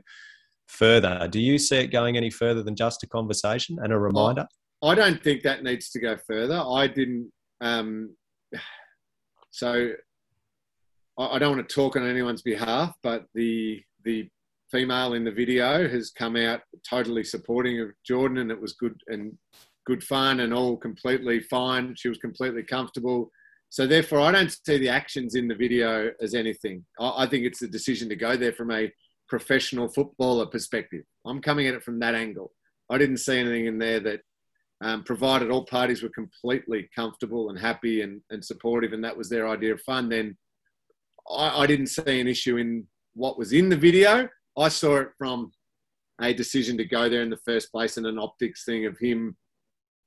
further. 0.68 1.28
Do 1.28 1.40
you 1.40 1.58
see 1.58 1.78
it 1.78 1.88
going 1.88 2.18
any 2.18 2.30
further 2.30 2.62
than 2.62 2.76
just 2.76 3.02
a 3.02 3.08
conversation 3.08 3.80
and 3.82 3.92
a 3.92 3.98
reminder? 3.98 4.46
I 4.84 4.94
don't 4.94 5.24
think 5.24 5.42
that 5.44 5.64
needs 5.64 5.90
to 5.90 6.00
go 6.00 6.18
further. 6.28 6.64
I 6.64 6.86
didn't. 6.86 7.32
Um, 7.62 8.16
so 9.50 9.94
I 11.18 11.40
don't 11.40 11.56
want 11.58 11.68
to 11.68 11.74
talk 11.74 11.96
on 11.96 12.08
anyone's 12.08 12.44
behalf, 12.44 12.94
but 13.02 13.26
the 13.34 13.82
the 14.06 14.30
female 14.72 15.14
in 15.14 15.24
the 15.24 15.32
video 15.32 15.88
has 15.88 16.12
come 16.12 16.36
out 16.36 16.62
totally 16.88 17.24
supporting 17.24 17.80
of 17.82 17.90
Jordan, 18.06 18.38
and 18.38 18.52
it 18.52 18.62
was 18.62 18.74
good 18.74 19.00
and 19.08 19.38
good 19.86 20.04
fun 20.04 20.42
and 20.42 20.54
all 20.54 20.78
completely 20.78 21.40
fine. 21.40 21.96
She 21.96 22.10
was 22.10 22.18
completely 22.18 22.64
comfortable. 22.64 23.32
So 23.70 23.86
therefore, 23.86 24.22
I 24.22 24.32
don't 24.32 24.56
see 24.66 24.78
the 24.78 24.90
actions 24.90 25.36
in 25.36 25.48
the 25.48 25.56
video 25.56 26.12
as 26.22 26.34
anything. 26.34 26.86
I, 27.00 27.26
think 27.28 27.46
it's 27.46 27.60
the 27.60 27.68
decision 27.68 28.10
to 28.10 28.16
go 28.16 28.36
there 28.36 28.54
from 28.54 28.72
a 28.72 28.92
professional 29.28 29.88
footballer 29.88 30.48
perspective. 30.48 31.04
I'm 31.26 31.42
coming 31.42 31.68
at 31.68 31.76
it 31.76 31.84
from 31.84 32.00
that 32.00 32.16
angle. 32.16 32.52
I 32.90 32.98
didn't 32.98 33.18
see 33.18 33.38
anything 33.38 33.68
in 33.68 33.78
there 33.78 34.00
that, 34.00 34.22
um, 34.82 35.04
provided 35.04 35.52
all 35.52 35.66
parties 35.66 36.02
were 36.02 36.10
completely 36.10 36.90
comfortable 36.96 37.50
and 37.50 37.60
happy 37.60 38.02
and, 38.02 38.22
and 38.30 38.44
supportive, 38.44 38.94
and 38.94 39.04
that 39.04 39.18
was 39.18 39.30
their 39.30 39.48
idea 39.48 39.74
of 39.74 39.82
fun, 39.82 40.08
then 40.08 40.38
I, 41.30 41.64
I 41.64 41.68
didn't 41.68 41.88
see 41.88 42.20
an 42.20 42.28
issue 42.28 42.58
in 42.58 42.88
what 43.14 43.38
was 43.38 43.52
in 43.52 43.70
the 43.70 43.76
video. 43.76 44.30
I 44.60 44.70
saw 44.70 44.98
it 44.98 45.10
from 45.18 45.52
a 46.22 46.34
decision 46.34 46.78
to 46.78 46.86
go 46.86 47.08
there 47.08 47.22
in 47.22 47.30
the 47.30 47.40
first 47.46 47.72
place 47.72 47.98
and 47.98 48.06
an 48.06 48.20
optics 48.20 48.66
thing 48.66 48.86
of 48.86 48.98
him 48.98 49.38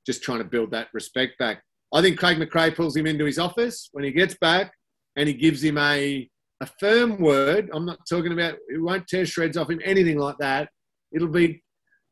just 0.05 0.21
trying 0.21 0.39
to 0.39 0.43
build 0.43 0.71
that 0.71 0.89
respect 0.93 1.37
back. 1.39 1.63
I 1.93 2.01
think 2.01 2.19
Craig 2.19 2.37
McRae 2.37 2.75
pulls 2.75 2.95
him 2.95 3.07
into 3.07 3.25
his 3.25 3.39
office 3.39 3.89
when 3.93 4.03
he 4.03 4.11
gets 4.11 4.35
back 4.35 4.73
and 5.15 5.27
he 5.27 5.33
gives 5.33 5.63
him 5.63 5.77
a, 5.77 6.29
a 6.61 6.65
firm 6.79 7.19
word. 7.19 7.69
I'm 7.73 7.85
not 7.85 7.99
talking 8.07 8.33
about, 8.33 8.55
it 8.67 8.81
won't 8.81 9.07
tear 9.07 9.25
shreds 9.25 9.57
off 9.57 9.69
him, 9.69 9.81
anything 9.83 10.17
like 10.17 10.37
that. 10.39 10.69
It'll 11.11 11.27
be, 11.27 11.63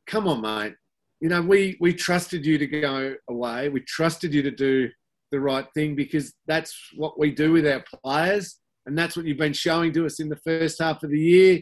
come 0.07 0.27
on, 0.27 0.41
mate. 0.41 0.75
You 1.19 1.29
know, 1.29 1.41
we, 1.41 1.77
we 1.79 1.93
trusted 1.93 2.45
you 2.45 2.57
to 2.57 2.67
go 2.67 3.15
away. 3.29 3.69
We 3.69 3.81
trusted 3.81 4.33
you 4.33 4.41
to 4.43 4.51
do 4.51 4.89
the 5.31 5.39
right 5.39 5.67
thing 5.75 5.95
because 5.95 6.33
that's 6.47 6.75
what 6.95 7.19
we 7.19 7.31
do 7.31 7.51
with 7.51 7.67
our 7.67 7.83
players 8.03 8.57
and 8.85 8.97
that's 8.97 9.15
what 9.15 9.25
you've 9.25 9.37
been 9.37 9.53
showing 9.53 9.93
to 9.93 10.05
us 10.05 10.19
in 10.19 10.29
the 10.29 10.37
first 10.37 10.81
half 10.81 11.03
of 11.03 11.11
the 11.11 11.19
year. 11.19 11.61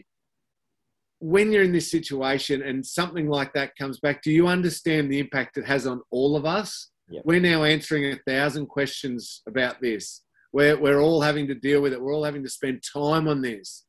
When 1.20 1.52
you're 1.52 1.62
in 1.62 1.72
this 1.72 1.90
situation 1.90 2.62
and 2.62 2.84
something 2.84 3.28
like 3.28 3.52
that 3.54 3.76
comes 3.76 4.00
back, 4.00 4.22
do 4.22 4.32
you 4.32 4.48
understand 4.48 5.10
the 5.10 5.20
impact 5.20 5.58
it 5.58 5.66
has 5.66 5.86
on 5.86 6.00
all 6.10 6.36
of 6.36 6.44
us? 6.44 6.90
Yep. 7.10 7.22
We're 7.24 7.40
now 7.40 7.64
answering 7.64 8.12
a 8.12 8.16
thousand 8.26 8.66
questions 8.66 9.42
about 9.46 9.80
this. 9.80 10.22
We're, 10.52 10.80
we're 10.80 11.00
all 11.00 11.20
having 11.20 11.46
to 11.48 11.54
deal 11.54 11.82
with 11.82 11.92
it. 11.92 12.00
We're 12.00 12.14
all 12.14 12.24
having 12.24 12.42
to 12.42 12.50
spend 12.50 12.82
time 12.82 13.28
on 13.28 13.42
this. 13.42 13.84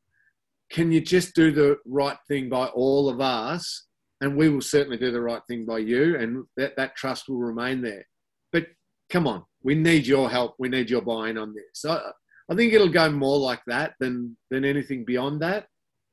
Can 0.70 0.92
you 0.92 1.00
just 1.00 1.34
do 1.34 1.50
the 1.50 1.78
right 1.86 2.18
thing 2.28 2.48
by 2.48 2.66
all 2.66 3.08
of 3.08 3.20
us? 3.20 3.86
And 4.20 4.36
we 4.36 4.48
will 4.48 4.60
certainly 4.60 4.98
do 4.98 5.10
the 5.10 5.20
right 5.20 5.42
thing 5.48 5.66
by 5.66 5.78
you, 5.78 6.16
and 6.16 6.44
that, 6.56 6.76
that 6.76 6.94
trust 6.94 7.28
will 7.28 7.38
remain 7.38 7.82
there. 7.82 8.06
But 8.52 8.66
come 9.10 9.26
on, 9.26 9.42
we 9.64 9.74
need 9.74 10.06
your 10.06 10.30
help. 10.30 10.54
We 10.60 10.68
need 10.68 10.90
your 10.90 11.02
buy 11.02 11.30
in 11.30 11.38
on 11.38 11.54
this. 11.54 11.84
I, 11.84 12.00
I 12.48 12.54
think 12.54 12.72
it'll 12.72 12.88
go 12.88 13.10
more 13.10 13.38
like 13.38 13.62
that 13.66 13.94
than 13.98 14.36
than 14.48 14.64
anything 14.64 15.04
beyond 15.04 15.42
that. 15.42 15.66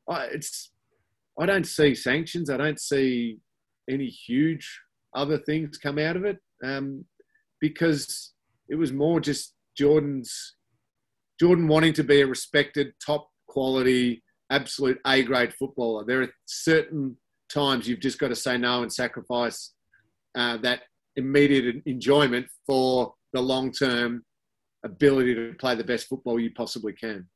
I, 0.09 0.25
it's 0.25 0.71
I 1.39 1.45
don't 1.45 1.65
see 1.65 1.95
sanctions. 1.95 2.49
I 2.49 2.57
don't 2.57 2.79
see 2.79 3.37
any 3.89 4.07
huge 4.07 4.79
other 5.15 5.37
things 5.37 5.77
come 5.77 5.97
out 5.97 6.15
of 6.15 6.25
it 6.25 6.37
um, 6.63 7.05
because 7.61 8.33
it 8.67 8.75
was 8.75 8.91
more 8.91 9.19
just 9.19 9.53
Jordan's 9.77 10.55
Jordan 11.39 11.67
wanting 11.67 11.93
to 11.93 12.03
be 12.03 12.21
a 12.21 12.27
respected, 12.27 12.93
top 13.03 13.29
quality, 13.47 14.21
absolute 14.51 14.99
A 15.07 15.23
grade 15.23 15.53
footballer. 15.53 16.03
There 16.05 16.21
are 16.21 16.33
certain 16.45 17.15
times 17.51 17.87
you've 17.87 18.01
just 18.01 18.19
got 18.19 18.27
to 18.27 18.35
say 18.35 18.57
no 18.57 18.81
and 18.81 18.91
sacrifice 18.91 19.73
uh, 20.35 20.57
that 20.57 20.81
immediate 21.15 21.81
enjoyment 21.85 22.45
for 22.67 23.13
the 23.33 23.41
long 23.41 23.71
term 23.71 24.23
ability 24.83 25.33
to 25.35 25.53
play 25.59 25.75
the 25.75 25.83
best 25.83 26.07
football 26.07 26.39
you 26.39 26.51
possibly 26.55 26.93
can. 26.93 27.27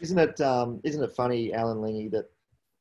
Isn't 0.00 0.18
it? 0.18 0.40
Um, 0.40 0.80
not 0.84 1.02
it 1.02 1.12
funny, 1.14 1.52
Alan 1.52 1.82
Lingy, 1.82 2.08
that 2.08 2.26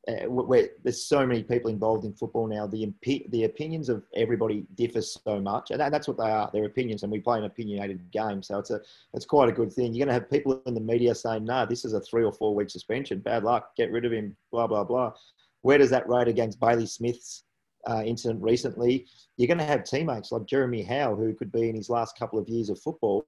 uh, 0.09 0.29
where 0.29 0.69
there's 0.83 1.03
so 1.03 1.25
many 1.25 1.43
people 1.43 1.69
involved 1.69 2.05
in 2.05 2.13
football 2.13 2.47
now. 2.47 2.65
The 2.65 2.91
the 3.29 3.43
opinions 3.43 3.89
of 3.89 4.03
everybody 4.15 4.65
differ 4.75 5.01
so 5.01 5.39
much, 5.39 5.71
and 5.71 5.79
that's 5.79 6.07
what 6.07 6.17
they 6.17 6.29
are. 6.29 6.49
Their 6.51 6.65
opinions, 6.65 7.03
and 7.03 7.11
we 7.11 7.19
play 7.19 7.37
an 7.37 7.43
opinionated 7.43 8.09
game, 8.11 8.41
so 8.41 8.59
it's 8.59 8.71
a 8.71 8.81
it's 9.13 9.25
quite 9.25 9.49
a 9.49 9.51
good 9.51 9.71
thing. 9.71 9.93
You're 9.93 10.05
going 10.05 10.15
to 10.15 10.19
have 10.19 10.31
people 10.31 10.61
in 10.65 10.73
the 10.73 10.81
media 10.81 11.13
saying, 11.13 11.45
"No, 11.45 11.65
this 11.65 11.85
is 11.85 11.93
a 11.93 12.01
three 12.01 12.23
or 12.23 12.31
four 12.31 12.55
week 12.55 12.69
suspension. 12.69 13.19
Bad 13.19 13.43
luck. 13.43 13.75
Get 13.75 13.91
rid 13.91 14.05
of 14.05 14.11
him." 14.11 14.35
Blah 14.51 14.67
blah 14.67 14.83
blah. 14.83 15.13
Where 15.61 15.77
does 15.77 15.89
that 15.91 16.09
rate 16.09 16.27
against 16.27 16.59
Bailey 16.59 16.87
Smith's 16.87 17.43
uh, 17.87 18.01
incident 18.03 18.41
recently? 18.41 19.05
You're 19.37 19.47
going 19.47 19.57
to 19.57 19.65
have 19.65 19.83
teammates 19.83 20.31
like 20.31 20.45
Jeremy 20.45 20.81
Howe, 20.81 21.15
who 21.15 21.33
could 21.33 21.51
be 21.51 21.69
in 21.69 21.75
his 21.75 21.89
last 21.89 22.17
couple 22.17 22.39
of 22.39 22.47
years 22.47 22.69
of 22.69 22.79
football, 22.79 23.25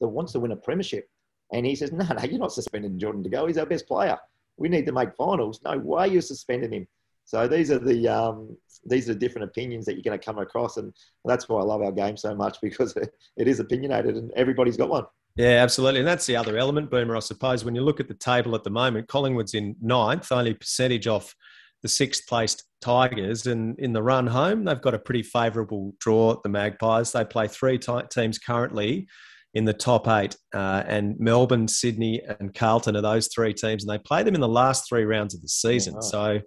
that 0.00 0.08
wants 0.08 0.32
to 0.32 0.40
win 0.40 0.52
a 0.52 0.56
premiership, 0.56 1.08
and 1.52 1.64
he 1.64 1.76
says, 1.76 1.92
"No, 1.92 2.06
no, 2.06 2.24
you're 2.24 2.40
not 2.40 2.52
suspending 2.52 2.98
Jordan 2.98 3.22
De 3.22 3.28
Goey. 3.28 3.48
He's 3.48 3.58
our 3.58 3.66
best 3.66 3.86
player." 3.86 4.18
We 4.56 4.68
need 4.68 4.86
to 4.86 4.92
make 4.92 5.14
finals. 5.16 5.60
No 5.64 5.78
way 5.78 6.08
you're 6.08 6.22
suspending 6.22 6.72
him. 6.72 6.86
So 7.24 7.48
these 7.48 7.70
are 7.70 7.78
the 7.78 8.08
um, 8.08 8.56
these 8.84 9.08
are 9.08 9.14
different 9.14 9.48
opinions 9.48 9.86
that 9.86 9.94
you're 9.94 10.02
going 10.02 10.18
to 10.18 10.24
come 10.24 10.38
across, 10.38 10.76
and 10.76 10.92
that's 11.24 11.48
why 11.48 11.60
I 11.60 11.64
love 11.64 11.82
our 11.82 11.92
game 11.92 12.16
so 12.16 12.34
much 12.34 12.58
because 12.62 12.96
it 12.96 13.48
is 13.48 13.60
opinionated 13.60 14.16
and 14.16 14.30
everybody's 14.36 14.76
got 14.76 14.90
one. 14.90 15.04
Yeah, 15.36 15.62
absolutely, 15.62 16.00
and 16.00 16.08
that's 16.08 16.26
the 16.26 16.36
other 16.36 16.56
element, 16.58 16.90
Boomer. 16.90 17.16
I 17.16 17.20
suppose 17.20 17.64
when 17.64 17.74
you 17.74 17.82
look 17.82 17.98
at 17.98 18.08
the 18.08 18.14
table 18.14 18.54
at 18.54 18.62
the 18.62 18.70
moment, 18.70 19.08
Collingwood's 19.08 19.54
in 19.54 19.74
ninth, 19.80 20.30
only 20.30 20.54
percentage 20.54 21.08
off 21.08 21.34
the 21.82 21.88
sixth 21.88 22.26
placed 22.28 22.64
Tigers, 22.80 23.46
and 23.46 23.78
in 23.78 23.92
the 23.92 24.02
run 24.02 24.26
home, 24.26 24.64
they've 24.64 24.80
got 24.80 24.94
a 24.94 24.98
pretty 24.98 25.22
favourable 25.22 25.94
draw. 25.98 26.40
The 26.42 26.50
Magpies 26.50 27.12
they 27.12 27.24
play 27.24 27.48
three 27.48 27.78
t- 27.78 28.00
teams 28.10 28.38
currently 28.38 29.08
in 29.54 29.64
the 29.64 29.72
top 29.72 30.08
eight. 30.08 30.36
Uh, 30.52 30.82
and 30.86 31.18
Melbourne, 31.18 31.68
Sydney, 31.68 32.20
and 32.40 32.54
Carlton 32.54 32.96
are 32.96 33.00
those 33.00 33.28
three 33.28 33.54
teams, 33.54 33.84
and 33.84 33.90
they 33.92 33.98
play 33.98 34.22
them 34.22 34.34
in 34.34 34.40
the 34.40 34.48
last 34.48 34.88
three 34.88 35.04
rounds 35.04 35.34
of 35.34 35.40
the 35.40 35.48
season. 35.48 36.02
So, 36.02 36.40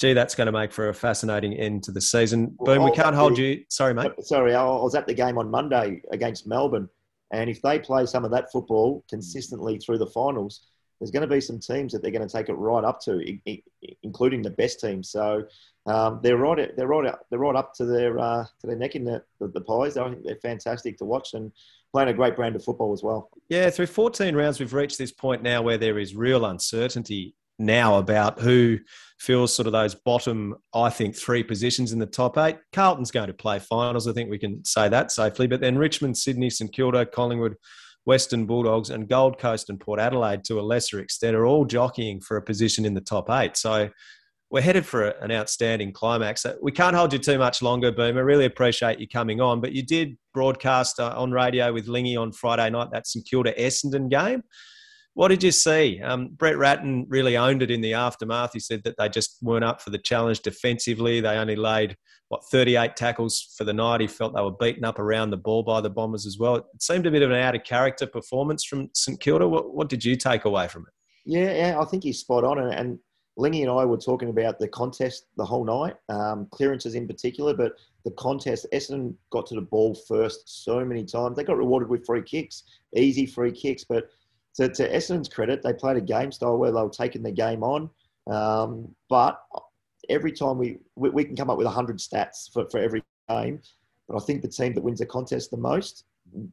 gee, 0.00 0.12
that's 0.12 0.34
going 0.34 0.46
to 0.46 0.52
make 0.52 0.72
for 0.72 0.88
a 0.88 0.94
fascinating 0.94 1.54
end 1.54 1.82
to 1.84 1.92
the 1.92 2.00
season. 2.00 2.56
Boom, 2.60 2.84
we 2.84 2.92
can't 2.92 3.16
hold 3.16 3.36
the, 3.36 3.42
you. 3.42 3.64
Sorry, 3.68 3.94
mate. 3.94 4.12
Sorry, 4.20 4.54
I 4.54 4.64
was 4.64 4.94
at 4.94 5.06
the 5.06 5.14
game 5.14 5.38
on 5.38 5.50
Monday 5.50 6.02
against 6.12 6.46
Melbourne, 6.46 6.88
and 7.32 7.50
if 7.50 7.60
they 7.62 7.78
play 7.78 8.06
some 8.06 8.24
of 8.24 8.30
that 8.30 8.50
football 8.52 9.04
consistently 9.10 9.78
through 9.78 9.98
the 9.98 10.06
finals, 10.06 10.68
there's 11.00 11.10
going 11.10 11.28
to 11.28 11.34
be 11.34 11.40
some 11.40 11.58
teams 11.58 11.92
that 11.92 12.00
they're 12.00 12.10
going 12.10 12.26
to 12.26 12.32
take 12.32 12.48
it 12.48 12.54
right 12.54 12.84
up 12.84 13.00
to, 13.02 13.20
including 14.02 14.42
the 14.42 14.50
best 14.50 14.80
teams. 14.80 15.10
So 15.10 15.44
um, 15.86 16.20
they're 16.22 16.38
right, 16.38 16.74
they're 16.76 16.86
right, 16.86 17.14
they're 17.28 17.38
right 17.38 17.56
up 17.56 17.74
to 17.74 17.84
their 17.84 18.18
uh, 18.18 18.44
to 18.60 18.66
their 18.66 18.76
neck 18.76 18.94
in 18.94 19.04
the, 19.04 19.22
the, 19.40 19.48
the 19.48 19.60
pies. 19.60 19.96
I 19.96 20.08
think 20.08 20.24
they're 20.24 20.36
fantastic 20.36 20.96
to 20.98 21.04
watch, 21.04 21.34
and 21.34 21.52
playing 21.96 22.10
a 22.10 22.12
great 22.12 22.36
brand 22.36 22.54
of 22.54 22.62
football 22.62 22.92
as 22.92 23.02
well. 23.02 23.30
Yeah, 23.48 23.70
through 23.70 23.86
14 23.86 24.36
rounds, 24.36 24.60
we've 24.60 24.74
reached 24.74 24.98
this 24.98 25.12
point 25.12 25.42
now 25.42 25.62
where 25.62 25.78
there 25.78 25.98
is 25.98 26.14
real 26.14 26.44
uncertainty 26.44 27.34
now 27.58 27.96
about 27.96 28.38
who 28.38 28.76
fills 29.18 29.54
sort 29.54 29.66
of 29.66 29.72
those 29.72 29.94
bottom, 29.94 30.56
I 30.74 30.90
think, 30.90 31.16
three 31.16 31.42
positions 31.42 31.92
in 31.92 31.98
the 31.98 32.04
top 32.04 32.36
eight. 32.36 32.58
Carlton's 32.74 33.10
going 33.10 33.28
to 33.28 33.32
play 33.32 33.60
finals. 33.60 34.06
I 34.06 34.12
think 34.12 34.28
we 34.28 34.38
can 34.38 34.62
say 34.62 34.90
that 34.90 35.10
safely. 35.10 35.46
But 35.46 35.62
then 35.62 35.78
Richmond, 35.78 36.18
Sydney, 36.18 36.50
St 36.50 36.70
Kilda, 36.70 37.06
Collingwood, 37.06 37.56
Western 38.04 38.44
Bulldogs, 38.44 38.90
and 38.90 39.08
Gold 39.08 39.38
Coast 39.38 39.70
and 39.70 39.80
Port 39.80 39.98
Adelaide 39.98 40.44
to 40.44 40.60
a 40.60 40.68
lesser 40.68 41.00
extent 41.00 41.34
are 41.34 41.46
all 41.46 41.64
jockeying 41.64 42.20
for 42.20 42.36
a 42.36 42.42
position 42.42 42.84
in 42.84 42.92
the 42.92 43.00
top 43.00 43.30
eight. 43.30 43.56
So 43.56 43.88
we're 44.50 44.62
headed 44.62 44.86
for 44.86 45.08
an 45.08 45.32
outstanding 45.32 45.92
climax. 45.92 46.46
We 46.62 46.70
can't 46.70 46.94
hold 46.94 47.12
you 47.12 47.18
too 47.18 47.38
much 47.38 47.62
longer, 47.62 47.90
Boom. 47.90 48.16
I 48.16 48.20
really 48.20 48.44
appreciate 48.44 49.00
you 49.00 49.08
coming 49.08 49.40
on, 49.40 49.60
but 49.60 49.72
you 49.72 49.82
did 49.82 50.16
broadcast 50.32 51.00
uh, 51.00 51.14
on 51.16 51.32
radio 51.32 51.72
with 51.72 51.88
Lingy 51.88 52.16
on 52.16 52.30
Friday 52.30 52.70
night 52.70 52.88
that 52.92 53.06
St 53.06 53.26
Kilda 53.28 53.52
Essendon 53.54 54.08
game. 54.08 54.42
What 55.14 55.28
did 55.28 55.42
you 55.42 55.50
see? 55.50 56.00
Um, 56.02 56.28
Brett 56.36 56.58
Ratten 56.58 57.06
really 57.08 57.36
owned 57.38 57.62
it 57.62 57.70
in 57.70 57.80
the 57.80 57.94
aftermath. 57.94 58.52
He 58.52 58.60
said 58.60 58.82
that 58.84 58.96
they 58.98 59.08
just 59.08 59.38
weren't 59.40 59.64
up 59.64 59.80
for 59.80 59.90
the 59.90 59.98
challenge 59.98 60.40
defensively. 60.40 61.20
They 61.20 61.36
only 61.38 61.56
laid 61.56 61.96
what 62.28 62.42
38 62.50 62.96
tackles 62.96 63.54
for 63.56 63.64
the 63.64 63.72
night. 63.72 64.02
He 64.02 64.06
felt 64.08 64.34
they 64.34 64.42
were 64.42 64.50
beaten 64.50 64.84
up 64.84 64.98
around 64.98 65.30
the 65.30 65.38
ball 65.38 65.62
by 65.62 65.80
the 65.80 65.90
Bombers 65.90 66.26
as 66.26 66.38
well. 66.38 66.56
It 66.56 66.64
seemed 66.80 67.06
a 67.06 67.10
bit 67.10 67.22
of 67.22 67.30
an 67.30 67.38
out 67.38 67.54
of 67.54 67.64
character 67.64 68.06
performance 68.06 68.64
from 68.64 68.90
St 68.94 69.18
Kilda. 69.18 69.48
What, 69.48 69.74
what 69.74 69.88
did 69.88 70.04
you 70.04 70.16
take 70.16 70.44
away 70.44 70.68
from 70.68 70.82
it? 70.82 70.92
Yeah, 71.24 71.52
yeah, 71.52 71.80
I 71.80 71.84
think 71.86 72.04
he's 72.04 72.20
spot 72.20 72.44
on, 72.44 72.58
and 72.58 72.98
Lingy 73.36 73.62
and 73.62 73.70
I 73.70 73.84
were 73.84 73.98
talking 73.98 74.30
about 74.30 74.58
the 74.58 74.68
contest 74.68 75.26
the 75.36 75.44
whole 75.44 75.64
night, 75.64 75.96
um, 76.08 76.46
clearances 76.50 76.94
in 76.94 77.06
particular, 77.06 77.52
but 77.54 77.74
the 78.04 78.10
contest, 78.12 78.66
Essendon 78.72 79.14
got 79.30 79.46
to 79.48 79.54
the 79.54 79.60
ball 79.60 79.94
first 79.94 80.64
so 80.64 80.84
many 80.84 81.04
times. 81.04 81.36
They 81.36 81.44
got 81.44 81.58
rewarded 81.58 81.88
with 81.88 82.06
free 82.06 82.22
kicks, 82.22 82.62
easy 82.94 83.26
free 83.26 83.52
kicks. 83.52 83.84
But 83.84 84.08
to, 84.54 84.68
to 84.68 84.88
Essendon's 84.88 85.28
credit, 85.28 85.62
they 85.62 85.72
played 85.72 85.96
a 85.96 86.00
game 86.00 86.32
style 86.32 86.56
where 86.56 86.72
they 86.72 86.80
were 86.80 86.88
taking 86.88 87.22
the 87.22 87.32
game 87.32 87.62
on. 87.62 87.90
Um, 88.26 88.94
but 89.10 89.42
every 90.08 90.32
time 90.32 90.56
we, 90.56 90.78
we, 90.94 91.10
we 91.10 91.24
can 91.24 91.36
come 91.36 91.50
up 91.50 91.58
with 91.58 91.66
100 91.66 91.98
stats 91.98 92.50
for, 92.50 92.68
for 92.70 92.78
every 92.78 93.02
game. 93.28 93.60
But 94.08 94.16
I 94.16 94.20
think 94.20 94.40
the 94.40 94.48
team 94.48 94.72
that 94.74 94.84
wins 94.84 95.00
the 95.00 95.06
contest 95.06 95.50
the 95.50 95.56
most 95.56 96.04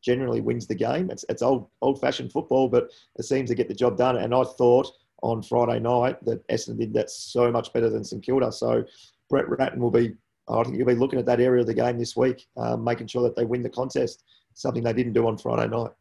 generally 0.01 0.41
wins 0.41 0.67
the 0.67 0.75
game. 0.75 1.09
It's, 1.09 1.25
it's 1.29 1.41
old 1.41 1.67
old 1.81 1.99
fashioned 1.99 2.31
football, 2.31 2.67
but 2.67 2.91
it 3.17 3.23
seems 3.23 3.49
to 3.49 3.55
get 3.55 3.67
the 3.67 3.73
job 3.73 3.97
done. 3.97 4.17
And 4.17 4.33
I 4.33 4.43
thought 4.43 4.91
on 5.23 5.41
Friday 5.41 5.79
night 5.79 6.23
that 6.25 6.45
Essendon 6.49 6.77
did 6.77 6.93
that 6.93 7.09
so 7.09 7.51
much 7.51 7.73
better 7.73 7.89
than 7.89 8.03
St 8.03 8.23
Kilda. 8.23 8.51
So 8.51 8.83
Brett 9.29 9.49
Ratten 9.49 9.81
will 9.81 9.89
be, 9.89 10.13
I 10.49 10.63
think 10.63 10.75
he'll 10.75 10.85
be 10.85 10.93
looking 10.93 11.17
at 11.17 11.25
that 11.25 11.39
area 11.39 11.61
of 11.61 11.67
the 11.67 11.73
game 11.73 11.97
this 11.97 12.15
week, 12.15 12.45
um, 12.57 12.83
making 12.83 13.07
sure 13.07 13.23
that 13.23 13.35
they 13.35 13.45
win 13.45 13.63
the 13.63 13.69
contest, 13.69 14.23
something 14.53 14.83
they 14.83 14.93
didn't 14.93 15.13
do 15.13 15.25
on 15.25 15.37
Friday 15.37 15.67
night. 15.67 15.91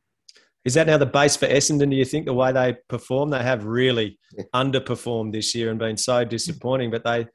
Is 0.65 0.75
that 0.75 0.87
now 0.87 0.99
the 0.99 1.07
base 1.07 1.37
for 1.37 1.47
Essendon? 1.47 1.91
Do 1.91 1.97
you 1.97 2.05
think 2.05 2.27
the 2.27 2.35
way 2.35 2.53
they 2.53 2.77
perform? 2.89 3.31
They 3.31 3.43
have 3.43 3.65
really 3.65 4.19
yeah. 4.37 4.45
underperformed 4.55 5.33
this 5.33 5.55
year 5.55 5.71
and 5.71 5.79
been 5.79 5.97
so 5.97 6.25
disappointing, 6.25 6.91
but 6.91 7.05
they 7.05 7.27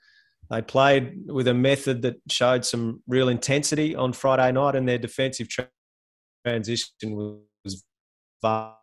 they 0.50 0.62
played 0.62 1.26
with 1.28 1.50
a 1.50 1.54
method 1.54 2.02
that 2.04 2.16
showed 2.30 2.64
some 2.64 3.04
real 3.06 3.28
intensity 3.28 3.96
on 3.96 4.14
Friday 4.14 4.50
night, 4.54 4.76
and 4.76 4.88
their 4.88 4.98
defensive 4.98 5.50
transition 6.46 7.34
was 7.66 7.84
vast 8.42 8.78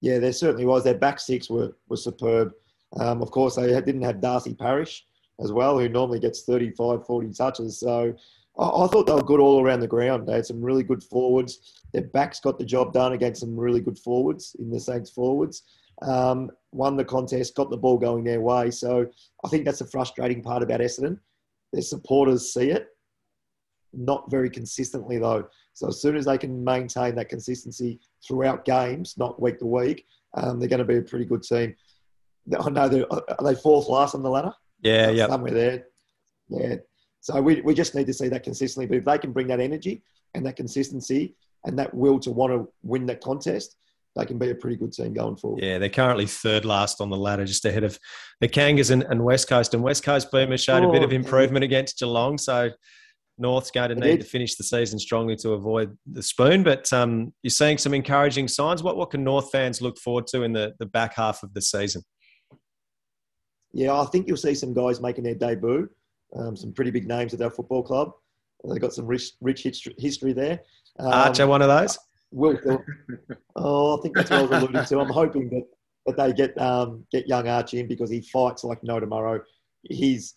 yeah, 0.00 0.18
there 0.18 0.32
certainly 0.32 0.66
was. 0.66 0.84
Their 0.84 0.98
back 0.98 1.20
six 1.20 1.48
were, 1.48 1.76
were 1.88 1.96
superb. 1.96 2.52
Um, 2.98 3.22
of 3.22 3.30
course, 3.30 3.56
they 3.56 3.68
didn't 3.68 4.02
have 4.02 4.20
Darcy 4.20 4.54
Parish 4.54 5.04
as 5.40 5.52
well, 5.52 5.78
who 5.78 5.88
normally 5.88 6.20
gets 6.20 6.42
35, 6.42 7.06
40 7.06 7.32
touches. 7.32 7.78
So 7.78 8.14
I, 8.58 8.64
I, 8.64 8.86
thought 8.86 9.06
they 9.06 9.14
were 9.14 9.22
good 9.22 9.40
all 9.40 9.62
around 9.62 9.80
the 9.80 9.88
ground. 9.88 10.26
They 10.26 10.34
had 10.34 10.46
some 10.46 10.60
really 10.60 10.82
good 10.82 11.02
forwards. 11.02 11.82
Their 11.92 12.02
backs 12.02 12.40
got 12.40 12.58
the 12.58 12.64
job 12.64 12.92
done 12.92 13.12
against 13.12 13.40
some 13.40 13.58
really 13.58 13.80
good 13.80 13.98
forwards 13.98 14.56
in 14.58 14.70
the 14.70 14.80
Saints 14.80 15.10
forwards. 15.10 15.62
Um, 16.02 16.50
won 16.72 16.96
the 16.96 17.04
contest, 17.04 17.54
got 17.54 17.70
the 17.70 17.76
ball 17.76 17.98
going 17.98 18.24
their 18.24 18.40
way. 18.40 18.70
So 18.70 19.06
I 19.44 19.48
think 19.48 19.64
that's 19.64 19.78
the 19.78 19.86
frustrating 19.86 20.42
part 20.42 20.62
about 20.62 20.80
Essendon. 20.80 21.18
Their 21.72 21.82
supporters 21.82 22.52
see 22.52 22.70
it, 22.70 22.88
not 23.92 24.30
very 24.30 24.50
consistently 24.50 25.18
though. 25.18 25.46
So 25.74 25.88
as 25.88 26.00
soon 26.00 26.16
as 26.16 26.26
they 26.26 26.38
can 26.38 26.62
maintain 26.62 27.14
that 27.16 27.28
consistency 27.28 28.00
throughout 28.26 28.64
games, 28.64 29.14
not 29.16 29.40
week 29.40 29.58
to 29.58 29.66
week, 29.66 30.06
um, 30.34 30.58
they're 30.58 30.68
going 30.68 30.78
to 30.78 30.84
be 30.84 30.98
a 30.98 31.02
pretty 31.02 31.24
good 31.24 31.42
team. 31.42 31.74
I 32.58 32.70
know 32.70 32.88
they're 32.88 33.12
are 33.12 33.44
they 33.44 33.54
fourth 33.54 33.88
last 33.88 34.14
on 34.14 34.22
the 34.22 34.30
ladder. 34.30 34.52
Yeah, 34.80 35.10
yeah, 35.10 35.28
somewhere 35.28 35.52
there. 35.52 35.84
Yeah. 36.48 36.76
So 37.20 37.40
we, 37.40 37.60
we 37.60 37.72
just 37.72 37.94
need 37.94 38.08
to 38.08 38.12
see 38.12 38.28
that 38.28 38.42
consistently. 38.42 38.86
But 38.86 38.98
if 38.98 39.04
they 39.04 39.18
can 39.18 39.32
bring 39.32 39.46
that 39.46 39.60
energy 39.60 40.02
and 40.34 40.44
that 40.44 40.56
consistency 40.56 41.36
and 41.64 41.78
that 41.78 41.94
will 41.94 42.18
to 42.18 42.32
want 42.32 42.52
to 42.52 42.68
win 42.82 43.06
that 43.06 43.20
contest, 43.20 43.76
they 44.16 44.26
can 44.26 44.38
be 44.38 44.50
a 44.50 44.54
pretty 44.54 44.76
good 44.76 44.92
team 44.92 45.14
going 45.14 45.36
forward. 45.36 45.62
Yeah, 45.62 45.78
they're 45.78 45.88
currently 45.88 46.26
third 46.26 46.64
last 46.64 47.00
on 47.00 47.10
the 47.10 47.16
ladder, 47.16 47.44
just 47.44 47.64
ahead 47.64 47.84
of 47.84 47.98
the 48.40 48.48
Kangas 48.48 48.90
and, 48.90 49.04
and 49.04 49.24
West 49.24 49.48
Coast. 49.48 49.72
And 49.72 49.82
West 49.82 50.02
Coast 50.02 50.30
Boomers 50.30 50.62
showed 50.62 50.84
oh, 50.84 50.90
a 50.90 50.92
bit 50.92 51.02
of 51.02 51.12
improvement 51.12 51.62
yeah. 51.62 51.68
against 51.68 51.98
Geelong. 51.98 52.38
So 52.38 52.70
North's 53.42 53.70
going 53.70 53.90
to 53.90 53.94
need 53.94 54.20
to 54.20 54.26
finish 54.26 54.54
the 54.54 54.64
season 54.64 54.98
strongly 54.98 55.36
to 55.36 55.50
avoid 55.50 55.98
the 56.06 56.22
spoon. 56.22 56.62
But 56.62 56.90
um, 56.92 57.34
you're 57.42 57.50
seeing 57.50 57.76
some 57.76 57.92
encouraging 57.92 58.48
signs. 58.48 58.82
What 58.82 58.96
what 58.96 59.10
can 59.10 59.22
North 59.22 59.50
fans 59.50 59.82
look 59.82 59.98
forward 59.98 60.26
to 60.28 60.42
in 60.42 60.54
the, 60.54 60.72
the 60.78 60.86
back 60.86 61.14
half 61.16 61.42
of 61.42 61.52
the 61.52 61.60
season? 61.60 62.02
Yeah, 63.74 63.92
I 63.92 64.06
think 64.06 64.28
you'll 64.28 64.36
see 64.36 64.54
some 64.54 64.72
guys 64.72 65.00
making 65.00 65.24
their 65.24 65.34
debut. 65.34 65.88
Um, 66.34 66.56
some 66.56 66.72
pretty 66.72 66.90
big 66.90 67.06
names 67.06 67.34
at 67.34 67.42
our 67.42 67.50
football 67.50 67.82
club. 67.82 68.12
They've 68.66 68.80
got 68.80 68.94
some 68.94 69.06
rich, 69.06 69.32
rich 69.40 69.66
history 69.98 70.32
there. 70.32 70.60
Um, 70.98 71.12
Archer, 71.12 71.46
one 71.46 71.62
of 71.62 71.68
those. 71.68 71.98
Oh, 73.56 73.98
I 73.98 74.02
think 74.02 74.16
that's 74.16 74.30
what 74.30 74.38
I 74.38 74.42
was 74.42 74.50
alluding 74.50 74.84
to. 74.84 75.00
I'm 75.00 75.10
hoping 75.10 75.50
that, 75.50 75.64
that 76.06 76.16
they 76.16 76.32
get 76.32 76.58
um, 76.58 77.04
get 77.10 77.28
young 77.28 77.48
Archie 77.48 77.80
in 77.80 77.88
because 77.88 78.10
he 78.10 78.20
fights 78.22 78.64
like 78.64 78.82
no 78.82 79.00
tomorrow. 79.00 79.40
He's 79.82 80.34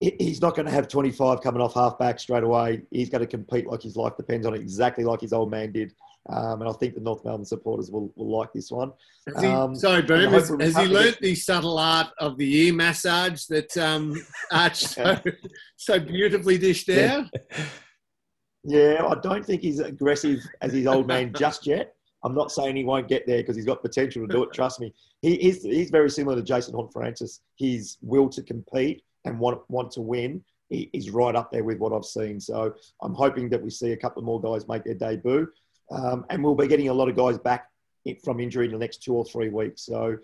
he's 0.00 0.42
not 0.42 0.54
going 0.54 0.66
to 0.66 0.72
have 0.72 0.88
25 0.88 1.40
coming 1.40 1.62
off 1.62 1.74
half 1.74 1.98
back 1.98 2.20
straight 2.20 2.42
away. 2.42 2.82
He's 2.90 3.08
going 3.08 3.22
to 3.22 3.26
compete 3.26 3.66
like 3.66 3.82
his 3.82 3.96
life 3.96 4.16
depends 4.16 4.46
on 4.46 4.54
it, 4.54 4.60
exactly 4.60 5.04
like 5.04 5.20
his 5.20 5.32
old 5.32 5.50
man 5.50 5.72
did. 5.72 5.94
Um, 6.28 6.60
and 6.60 6.68
I 6.68 6.72
think 6.72 6.94
the 6.94 7.00
North 7.00 7.24
Melbourne 7.24 7.44
supporters 7.44 7.90
will, 7.90 8.12
will 8.16 8.36
like 8.36 8.52
this 8.52 8.70
one. 8.70 8.92
He, 9.40 9.46
um, 9.46 9.76
sorry, 9.76 10.02
Boom, 10.02 10.32
has, 10.32 10.48
has 10.48 10.76
he 10.76 10.84
learnt 10.86 11.18
the 11.20 11.34
subtle 11.36 11.78
art 11.78 12.08
of 12.18 12.36
the 12.36 12.66
ear 12.66 12.74
massage 12.74 13.44
that 13.44 13.76
um, 13.76 14.14
Arch 14.50 14.76
so, 14.86 15.16
so 15.76 16.00
beautifully 16.00 16.58
dished 16.58 16.90
out? 16.90 17.26
Yeah, 18.64 19.06
I 19.08 19.14
don't 19.20 19.46
think 19.46 19.62
he's 19.62 19.78
aggressive 19.78 20.40
as 20.60 20.72
his 20.72 20.88
old 20.88 21.06
man 21.06 21.32
just 21.32 21.66
yet. 21.66 21.94
I'm 22.24 22.34
not 22.34 22.50
saying 22.50 22.74
he 22.74 22.84
won't 22.84 23.06
get 23.06 23.24
there 23.24 23.38
because 23.38 23.54
he's 23.54 23.64
got 23.64 23.80
potential 23.80 24.26
to 24.26 24.32
do 24.32 24.42
it. 24.42 24.52
Trust 24.52 24.80
me. 24.80 24.92
He, 25.22 25.36
he's, 25.36 25.62
he's 25.62 25.90
very 25.90 26.10
similar 26.10 26.34
to 26.34 26.42
Jason 26.42 26.74
Horne-Francis. 26.74 27.40
His 27.56 27.98
will 28.02 28.28
to 28.30 28.42
compete 28.42 29.04
and 29.26 29.38
want, 29.38 29.60
want 29.68 29.90
to 29.92 30.00
win 30.00 30.42
is 30.70 31.10
right 31.10 31.36
up 31.36 31.52
there 31.52 31.64
with 31.64 31.78
what 31.78 31.92
I've 31.92 32.04
seen. 32.04 32.40
So 32.40 32.74
I'm 33.02 33.14
hoping 33.14 33.48
that 33.50 33.62
we 33.62 33.70
see 33.70 33.92
a 33.92 33.96
couple 33.96 34.22
more 34.22 34.40
guys 34.40 34.66
make 34.66 34.84
their 34.84 34.94
debut. 34.94 35.48
Um, 35.90 36.24
and 36.30 36.42
we'll 36.42 36.54
be 36.54 36.66
getting 36.66 36.88
a 36.88 36.94
lot 36.94 37.08
of 37.08 37.16
guys 37.16 37.38
back 37.38 37.68
from 38.24 38.40
injury 38.40 38.66
in 38.66 38.72
the 38.72 38.78
next 38.78 39.02
two 39.02 39.14
or 39.14 39.24
three 39.24 39.48
weeks. 39.48 39.82
So 39.82 40.16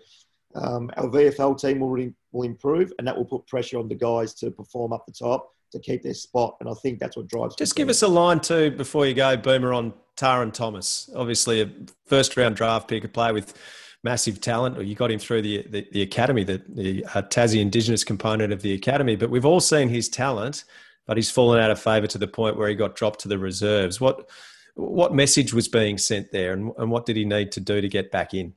um, 0.55 0.91
our 0.97 1.07
VFL 1.07 1.59
team 1.59 1.79
will, 1.79 2.11
will 2.31 2.43
improve 2.43 2.91
and 2.97 3.07
that 3.07 3.15
will 3.15 3.25
put 3.25 3.47
pressure 3.47 3.79
on 3.79 3.87
the 3.87 3.95
guys 3.95 4.33
to 4.35 4.51
perform 4.51 4.93
up 4.93 5.05
the 5.05 5.13
top 5.13 5.49
to 5.71 5.79
keep 5.79 6.03
their 6.03 6.13
spot. 6.13 6.57
And 6.59 6.69
I 6.69 6.73
think 6.73 6.99
that's 6.99 7.17
what 7.17 7.27
drives. 7.27 7.55
Just 7.55 7.75
give 7.75 7.89
us 7.89 8.01
a 8.01 8.07
line 8.07 8.39
too 8.39 8.71
before 8.71 9.05
you 9.05 9.13
go, 9.13 9.35
Boomer, 9.37 9.73
on 9.73 9.93
Tarryn 10.17 10.53
Thomas. 10.53 11.09
Obviously, 11.15 11.61
a 11.61 11.69
first 12.05 12.37
round 12.37 12.55
draft 12.55 12.87
pick, 12.87 13.03
a 13.03 13.07
player 13.07 13.33
with 13.33 13.57
massive 14.03 14.41
talent. 14.41 14.77
Or 14.77 14.83
you 14.83 14.95
got 14.95 15.11
him 15.11 15.19
through 15.19 15.41
the 15.41 15.65
the, 15.69 15.87
the 15.91 16.01
academy, 16.01 16.43
the, 16.43 16.61
the 16.69 17.05
uh, 17.05 17.21
Tassie 17.23 17.61
Indigenous 17.61 18.03
component 18.03 18.53
of 18.53 18.61
the 18.61 18.73
academy. 18.73 19.15
But 19.15 19.29
we've 19.29 19.45
all 19.45 19.59
seen 19.59 19.89
his 19.89 20.09
talent, 20.09 20.65
but 21.05 21.17
he's 21.17 21.31
fallen 21.31 21.59
out 21.59 21.71
of 21.71 21.79
favour 21.79 22.07
to 22.07 22.17
the 22.17 22.27
point 22.27 22.57
where 22.57 22.69
he 22.69 22.75
got 22.75 22.95
dropped 22.95 23.19
to 23.21 23.27
the 23.27 23.37
reserves. 23.37 23.99
What 23.99 24.29
what 24.75 25.13
message 25.13 25.53
was 25.53 25.67
being 25.67 25.97
sent 25.97 26.31
there, 26.31 26.53
and, 26.53 26.71
and 26.77 26.89
what 26.89 27.05
did 27.05 27.15
he 27.15 27.25
need 27.25 27.51
to 27.53 27.59
do 27.59 27.79
to 27.79 27.87
get 27.87 28.11
back 28.11 28.33
in? 28.33 28.53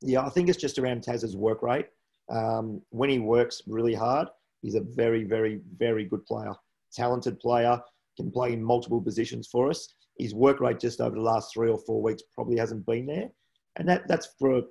Yeah, 0.00 0.24
I 0.24 0.28
think 0.28 0.48
it's 0.48 0.60
just 0.60 0.78
around 0.78 1.02
Taz's 1.02 1.36
work 1.36 1.62
rate. 1.62 1.86
Um, 2.28 2.82
when 2.90 3.10
he 3.10 3.18
works 3.18 3.62
really 3.66 3.94
hard, 3.94 4.28
He's 4.62 4.74
a 4.74 4.80
very, 4.80 5.24
very, 5.24 5.60
very 5.76 6.04
good 6.04 6.24
player, 6.26 6.52
talented 6.92 7.38
player, 7.40 7.80
can 8.16 8.30
play 8.30 8.52
in 8.52 8.62
multiple 8.62 9.00
positions 9.00 9.46
for 9.46 9.70
us. 9.70 9.94
His 10.18 10.34
work 10.34 10.60
rate 10.60 10.80
just 10.80 11.00
over 11.00 11.14
the 11.14 11.22
last 11.22 11.52
three 11.54 11.70
or 11.70 11.78
four 11.78 12.02
weeks 12.02 12.22
probably 12.34 12.58
hasn't 12.58 12.84
been 12.86 13.06
there, 13.06 13.30
and 13.78 13.88
that 13.88 14.06
that's 14.08 14.28
for. 14.38 14.62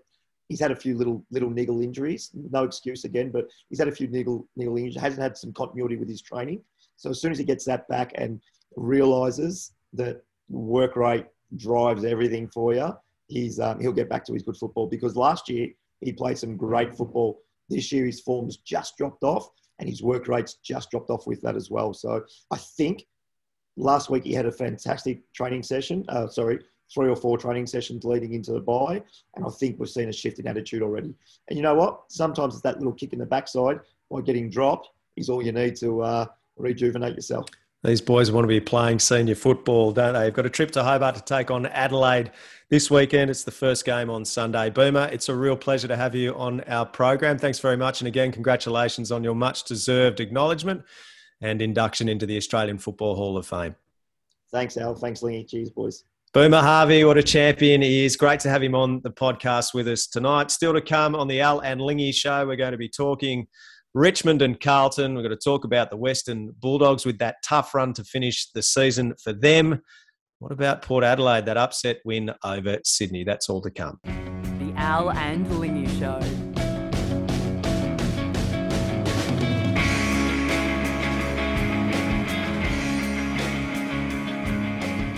He's 0.50 0.62
had 0.62 0.72
a 0.72 0.76
few 0.76 0.98
little 0.98 1.26
little 1.30 1.50
niggle 1.50 1.82
injuries. 1.82 2.32
No 2.34 2.64
excuse 2.64 3.04
again, 3.04 3.32
but 3.32 3.48
he's 3.70 3.80
had 3.80 3.90
a 3.90 3.92
few 3.92 4.08
niggle 4.08 4.48
niggle 4.56 4.78
injuries. 4.78 5.02
Hasn't 5.02 5.22
had 5.22 5.38
some 5.38 5.52
continuity 5.54 5.98
with 5.98 6.08
his 6.08 6.22
training. 6.22 6.62
So 6.96 7.10
as 7.10 7.22
soon 7.22 7.32
as 7.32 7.38
he 7.38 7.44
gets 7.44 7.66
that 7.66 7.88
back 7.90 8.14
and 8.16 8.40
realizes 8.76 9.74
that 9.94 10.24
work 10.50 10.96
rate 10.96 11.26
drives 11.58 12.06
everything 12.06 12.48
for 12.48 12.74
you, 12.74 12.96
he's 13.28 13.60
um, 13.60 13.80
he'll 13.80 13.92
get 13.92 14.10
back 14.10 14.24
to 14.26 14.34
his 14.34 14.44
good 14.44 14.58
football. 14.58 14.88
Because 14.88 15.16
last 15.16 15.50
year 15.50 15.68
he 16.02 16.14
played 16.14 16.38
some 16.38 16.56
great 16.56 16.96
football. 16.96 17.42
This 17.70 17.92
year 17.92 18.06
his 18.06 18.22
form's 18.22 18.58
just 18.58 18.98
dropped 18.98 19.24
off 19.24 19.50
and 19.80 19.90
his 19.90 20.02
work 20.02 20.28
rates 20.28 20.56
just 20.64 20.90
dropped 20.92 21.10
off 21.10 21.28
with 21.28 21.42
that 21.42 21.56
as 21.56 21.70
well. 21.70 21.94
So 21.94 22.24
I 22.52 22.58
think 22.58 23.06
last 23.76 24.10
week 24.10 24.24
he 24.24 24.34
had 24.34 24.46
a 24.46 24.52
fantastic 24.52 25.22
training 25.34 25.64
session. 25.64 26.06
Uh, 26.10 26.28
sorry, 26.28 26.60
three 26.94 27.10
or 27.10 27.16
four 27.16 27.38
training 27.38 27.68
sessions 27.68 28.04
leading 28.04 28.34
into 28.34 28.52
the 28.52 28.60
bye, 28.60 29.02
and 29.36 29.46
I 29.46 29.50
think 29.50 29.80
we've 29.80 29.90
seen 29.90 30.10
a 30.10 30.14
shift 30.14 30.40
in 30.40 30.48
attitude 30.48 30.82
already. 30.82 31.14
And 31.50 31.58
you 31.58 31.62
know 31.62 31.76
what? 31.76 32.04
Sometimes 32.10 32.54
it's 32.54 32.64
that 32.64 32.78
little 32.78 32.94
kick 32.94 33.14
in 33.14 33.20
the 33.20 33.26
backside 33.26 33.80
by 34.10 34.22
getting 34.22 34.50
dropped 34.50 34.90
is 35.16 35.30
all 35.30 35.44
you 35.44 35.52
need 35.52 35.76
to 35.78 36.02
uh, 36.02 36.26
rejuvenate 36.58 37.16
yourself. 37.16 37.48
These 37.84 38.02
boys 38.02 38.32
want 38.32 38.44
to 38.44 38.48
be 38.50 38.60
playing 38.60 39.00
senior 39.00 39.36
football, 39.36 39.92
don't 39.92 40.14
they? 40.14 40.22
They've 40.22 40.34
got 40.34 40.46
a 40.46 40.50
trip 40.50 40.72
to 40.72 40.84
Hobart 40.84 41.16
to 41.16 41.22
take 41.22 41.52
on 41.52 41.68
Adelaide 41.68 42.32
this 42.70 42.90
weekend. 42.90 43.30
It's 43.30 43.44
the 43.44 43.52
first 43.52 43.86
game 43.86 44.10
on 44.10 44.26
Sunday. 44.26 44.72
Boomer, 44.72 45.10
it's 45.12 45.30
a 45.30 45.36
real 45.36 45.56
pleasure 45.56 45.88
to 45.88 45.96
have 45.96 46.16
you 46.16 46.34
on 46.34 46.62
our 46.62 46.86
program. 46.86 47.38
Thanks 47.38 47.60
very 47.60 47.78
much. 47.78 48.02
And 48.02 48.08
again, 48.08 48.32
congratulations 48.32 49.12
on 49.12 49.24
your 49.24 49.36
much 49.36 49.64
deserved 49.64 50.20
acknowledgement 50.20 50.84
and 51.40 51.62
induction 51.62 52.10
into 52.10 52.26
the 52.26 52.36
Australian 52.36 52.80
Football 52.80 53.16
Hall 53.16 53.38
of 53.38 53.46
Fame. 53.46 53.76
Thanks, 54.52 54.76
Al. 54.76 54.96
Thanks, 54.96 55.22
Lingy. 55.22 55.44
Cheers, 55.44 55.70
boys. 55.70 56.04
Boomer 56.34 56.60
Harvey, 56.60 57.06
what 57.06 57.18
a 57.18 57.24
champion 57.24 57.82
he 57.82 58.04
is. 58.04 58.18
Great 58.18 58.42
to 58.42 58.50
have 58.50 58.62
him 58.62 58.76
on 58.76 59.00
the 59.02 59.10
podcast 59.10 59.74
with 59.74 59.88
us 59.88 60.08
tonight. 60.08 60.52
Still 60.52 60.74
to 60.74 60.82
come 60.82 61.16
on 61.16 61.30
the 61.30 61.40
Al 61.40 61.62
and 61.62 61.80
Lingy 61.80 62.12
show, 62.12 62.46
we're 62.46 62.58
going 62.58 62.74
to 62.74 62.78
be 62.78 62.90
talking 62.90 63.48
Richmond 63.94 64.42
and 64.42 64.60
Carlton. 64.60 65.16
We're 65.16 65.22
going 65.22 65.32
to 65.32 65.38
talk 65.38 65.64
about 65.64 65.90
the 65.90 65.96
Western 65.96 66.54
Bulldogs 66.60 67.06
with 67.06 67.18
that 67.20 67.38
tough 67.46 67.74
run 67.74 67.94
to 67.94 68.04
finish 68.04 68.52
the 68.52 68.62
season 68.62 69.16
for 69.24 69.32
them. 69.32 69.82
What 70.40 70.52
about 70.52 70.82
Port 70.82 71.06
Adelaide, 71.06 71.46
that 71.46 71.56
upset 71.56 72.00
win 72.04 72.34
over 72.44 72.78
Sydney? 72.84 73.24
That's 73.24 73.50
all 73.50 73.62
to 73.62 73.72
come. 73.72 74.00
The 74.04 74.74
Al 74.76 75.12
and 75.12 75.50
Lingy 75.60 75.88
Show. 75.98 76.20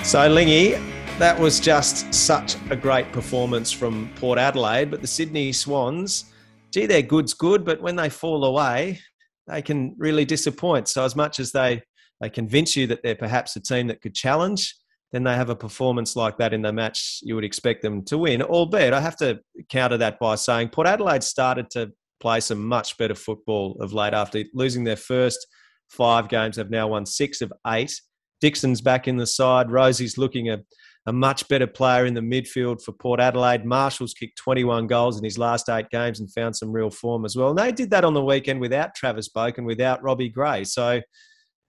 So, 0.03 0.27
Lingy, 0.27 0.75
that 1.19 1.37
was 1.37 1.59
just 1.59 2.13
such 2.13 2.55
a 2.69 2.77
great 2.77 3.11
performance 3.11 3.73
from 3.73 4.09
Port 4.15 4.39
Adelaide, 4.39 4.89
but 4.89 5.01
the 5.01 5.07
Sydney 5.07 5.51
Swans, 5.51 6.31
gee, 6.71 6.85
their 6.85 7.01
good's 7.01 7.33
good, 7.33 7.65
but 7.65 7.81
when 7.81 7.97
they 7.97 8.07
fall 8.07 8.45
away, 8.45 9.01
they 9.45 9.61
can 9.61 9.95
really 9.97 10.23
disappoint. 10.23 10.87
So, 10.87 11.03
as 11.03 11.17
much 11.17 11.41
as 11.41 11.51
they 11.51 11.81
they 12.21 12.29
convince 12.29 12.73
you 12.77 12.87
that 12.87 13.03
they're 13.03 13.15
perhaps 13.15 13.57
a 13.57 13.59
team 13.59 13.87
that 13.87 14.01
could 14.01 14.15
challenge, 14.15 14.73
then 15.11 15.25
they 15.25 15.35
have 15.35 15.49
a 15.49 15.55
performance 15.57 16.15
like 16.15 16.37
that 16.37 16.53
in 16.53 16.61
the 16.61 16.71
match, 16.71 17.19
you 17.21 17.35
would 17.35 17.43
expect 17.43 17.81
them 17.81 18.03
to 18.05 18.17
win. 18.17 18.41
Albeit, 18.41 18.93
I 18.93 19.01
have 19.01 19.17
to 19.17 19.39
counter 19.67 19.97
that 19.97 20.19
by 20.19 20.35
saying 20.35 20.69
Port 20.69 20.87
Adelaide 20.87 21.23
started 21.23 21.69
to 21.71 21.91
play 22.21 22.39
some 22.39 22.65
much 22.65 22.97
better 22.97 23.15
football 23.15 23.77
of 23.81 23.91
late 23.91 24.13
after 24.13 24.43
losing 24.53 24.85
their 24.85 24.95
first 24.95 25.45
five 25.89 26.29
games. 26.29 26.55
They've 26.55 26.69
now 26.69 26.87
won 26.87 27.05
six 27.05 27.41
of 27.41 27.51
eight. 27.67 27.93
Dixon's 28.39 28.79
back 28.79 29.07
in 29.07 29.17
the 29.17 29.27
side. 29.27 29.67
Rozee's 29.67 30.17
looking 30.17 30.49
a, 30.49 30.59
a 31.05 31.13
much 31.13 31.47
better 31.47 31.67
player 31.67 32.05
in 32.05 32.13
the 32.13 32.21
midfield 32.21 32.83
for 32.83 32.91
Port 32.91 33.19
Adelaide. 33.19 33.65
Marshall's 33.65 34.13
kicked 34.13 34.37
21 34.37 34.87
goals 34.87 35.17
in 35.17 35.23
his 35.23 35.37
last 35.37 35.69
eight 35.69 35.89
games 35.89 36.19
and 36.19 36.31
found 36.31 36.55
some 36.55 36.71
real 36.71 36.89
form 36.89 37.25
as 37.25 37.35
well. 37.35 37.49
And 37.49 37.57
they 37.57 37.71
did 37.71 37.89
that 37.91 38.05
on 38.05 38.13
the 38.13 38.23
weekend 38.23 38.59
without 38.59 38.95
Travis 38.95 39.29
Boak 39.29 39.57
and 39.57 39.65
without 39.65 40.03
Robbie 40.03 40.29
Gray. 40.29 40.63
So 40.63 41.01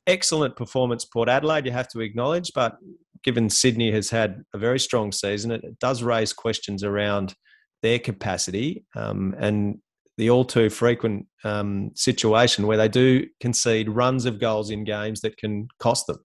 excellent 0.06 0.56
performance, 0.56 1.04
Port 1.04 1.28
Adelaide, 1.28 1.66
you 1.66 1.72
have 1.72 1.88
to 1.88 2.00
acknowledge. 2.00 2.52
But 2.54 2.76
given 3.22 3.50
Sydney 3.50 3.92
has 3.92 4.10
had 4.10 4.42
a 4.52 4.58
very 4.58 4.78
strong 4.78 5.12
season, 5.12 5.50
it, 5.52 5.78
does 5.78 6.02
raise 6.02 6.32
questions 6.32 6.82
around 6.82 7.34
their 7.82 7.98
capacity 7.98 8.84
um, 8.94 9.34
and 9.38 9.78
the 10.18 10.28
all 10.28 10.44
too 10.44 10.68
frequent 10.68 11.26
um, 11.44 11.92
situation 11.94 12.66
where 12.66 12.76
they 12.76 12.88
do 12.88 13.26
concede 13.40 13.88
runs 13.88 14.26
of 14.26 14.38
goals 14.38 14.70
in 14.70 14.84
games 14.84 15.22
that 15.22 15.36
can 15.38 15.66
cost 15.78 16.06
them. 16.06 16.18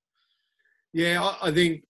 Yeah, 0.91 1.33
I 1.41 1.51
think 1.51 1.83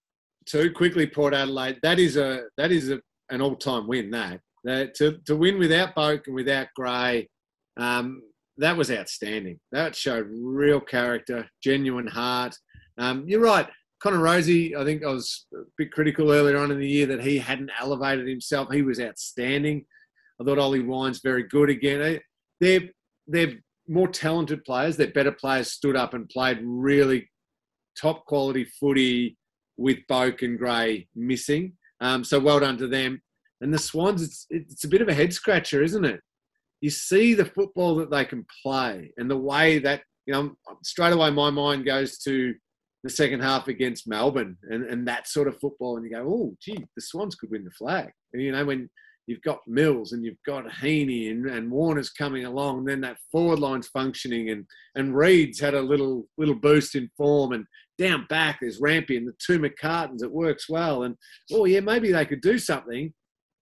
too 0.45 0.71
quickly, 0.71 1.07
Port 1.07 1.33
Adelaide. 1.33 1.79
That 1.81 1.99
is 1.99 2.17
a 2.17 2.43
that 2.57 2.71
is 2.71 2.89
a, 2.89 2.99
an 3.29 3.41
all 3.41 3.55
time 3.55 3.87
win. 3.87 4.11
That 4.11 4.95
to 4.95 5.19
to 5.25 5.35
win 5.35 5.59
without 5.59 5.95
Boak 5.95 6.27
and 6.27 6.35
without 6.35 6.67
Gray, 6.75 7.29
um, 7.77 8.21
that 8.57 8.77
was 8.77 8.91
outstanding. 8.91 9.59
That 9.71 9.95
showed 9.95 10.27
real 10.31 10.79
character, 10.79 11.47
genuine 11.63 12.07
heart. 12.07 12.55
Um, 12.97 13.25
you're 13.27 13.41
right. 13.41 13.67
Connor 14.01 14.19
Rozee, 14.19 14.75
I 14.75 14.83
think 14.83 15.03
I 15.03 15.07
was 15.07 15.47
a 15.53 15.63
bit 15.77 15.91
critical 15.91 16.31
earlier 16.31 16.57
on 16.57 16.71
in 16.71 16.79
the 16.79 16.87
year 16.87 17.07
that 17.07 17.23
he 17.23 17.37
hadn't 17.37 17.71
elevated 17.79 18.27
himself. 18.27 18.71
He 18.71 18.81
was 18.81 18.99
outstanding. 18.99 19.85
I 20.39 20.43
thought 20.43 20.59
Ollie 20.59 20.81
Wines 20.81 21.21
very 21.23 21.43
good 21.43 21.69
again. 21.69 22.19
They're, 22.59 22.81
they're 23.25 23.53
more 23.87 24.07
talented 24.07 24.63
players. 24.63 24.97
They're 24.97 25.07
better 25.07 25.31
players 25.31 25.71
stood 25.71 25.95
up 25.95 26.13
and 26.13 26.29
played 26.29 26.59
really 26.61 27.29
top 27.99 28.25
quality 28.25 28.65
footy 28.79 29.37
with 29.77 29.99
Boak 30.09 30.41
and 30.41 30.57
Gray 30.57 31.07
missing. 31.15 31.73
Um, 32.01 32.23
so 32.23 32.39
well 32.39 32.59
done 32.59 32.77
to 32.77 32.87
them. 32.87 33.21
And 33.61 33.73
the 33.73 33.79
Swans, 33.79 34.21
it's, 34.21 34.45
it's 34.49 34.83
a 34.83 34.89
bit 34.89 35.01
of 35.01 35.07
a 35.07 35.13
head 35.13 35.33
scratcher, 35.33 35.81
isn't 35.81 36.05
it? 36.05 36.19
You 36.81 36.89
see 36.89 37.33
the 37.33 37.45
football 37.45 37.95
that 37.95 38.11
they 38.11 38.25
can 38.25 38.45
play 38.61 39.11
and 39.17 39.29
the 39.29 39.37
way 39.37 39.79
that, 39.79 40.01
you 40.25 40.33
know, 40.33 40.55
straight 40.83 41.13
away 41.13 41.31
my 41.31 41.49
mind 41.49 41.85
goes 41.85 42.17
to 42.19 42.53
the 43.03 43.09
second 43.09 43.41
half 43.41 43.67
against 43.67 44.07
Melbourne 44.07 44.57
and, 44.69 44.83
and 44.83 45.07
that 45.07 45.27
sort 45.27 45.47
of 45.47 45.59
football. 45.59 45.97
And 45.97 46.05
you 46.05 46.11
go, 46.11 46.25
oh, 46.27 46.57
gee, 46.61 46.85
the 46.95 47.01
Swans 47.01 47.35
could 47.35 47.51
win 47.51 47.63
the 47.63 47.71
flag. 47.71 48.11
And, 48.33 48.41
you 48.41 48.51
know, 48.51 48.65
when 48.65 48.89
you've 49.27 49.41
got 49.41 49.59
Mills 49.67 50.11
and 50.11 50.23
you've 50.23 50.41
got 50.45 50.71
Heeney 50.81 51.29
and, 51.29 51.45
and 51.47 51.71
Warner's 51.71 52.09
coming 52.09 52.45
along, 52.45 52.79
and 52.79 52.87
then 52.87 53.01
that 53.01 53.17
forward 53.31 53.59
line's 53.59 53.87
functioning 53.87 54.49
and, 54.49 54.65
and 54.95 55.15
Reid's 55.15 55.59
had 55.59 55.73
a 55.73 55.81
little 55.81 56.27
little 56.37 56.55
boost 56.55 56.95
in 56.95 57.09
form 57.17 57.53
and 57.53 57.65
down 57.97 58.25
back 58.29 58.59
there's 58.61 58.79
Rampy 58.79 59.17
and 59.17 59.27
the 59.27 59.33
two 59.39 59.59
McCartins, 59.59 60.23
it 60.23 60.31
works 60.31 60.69
well. 60.69 61.03
And, 61.03 61.15
oh, 61.51 61.65
yeah, 61.65 61.79
maybe 61.79 62.11
they 62.11 62.25
could 62.25 62.41
do 62.41 62.57
something. 62.59 63.13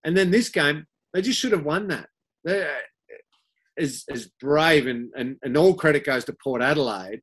And 0.04 0.18
then 0.18 0.32
this 0.32 0.50
game, 0.50 0.86
they 1.14 1.22
just 1.22 1.40
should 1.40 1.52
have 1.52 1.66
won 1.66 1.88
that. 1.90 2.08
They, 2.44 2.64
uh, 2.64 2.68
as, 3.78 4.04
as 4.12 4.30
brave 4.40 4.88
and, 4.88 5.10
and, 5.16 5.38
and 5.42 5.58
all 5.58 5.74
credit 5.74 6.06
goes 6.06 6.26
to 6.26 6.36
Port 6.44 6.62
Adelaide 6.62 7.22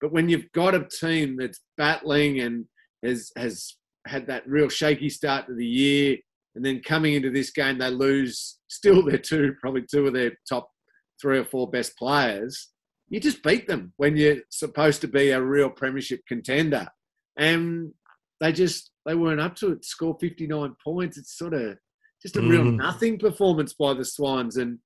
but 0.00 0.12
when 0.12 0.28
you've 0.28 0.50
got 0.52 0.74
a 0.74 0.86
team 0.86 1.36
that's 1.36 1.60
battling 1.76 2.40
and 2.40 2.66
has 3.04 3.30
has 3.36 3.74
had 4.06 4.26
that 4.26 4.46
real 4.48 4.68
shaky 4.68 5.08
start 5.08 5.46
to 5.46 5.54
the 5.54 5.66
year, 5.66 6.16
and 6.54 6.64
then 6.64 6.80
coming 6.80 7.14
into 7.14 7.30
this 7.30 7.50
game 7.50 7.78
they 7.78 7.90
lose 7.90 8.58
still 8.68 9.04
their 9.04 9.18
two 9.18 9.54
probably 9.60 9.84
two 9.90 10.06
of 10.06 10.12
their 10.12 10.32
top 10.48 10.68
three 11.20 11.38
or 11.38 11.44
four 11.44 11.70
best 11.70 11.96
players, 11.96 12.68
you 13.08 13.20
just 13.20 13.42
beat 13.42 13.68
them 13.68 13.92
when 13.96 14.16
you're 14.16 14.38
supposed 14.50 15.00
to 15.02 15.08
be 15.08 15.30
a 15.30 15.40
real 15.40 15.70
premiership 15.70 16.20
contender. 16.26 16.88
And 17.36 17.92
they 18.40 18.52
just 18.52 18.90
they 19.04 19.14
weren't 19.14 19.40
up 19.40 19.54
to 19.56 19.72
it. 19.72 19.84
Score 19.84 20.16
59 20.20 20.74
points. 20.82 21.16
It's 21.16 21.38
sort 21.38 21.54
of 21.54 21.76
just 22.20 22.36
a 22.36 22.40
real 22.42 22.62
Mhm. 22.64 22.76
nothing 22.76 23.18
performance 23.18 23.72
by 23.74 23.94
the 23.94 24.04
Swans, 24.04 24.56
and 24.56 24.78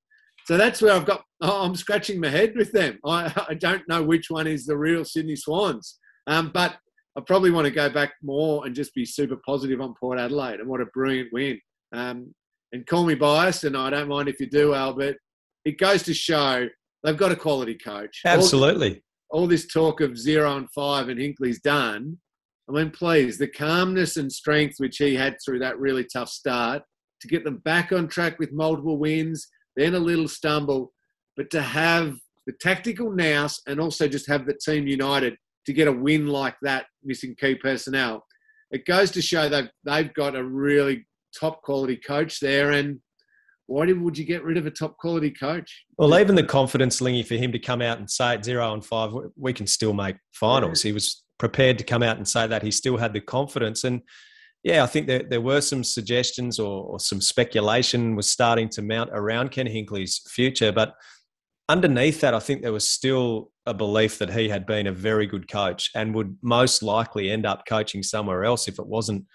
so 0.46 0.56
that's 0.56 0.82
where 0.82 0.92
I've 0.92 1.06
got. 1.06 1.24
oh, 1.42 1.64
I'm 1.64 1.74
scratching 1.76 2.20
my 2.20 2.28
head 2.28 2.54
with 2.54 2.72
them. 2.72 2.98
I, 3.04 3.32
I 3.48 3.54
don't 3.54 3.88
know 3.88 4.02
which 4.02 4.30
one 4.30 4.46
is 4.46 4.66
the 4.66 4.76
real 4.76 5.04
Sydney 5.04 5.36
Swans, 5.36 5.98
um, 6.26 6.50
but 6.52 6.76
I 7.16 7.20
probably 7.26 7.50
want 7.50 7.64
to 7.66 7.70
go 7.70 7.88
back 7.88 8.12
more 8.22 8.66
and 8.66 8.74
just 8.74 8.94
be 8.94 9.04
super 9.06 9.36
positive 9.46 9.80
on 9.80 9.94
Port 9.98 10.18
Adelaide 10.18 10.60
and 10.60 10.68
what 10.68 10.80
a 10.82 10.86
brilliant 10.86 11.32
win. 11.32 11.58
Um, 11.92 12.34
and 12.72 12.86
call 12.86 13.04
me 13.06 13.14
biased, 13.14 13.64
and 13.64 13.76
I 13.76 13.90
don't 13.90 14.08
mind 14.08 14.28
if 14.28 14.38
you 14.38 14.46
do, 14.46 14.74
Albert. 14.74 15.16
It 15.64 15.78
goes 15.78 16.02
to 16.04 16.14
show 16.14 16.68
they've 17.03 17.16
got 17.16 17.32
a 17.32 17.36
quality 17.36 17.74
coach. 17.74 18.20
All- 18.24 18.32
Absolutely. 18.32 19.03
all 19.30 19.46
this 19.46 19.66
talk 19.66 20.01
of 20.01 20.18
zero 20.18 20.57
and 20.57 20.68
five 20.72 21.09
and 21.09 21.18
Hinkley's 21.20 21.61
done. 21.61 22.18
I 22.68 22.72
mean, 22.72 22.90
please, 22.90 23.36
the 23.38 23.48
calmness 23.48 24.16
and 24.16 24.32
strength 24.32 24.76
which 24.78 24.98
he 24.98 25.16
had 25.16 25.36
through 25.44 25.59
that 25.61 25.78
really 25.78 26.05
tough 26.05 26.28
start 26.28 26.82
to 27.20 27.28
get 27.28 27.44
them 27.44 27.59
back 27.59 27.92
on 27.92 28.09
track 28.09 28.38
with 28.38 28.53
multiple 28.53 28.96
wins, 28.98 29.48
then 29.76 29.94
a 29.94 29.98
little 29.98 30.28
stumble, 30.28 30.92
but 31.36 31.51
to 31.51 31.61
have 31.62 32.16
the 32.46 32.53
tactical 32.61 33.11
nous 33.11 33.61
and 33.66 33.80
also 33.80 34.09
just 34.09 34.26
have 34.28 34.46
the 34.46 34.55
team 34.55 34.86
united 34.86 35.36
to 35.66 35.72
get 35.72 35.88
a 35.88 35.92
win 35.92 36.26
like 36.26 36.57
that, 36.62 36.86
missing 37.05 37.34
key 37.38 37.55
personnel. 37.55 38.24
It 38.70 38.86
goes 38.86 39.11
to 39.12 39.22
show 39.22 39.48
they've 39.48 39.68
they've 39.84 40.14
got 40.14 40.36
a 40.36 40.44
really 40.44 41.07
top 41.38 41.62
quality 41.62 41.96
coach 41.96 42.40
there. 42.40 42.70
And 42.70 43.01
why 43.70 43.86
did, 43.86 44.00
would 44.00 44.18
you 44.18 44.24
get 44.24 44.42
rid 44.42 44.56
of 44.56 44.66
a 44.66 44.70
top 44.70 44.98
quality 44.98 45.30
coach? 45.30 45.84
Well, 45.96 46.18
even 46.18 46.34
the 46.34 46.42
confidence, 46.42 47.00
Lingy, 47.00 47.22
for 47.22 47.36
him 47.36 47.52
to 47.52 47.58
come 47.58 47.80
out 47.80 47.98
and 47.98 48.10
say 48.10 48.34
at 48.34 48.44
zero 48.44 48.74
and 48.74 48.84
five, 48.84 49.12
we- 49.36 49.52
can 49.52 49.68
still 49.68 49.92
make 49.92 50.16
finals. 50.32 50.82
He 50.82 50.92
was 50.92 51.22
prepared 51.38 51.78
to 51.78 51.84
come 51.84 52.02
out 52.02 52.16
and 52.16 52.26
say 52.26 52.48
that. 52.48 52.62
He 52.62 52.72
still 52.72 52.96
had 52.96 53.12
the 53.12 53.20
confidence. 53.20 53.84
And 53.84 54.02
yeah, 54.64 54.82
I 54.82 54.86
think 54.86 55.06
there, 55.06 55.22
there 55.22 55.40
were 55.40 55.60
some 55.60 55.84
suggestions 55.84 56.58
or, 56.58 56.84
or 56.84 57.00
some 57.00 57.20
speculation 57.20 58.16
was 58.16 58.28
starting 58.28 58.68
to 58.70 58.82
mount 58.82 59.10
around 59.12 59.50
Ken 59.52 59.66
Hinkley's 59.66 60.20
future. 60.28 60.72
But 60.72 60.94
underneath 61.68 62.20
that, 62.22 62.34
I 62.34 62.40
think 62.40 62.62
there 62.62 62.72
was 62.72 62.88
still 62.88 63.52
a 63.66 63.74
belief 63.74 64.18
that 64.18 64.32
he 64.32 64.48
had 64.48 64.66
been 64.66 64.88
a 64.88 64.92
very 64.92 65.26
good 65.26 65.48
coach 65.48 65.90
and 65.94 66.14
would 66.14 66.36
most 66.42 66.82
likely 66.82 67.30
end 67.30 67.46
up 67.46 67.64
coaching 67.68 68.02
somewhere 68.02 68.44
else 68.44 68.66
if 68.66 68.80
it 68.80 68.86
wasn't 68.86 69.26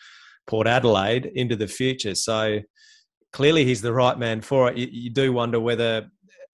Port 0.45 0.67
Adelaide 0.67 1.31
into 1.35 1.55
the 1.55 1.67
future. 1.67 2.15
So 2.15 2.59
clearly 3.35 3.65
he's 3.65 3.81
the 3.81 3.91
right 3.91 4.17
man 4.17 4.39
for 4.39 4.71
it. 4.71 4.77
You, 4.77 4.87
you 4.89 5.09
do 5.09 5.33
wonder 5.33 5.59
whether 5.59 6.07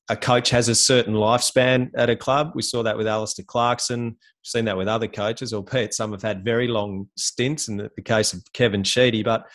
a 0.09 0.17
coach 0.17 0.49
has 0.49 0.67
a 0.67 0.73
certain 0.73 1.13
lifespan 1.13 1.91
at 1.95 2.09
a 2.09 2.15
club. 2.15 2.53
We 2.55 2.63
saw 2.63 2.81
that 2.81 2.97
with 2.97 3.05
Alastair 3.05 3.45
Clarkson. 3.47 4.05
We've 4.05 4.17
seen 4.43 4.65
that 4.65 4.75
with 4.75 4.87
other 4.87 5.07
coaches, 5.07 5.53
albeit 5.53 5.93
some 5.93 6.11
have 6.11 6.23
had 6.23 6.43
very 6.43 6.67
long 6.67 7.07
stints 7.15 7.67
in 7.67 7.77
the, 7.77 7.91
the 7.95 8.01
case 8.01 8.33
of 8.33 8.41
Kevin 8.53 8.83
Sheedy. 8.83 9.21
But 9.21 9.45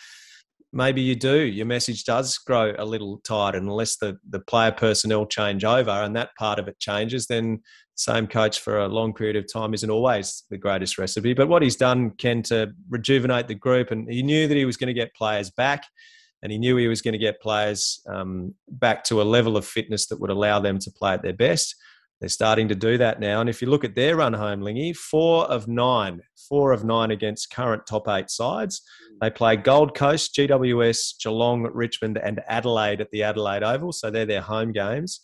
maybe 0.71 1.01
you 1.01 1.15
do. 1.15 1.39
Your 1.39 1.65
message 1.65 2.05
does 2.05 2.37
grow 2.37 2.73
a 2.79 2.85
little 2.85 3.19
tired 3.25 3.55
unless 3.55 3.97
the, 3.97 4.17
the 4.29 4.39
player 4.39 4.71
personnel 4.71 5.25
change 5.25 5.65
over 5.65 5.91
and 5.91 6.15
that 6.15 6.29
part 6.39 6.59
of 6.59 6.69
it 6.69 6.79
changes, 6.79 7.27
then 7.27 7.61
same 7.95 8.27
coach 8.27 8.61
for 8.61 8.79
a 8.79 8.87
long 8.87 9.13
period 9.13 9.35
of 9.35 9.51
time 9.51 9.73
isn't 9.73 9.89
always 9.89 10.45
the 10.49 10.57
greatest 10.57 10.97
recipe. 10.97 11.33
But 11.33 11.49
what 11.49 11.61
he's 11.61 11.75
done, 11.75 12.11
Ken, 12.11 12.41
to 12.43 12.71
rejuvenate 12.89 13.49
the 13.49 13.55
group, 13.55 13.91
and 13.91 14.09
he 14.09 14.23
knew 14.23 14.47
that 14.47 14.55
he 14.55 14.63
was 14.63 14.77
going 14.77 14.87
to 14.87 14.93
get 14.93 15.13
players 15.13 15.49
back 15.49 15.83
and 16.47 16.51
he 16.53 16.57
knew 16.57 16.77
he 16.77 16.87
was 16.87 17.01
going 17.01 17.11
to 17.11 17.17
get 17.17 17.41
players 17.41 18.01
um, 18.07 18.55
back 18.69 19.03
to 19.03 19.21
a 19.21 19.23
level 19.23 19.57
of 19.57 19.65
fitness 19.65 20.07
that 20.07 20.17
would 20.21 20.29
allow 20.29 20.61
them 20.61 20.79
to 20.79 20.89
play 20.89 21.11
at 21.11 21.21
their 21.21 21.33
best. 21.33 21.75
They're 22.21 22.29
starting 22.29 22.69
to 22.69 22.73
do 22.73 22.97
that 22.99 23.19
now. 23.19 23.41
And 23.41 23.49
if 23.49 23.61
you 23.61 23.69
look 23.69 23.83
at 23.83 23.95
their 23.95 24.15
run 24.15 24.31
home, 24.31 24.61
Lingy, 24.61 24.93
four 24.93 25.43
of 25.47 25.67
nine, 25.67 26.21
four 26.47 26.71
of 26.71 26.85
nine 26.85 27.11
against 27.11 27.51
current 27.51 27.85
top 27.85 28.07
eight 28.07 28.29
sides. 28.29 28.81
They 29.19 29.29
play 29.29 29.57
Gold 29.57 29.93
Coast, 29.93 30.33
GWS, 30.35 31.21
Geelong, 31.21 31.69
Richmond, 31.73 32.17
and 32.17 32.39
Adelaide 32.47 33.01
at 33.01 33.11
the 33.11 33.23
Adelaide 33.23 33.63
Oval. 33.63 33.91
So 33.91 34.09
they're 34.09 34.25
their 34.25 34.39
home 34.39 34.71
games. 34.71 35.19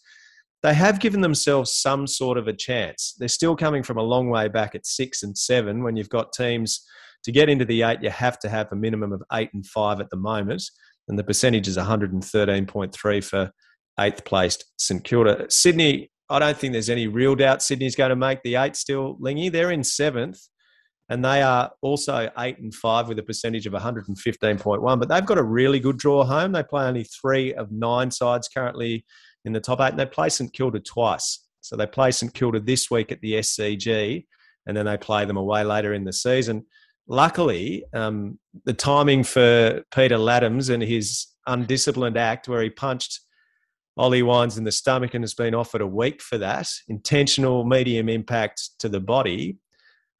They 0.61 0.73
have 0.73 0.99
given 0.99 1.21
themselves 1.21 1.73
some 1.73 2.05
sort 2.05 2.37
of 2.37 2.49
a 2.49 2.53
chance. 2.53 3.15
They're 3.17 3.29
still 3.29 3.55
coming 3.55 3.81
from 3.81 3.97
a 3.97 4.03
long 4.03 4.29
way 4.29 4.49
back 4.49 4.75
at 4.75 4.85
six 4.85 5.23
and 5.23 5.37
seven. 5.37 5.83
When 5.83 5.95
you've 5.95 6.09
got 6.09 6.33
teams 6.33 6.85
to 7.23 7.31
get 7.31 7.47
into 7.47 7.63
the 7.63 7.83
eight, 7.83 8.03
you 8.03 8.09
have 8.09 8.39
to 8.39 8.49
have 8.49 8.69
a 8.73 8.75
minimum 8.75 9.13
of 9.13 9.23
eight 9.31 9.53
and 9.53 9.65
five 9.65 10.01
at 10.01 10.09
the 10.09 10.17
moment 10.17 10.63
and 11.07 11.19
the 11.19 11.23
percentage 11.23 11.67
is 11.67 11.77
113.3 11.77 13.23
for 13.23 13.51
eighth 13.99 14.25
placed 14.25 14.65
St 14.77 15.03
Kilda. 15.03 15.45
Sydney, 15.49 16.11
I 16.29 16.39
don't 16.39 16.57
think 16.57 16.73
there's 16.73 16.89
any 16.89 17.07
real 17.07 17.35
doubt 17.35 17.61
Sydney's 17.61 17.95
going 17.95 18.09
to 18.09 18.15
make 18.15 18.41
the 18.43 18.55
eight 18.55 18.75
still, 18.75 19.17
Lingy. 19.19 19.49
They're 19.49 19.71
in 19.71 19.83
seventh, 19.83 20.39
and 21.09 21.23
they 21.23 21.41
are 21.41 21.71
also 21.81 22.29
eight 22.39 22.57
and 22.59 22.73
five 22.73 23.07
with 23.07 23.19
a 23.19 23.23
percentage 23.23 23.67
of 23.67 23.73
115.1. 23.73 24.99
But 24.99 25.09
they've 25.09 25.25
got 25.25 25.37
a 25.37 25.43
really 25.43 25.79
good 25.79 25.97
draw 25.97 26.23
home. 26.23 26.53
They 26.53 26.63
play 26.63 26.85
only 26.85 27.03
three 27.03 27.53
of 27.53 27.71
nine 27.71 28.09
sides 28.09 28.47
currently 28.47 29.05
in 29.45 29.53
the 29.53 29.59
top 29.59 29.81
eight, 29.81 29.91
and 29.91 29.99
they 29.99 30.05
play 30.05 30.29
St 30.29 30.51
Kilda 30.53 30.79
twice. 30.79 31.45
So 31.61 31.75
they 31.75 31.87
play 31.87 32.11
St 32.11 32.33
Kilda 32.33 32.59
this 32.59 32.89
week 32.89 33.11
at 33.11 33.21
the 33.21 33.33
SCG, 33.33 34.25
and 34.65 34.75
then 34.75 34.85
they 34.85 34.97
play 34.97 35.25
them 35.25 35.37
away 35.37 35.63
later 35.63 35.93
in 35.93 36.05
the 36.05 36.13
season 36.13 36.65
luckily, 37.07 37.85
um, 37.93 38.39
the 38.65 38.73
timing 38.73 39.23
for 39.23 39.83
Peter 39.93 40.17
Ladhams 40.17 40.69
and 40.69 40.83
his 40.83 41.27
undisciplined 41.47 42.17
act, 42.17 42.47
where 42.47 42.61
he 42.61 42.69
punched 42.69 43.19
Ollie 43.97 44.23
Wines 44.23 44.57
in 44.57 44.63
the 44.63 44.71
stomach 44.71 45.13
and 45.13 45.23
has 45.23 45.33
been 45.33 45.53
offered 45.53 45.81
a 45.81 45.87
week 45.87 46.21
for 46.21 46.37
that, 46.39 46.67
intentional 46.87 47.63
medium 47.63 48.09
impact 48.09 48.71
to 48.79 48.89
the 48.89 48.99
body. 48.99 49.57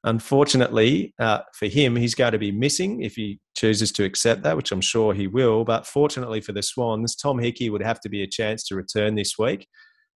Unfortunately 0.04 1.14
uh, 1.18 1.40
for 1.54 1.66
him, 1.66 1.96
he's 1.96 2.14
going 2.14 2.32
to 2.32 2.38
be 2.38 2.52
missing 2.52 3.02
if 3.02 3.14
he 3.14 3.40
chooses 3.56 3.90
to 3.92 4.04
accept 4.04 4.42
that, 4.42 4.56
which 4.56 4.70
I'm 4.70 4.82
sure 4.82 5.14
he 5.14 5.26
will. 5.26 5.64
But 5.64 5.86
fortunately 5.86 6.40
for 6.40 6.52
the 6.52 6.62
Swans, 6.62 7.16
Tom 7.16 7.38
Hickey 7.38 7.70
would 7.70 7.82
have 7.82 8.00
to 8.00 8.10
be 8.10 8.22
a 8.22 8.26
chance 8.26 8.64
to 8.64 8.76
return 8.76 9.14
this 9.14 9.38
week. 9.38 9.66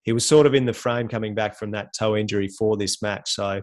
He 0.02 0.12
was 0.12 0.26
sort 0.26 0.46
of 0.46 0.54
in 0.54 0.66
the 0.66 0.72
frame 0.74 1.08
coming 1.08 1.34
back 1.34 1.56
from 1.56 1.70
that 1.72 1.94
toe 1.98 2.16
injury 2.16 2.48
for 2.48 2.76
this 2.76 3.00
match. 3.02 3.32
So 3.32 3.62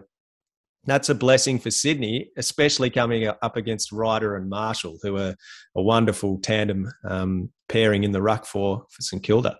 that's 0.86 1.08
a 1.08 1.14
blessing 1.14 1.58
for 1.58 1.70
Sydney, 1.70 2.30
especially 2.36 2.90
coming 2.90 3.26
up 3.26 3.56
against 3.56 3.92
Ryder 3.92 4.36
and 4.36 4.48
Marshall, 4.48 4.98
who 5.02 5.16
are 5.16 5.34
a 5.76 5.82
wonderful 5.82 6.38
tandem 6.38 6.90
um, 7.04 7.50
pairing 7.68 8.04
in 8.04 8.12
the 8.12 8.22
ruck 8.22 8.46
for, 8.46 8.84
for 8.90 9.02
St 9.02 9.22
Kilda. 9.22 9.58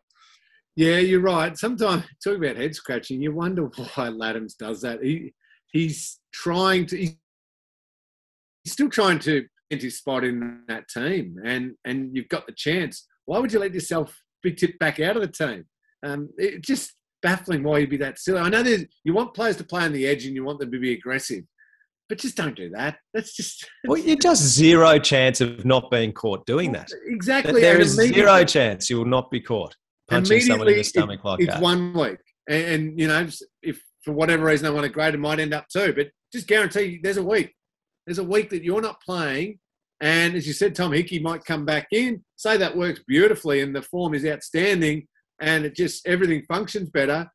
Yeah, 0.76 0.98
you're 0.98 1.20
right. 1.20 1.56
Sometimes 1.56 2.04
talking 2.22 2.44
about 2.44 2.56
head 2.56 2.74
scratching, 2.74 3.22
you 3.22 3.32
wonder 3.32 3.62
why 3.94 4.08
Ladhams 4.08 4.56
does 4.56 4.82
that. 4.82 5.02
He 5.02 5.34
he's 5.72 6.20
trying 6.32 6.86
to 6.86 6.96
he's 6.96 8.72
still 8.72 8.90
trying 8.90 9.18
to 9.20 9.46
get 9.70 9.82
his 9.82 9.98
spot 9.98 10.22
in 10.22 10.62
that 10.68 10.88
team, 10.88 11.36
and 11.44 11.72
and 11.84 12.14
you've 12.14 12.28
got 12.28 12.46
the 12.46 12.52
chance. 12.52 13.06
Why 13.24 13.38
would 13.38 13.52
you 13.52 13.58
let 13.58 13.74
yourself 13.74 14.16
be 14.42 14.52
tipped 14.52 14.78
back 14.78 15.00
out 15.00 15.16
of 15.16 15.22
the 15.22 15.28
team? 15.28 15.64
Um, 16.04 16.28
it 16.36 16.62
just 16.62 16.92
baffling 17.26 17.64
why 17.64 17.78
you'd 17.78 17.90
be 17.90 17.96
that 17.96 18.20
silly. 18.20 18.38
I 18.38 18.48
know 18.48 18.62
there's 18.62 18.84
you 19.02 19.12
want 19.12 19.34
players 19.34 19.56
to 19.56 19.64
play 19.64 19.82
on 19.82 19.92
the 19.92 20.06
edge 20.06 20.26
and 20.26 20.34
you 20.36 20.44
want 20.44 20.60
them 20.60 20.70
to 20.70 20.78
be 20.78 20.92
aggressive, 20.92 21.42
but 22.08 22.18
just 22.18 22.36
don't 22.36 22.54
do 22.54 22.70
that. 22.70 22.98
That's 23.12 23.34
just 23.34 23.68
Well, 23.84 23.98
you're 23.98 24.16
just 24.22 24.42
zero 24.42 24.96
chance 25.00 25.40
of 25.40 25.64
not 25.64 25.90
being 25.90 26.12
caught 26.12 26.46
doing 26.46 26.70
that. 26.72 26.88
exactly. 27.06 27.60
There 27.60 27.80
is 27.80 27.96
zero 27.96 28.44
chance 28.44 28.88
you 28.88 28.98
will 28.98 29.06
not 29.06 29.28
be 29.32 29.40
caught 29.40 29.74
punching 30.08 30.40
someone 30.42 30.68
in 30.68 30.76
the 30.76 30.84
stomach 30.84 31.24
like 31.24 31.40
it's 31.40 31.54
that. 31.54 31.60
one 31.60 31.92
week, 31.94 32.18
and, 32.48 32.64
and 32.64 33.00
you 33.00 33.08
know, 33.08 33.26
if 33.62 33.82
for 34.04 34.12
whatever 34.12 34.44
reason 34.44 34.66
I 34.68 34.70
want 34.70 34.84
to 34.84 34.88
grade, 34.88 35.14
it 35.14 35.18
might 35.18 35.40
end 35.40 35.52
up 35.52 35.66
too. 35.68 35.92
But 35.96 36.10
just 36.32 36.46
guarantee 36.46 37.00
there's 37.02 37.16
a 37.16 37.24
week. 37.24 37.52
There's 38.06 38.20
a 38.20 38.24
week 38.24 38.50
that 38.50 38.62
you're 38.62 38.80
not 38.80 39.02
playing, 39.02 39.58
and 40.00 40.36
as 40.36 40.46
you 40.46 40.52
said, 40.52 40.76
Tom 40.76 40.92
Hickey 40.92 41.18
might 41.18 41.44
come 41.44 41.64
back 41.64 41.88
in. 41.90 42.22
Say 42.36 42.56
that 42.56 42.76
works 42.76 43.00
beautifully, 43.08 43.62
and 43.62 43.74
the 43.74 43.82
form 43.82 44.14
is 44.14 44.24
outstanding, 44.24 45.08
and 45.40 45.64
it 45.64 45.74
just 45.74 46.06
everything 46.06 46.42
functions 46.48 46.90
better. 46.90 47.30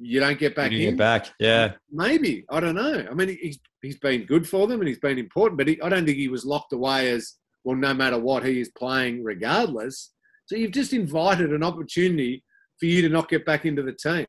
You 0.00 0.20
don't 0.20 0.38
get 0.38 0.56
back 0.56 0.72
You 0.72 0.90
get 0.90 0.98
back, 0.98 1.30
yeah. 1.38 1.72
Maybe 1.90 2.44
I 2.50 2.60
don't 2.60 2.74
know. 2.74 3.06
I 3.08 3.14
mean, 3.14 3.36
he's 3.40 3.58
he's 3.82 3.98
been 3.98 4.24
good 4.24 4.48
for 4.48 4.66
them 4.66 4.80
and 4.80 4.88
he's 4.88 4.98
been 4.98 5.18
important, 5.18 5.58
but 5.58 5.68
he, 5.68 5.80
I 5.80 5.88
don't 5.88 6.04
think 6.04 6.18
he 6.18 6.28
was 6.28 6.44
locked 6.44 6.72
away 6.72 7.10
as 7.10 7.34
well. 7.64 7.76
No 7.76 7.94
matter 7.94 8.18
what, 8.18 8.44
he 8.44 8.60
is 8.60 8.70
playing 8.76 9.22
regardless. 9.22 10.12
So 10.46 10.56
you've 10.56 10.72
just 10.72 10.92
invited 10.92 11.52
an 11.52 11.62
opportunity 11.62 12.44
for 12.78 12.86
you 12.86 13.02
to 13.02 13.08
not 13.08 13.28
get 13.28 13.46
back 13.46 13.64
into 13.64 13.82
the 13.82 13.92
team, 13.92 14.26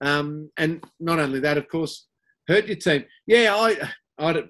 um, 0.00 0.50
and 0.56 0.84
not 1.00 1.18
only 1.18 1.40
that, 1.40 1.58
of 1.58 1.68
course, 1.68 2.06
hurt 2.46 2.66
your 2.66 2.76
team. 2.76 3.04
Yeah, 3.26 3.54
I 3.54 3.90
I 4.18 4.44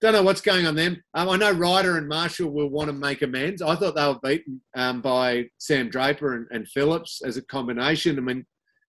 don't, 0.00 0.12
know 0.12 0.22
what's 0.22 0.40
going 0.40 0.66
on 0.66 0.74
them. 0.74 1.02
Um, 1.14 1.28
I 1.28 1.36
know 1.36 1.52
Ryder 1.52 1.96
and 1.96 2.08
Marshall 2.08 2.50
will 2.50 2.68
want 2.68 2.88
to 2.88 2.92
make 2.92 3.22
amends. 3.22 3.62
I 3.62 3.74
thought 3.76 3.94
they 3.94 4.06
were 4.06 4.18
beaten 4.22 4.60
um, 4.76 5.00
by 5.00 5.46
Sam 5.58 5.88
Draper 5.88 6.34
and, 6.34 6.46
and 6.50 6.68
Phillips 6.68 7.22
as 7.24 7.36
a 7.36 7.42
combination. 7.42 8.18
I 8.18 8.22
mean, 8.22 8.44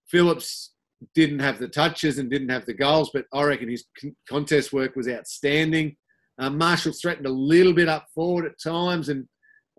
Phillips 0.10 0.74
didn't 1.14 1.40
have 1.40 1.60
the 1.60 1.68
touches 1.68 2.18
and 2.18 2.30
didn't 2.30 2.50
have 2.50 2.66
the 2.66 2.74
goals, 2.74 3.12
but 3.14 3.26
I 3.34 3.44
reckon 3.44 3.70
his 3.70 3.86
con- 4.00 4.16
contest 4.28 4.74
work 4.74 4.96
was 4.96 5.08
outstanding. 5.08 5.96
Um, 6.40 6.58
Marshall 6.58 6.94
threatened 6.94 7.28
a 7.28 7.32
little 7.32 7.74
bit 7.74 7.88
up 7.88 8.06
forward 8.14 8.46
at 8.46 8.60
times, 8.62 9.10
and 9.10 9.26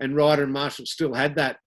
and 0.00 0.16
Ryder 0.16 0.44
and 0.44 0.52
Marshall 0.52 0.86
still 0.86 1.14
had 1.14 1.34
that 1.36 1.58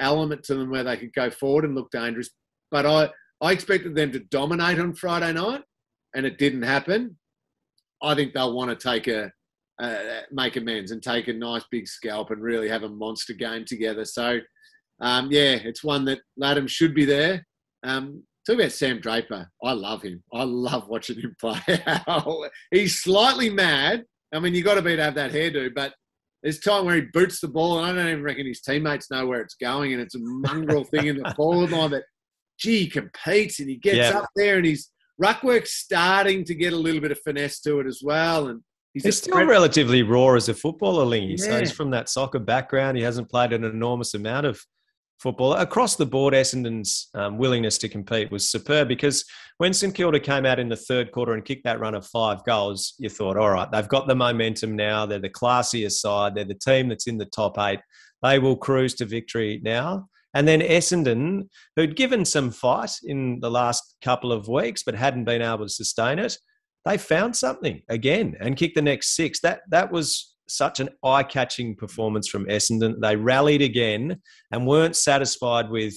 element 0.00 0.44
to 0.44 0.54
them 0.54 0.70
where 0.70 0.84
they 0.84 0.96
could 0.96 1.12
go 1.12 1.30
forward 1.30 1.64
and 1.64 1.74
look 1.74 1.90
dangerous. 1.90 2.30
But 2.70 2.86
I 2.86 3.10
I 3.40 3.52
expected 3.52 3.94
them 3.94 4.12
to 4.12 4.20
dominate 4.20 4.78
on 4.78 4.94
Friday 4.94 5.32
night, 5.32 5.62
and 6.14 6.26
it 6.26 6.38
didn't 6.38 6.62
happen. 6.62 7.16
I 8.02 8.14
think 8.14 8.32
they'll 8.32 8.54
want 8.54 8.70
to 8.70 8.76
take 8.88 9.08
a 9.08 9.30
uh, 9.80 10.20
make 10.32 10.56
amends 10.56 10.90
and 10.90 11.02
take 11.02 11.28
a 11.28 11.32
nice 11.32 11.62
big 11.70 11.86
scalp 11.86 12.30
and 12.30 12.42
really 12.42 12.68
have 12.68 12.82
a 12.82 12.88
monster 12.88 13.32
game 13.32 13.64
together. 13.64 14.04
So, 14.04 14.40
um, 15.00 15.28
yeah, 15.30 15.52
it's 15.62 15.84
one 15.84 16.04
that 16.06 16.18
Latham 16.36 16.66
should 16.66 16.94
be 16.94 17.04
there. 17.04 17.46
Um, 17.84 18.24
talk 18.44 18.56
about 18.56 18.72
Sam 18.72 19.00
Draper. 19.00 19.48
I 19.62 19.72
love 19.72 20.02
him. 20.02 20.22
I 20.32 20.42
love 20.42 20.88
watching 20.88 21.20
him 21.20 21.36
play. 21.40 21.60
He's 22.72 22.98
slightly 23.00 23.50
mad. 23.50 24.04
I 24.34 24.40
mean, 24.40 24.52
you 24.54 24.64
got 24.64 24.74
to 24.74 24.82
be 24.82 24.96
to 24.96 25.02
have 25.04 25.14
that 25.14 25.30
hairdo, 25.32 25.72
but 25.74 25.94
there's 26.42 26.58
time 26.60 26.84
where 26.84 26.96
he 26.96 27.02
boots 27.12 27.40
the 27.40 27.48
ball, 27.48 27.78
and 27.78 27.86
I 27.86 28.02
don't 28.02 28.10
even 28.12 28.22
reckon 28.24 28.46
his 28.46 28.60
teammates 28.60 29.10
know 29.10 29.26
where 29.26 29.40
it's 29.40 29.56
going, 29.60 29.92
and 29.92 30.02
it's 30.02 30.14
a 30.16 30.20
mongrel 30.20 30.84
thing 30.84 31.06
in 31.06 31.16
the 31.18 31.32
forward 31.36 31.70
line. 31.70 31.90
But 31.90 32.02
gee, 32.58 32.80
he 32.80 32.90
competes 32.90 33.60
and 33.60 33.68
he 33.68 33.76
gets 33.76 34.10
Yeah. 34.10 34.18
up 34.18 34.28
there, 34.36 34.56
and 34.56 34.66
his 34.66 34.88
ruckwork's 35.18 35.72
starting 35.74 36.44
to 36.44 36.54
get 36.54 36.72
a 36.72 36.76
little 36.76 37.00
bit 37.00 37.10
of 37.10 37.18
finesse 37.20 37.60
to 37.60 37.80
it 37.80 37.86
as 37.86 38.00
well. 38.02 38.48
And 38.48 38.60
he's, 38.94 39.04
He's 39.04 39.18
still 39.18 39.34
threat- 39.34 39.48
relatively 39.48 40.02
raw 40.02 40.34
as 40.34 40.48
a 40.48 40.54
footballer, 40.54 41.04
Lingy. 41.04 41.36
So 41.36 41.58
he's 41.58 41.72
from 41.72 41.90
that 41.90 42.08
soccer 42.08 42.38
background. 42.38 42.96
He 42.96 43.02
hasn't 43.02 43.30
played 43.30 43.52
an 43.52 43.64
enormous 43.64 44.14
amount 44.14 44.46
of 44.46 44.60
football. 45.20 45.54
Across 45.54 45.96
the 45.96 46.06
board, 46.06 46.32
Essendon's 46.34 47.08
um, 47.14 47.38
willingness 47.38 47.76
to 47.78 47.88
compete 47.88 48.30
was 48.30 48.50
superb 48.50 48.86
because 48.86 49.24
when 49.58 49.72
St 49.74 49.92
Kilda 49.92 50.20
came 50.20 50.46
out 50.46 50.60
in 50.60 50.68
the 50.68 50.76
third 50.76 51.10
quarter 51.10 51.34
and 51.34 51.44
kicked 51.44 51.64
that 51.64 51.80
run 51.80 51.96
of 51.96 52.06
five 52.06 52.44
goals, 52.44 52.94
you 52.98 53.08
thought, 53.08 53.36
all 53.36 53.50
right, 53.50 53.70
they've 53.72 53.88
got 53.88 54.06
the 54.06 54.14
momentum 54.14 54.76
now. 54.76 55.04
They're 55.06 55.18
the 55.18 55.28
classier 55.28 55.90
side. 55.90 56.36
They're 56.36 56.44
the 56.44 56.54
team 56.54 56.88
that's 56.88 57.08
in 57.08 57.18
the 57.18 57.26
top 57.26 57.58
eight. 57.58 57.80
They 58.22 58.38
will 58.38 58.56
cruise 58.56 58.94
to 58.96 59.04
victory 59.06 59.60
now. 59.64 60.08
And 60.34 60.46
then 60.46 60.60
Essendon, 60.60 61.48
who'd 61.76 61.96
given 61.96 62.24
some 62.24 62.50
fight 62.50 62.92
in 63.04 63.40
the 63.40 63.50
last 63.50 63.96
couple 64.02 64.30
of 64.32 64.48
weeks 64.48 64.82
but 64.82 64.94
hadn't 64.94 65.24
been 65.24 65.42
able 65.42 65.64
to 65.64 65.68
sustain 65.68 66.18
it, 66.18 66.36
they 66.84 66.98
found 66.98 67.36
something 67.36 67.82
again 67.88 68.36
and 68.40 68.56
kicked 68.56 68.74
the 68.74 68.82
next 68.82 69.16
six. 69.16 69.40
That 69.40 69.60
that 69.70 69.90
was 69.90 70.34
such 70.48 70.80
an 70.80 70.88
eye-catching 71.04 71.76
performance 71.76 72.28
from 72.28 72.46
Essendon. 72.46 73.00
They 73.00 73.16
rallied 73.16 73.62
again 73.62 74.20
and 74.50 74.66
weren't 74.66 74.96
satisfied 74.96 75.70
with 75.70 75.94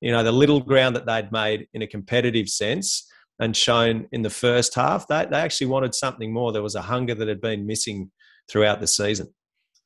you 0.00 0.10
know 0.10 0.22
the 0.22 0.32
little 0.32 0.60
ground 0.60 0.96
that 0.96 1.06
they'd 1.06 1.30
made 1.32 1.68
in 1.74 1.82
a 1.82 1.86
competitive 1.86 2.48
sense 2.48 3.08
and 3.38 3.56
shown 3.56 4.08
in 4.12 4.22
the 4.22 4.30
first 4.30 4.74
half. 4.74 5.06
They 5.06 5.26
they 5.30 5.38
actually 5.38 5.68
wanted 5.68 5.94
something 5.94 6.32
more. 6.32 6.52
There 6.52 6.62
was 6.62 6.74
a 6.74 6.82
hunger 6.82 7.14
that 7.14 7.28
had 7.28 7.40
been 7.40 7.66
missing 7.66 8.10
throughout 8.48 8.80
the 8.80 8.86
season. 8.86 9.32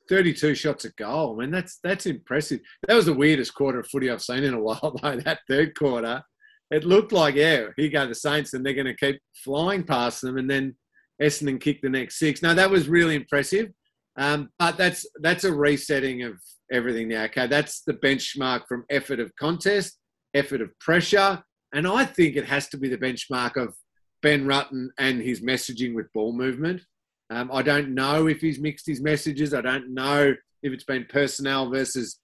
32 0.08 0.54
shots 0.54 0.84
a 0.84 0.90
goal. 0.92 1.34
I 1.34 1.42
mean, 1.42 1.50
that's 1.50 1.78
that's 1.82 2.06
impressive. 2.06 2.60
That 2.86 2.94
was 2.94 3.06
the 3.06 3.12
weirdest 3.12 3.54
quarter 3.54 3.80
of 3.80 3.88
footy 3.88 4.10
I've 4.10 4.22
seen 4.22 4.44
in 4.44 4.54
a 4.54 4.60
while, 4.62 4.96
though. 5.02 5.16
That 5.16 5.40
third 5.48 5.76
quarter, 5.76 6.22
it 6.70 6.84
looked 6.84 7.12
like, 7.12 7.34
yeah, 7.34 7.66
here 7.76 7.90
go 7.90 8.06
the 8.06 8.14
Saints, 8.14 8.54
and 8.54 8.64
they're 8.64 8.74
going 8.74 8.86
to 8.86 8.96
keep 8.96 9.20
flying 9.44 9.84
past 9.84 10.22
them, 10.22 10.36
and 10.36 10.48
then 10.48 10.76
Essendon 11.22 11.60
kick 11.60 11.80
the 11.82 11.88
next 11.88 12.18
six. 12.18 12.42
No, 12.42 12.54
that 12.54 12.70
was 12.70 12.88
really 12.88 13.14
impressive. 13.14 13.70
Um, 14.18 14.50
but 14.58 14.76
that's 14.76 15.06
that's 15.20 15.44
a 15.44 15.52
resetting 15.52 16.22
of 16.22 16.40
everything 16.72 17.08
now. 17.08 17.24
Okay, 17.24 17.46
that's 17.46 17.82
the 17.82 17.94
benchmark 17.94 18.66
from 18.66 18.84
effort 18.90 19.20
of 19.20 19.34
contest, 19.36 19.98
effort 20.34 20.60
of 20.60 20.76
pressure, 20.78 21.42
and 21.72 21.86
I 21.86 22.04
think 22.04 22.36
it 22.36 22.46
has 22.46 22.68
to 22.70 22.78
be 22.78 22.88
the 22.88 22.98
benchmark 22.98 23.56
of 23.56 23.74
Ben 24.22 24.46
Rutten 24.46 24.88
and 24.98 25.20
his 25.20 25.40
messaging 25.40 25.94
with 25.94 26.12
ball 26.12 26.32
movement. 26.32 26.82
Um, 27.30 27.50
I 27.52 27.62
don't 27.62 27.94
know 27.94 28.26
if 28.28 28.40
he's 28.40 28.60
mixed 28.60 28.86
his 28.86 29.00
messages. 29.00 29.52
I 29.52 29.60
don't 29.60 29.92
know 29.94 30.34
if 30.62 30.72
it's 30.72 30.84
been 30.84 31.06
personnel 31.08 31.70
versus 31.70 32.18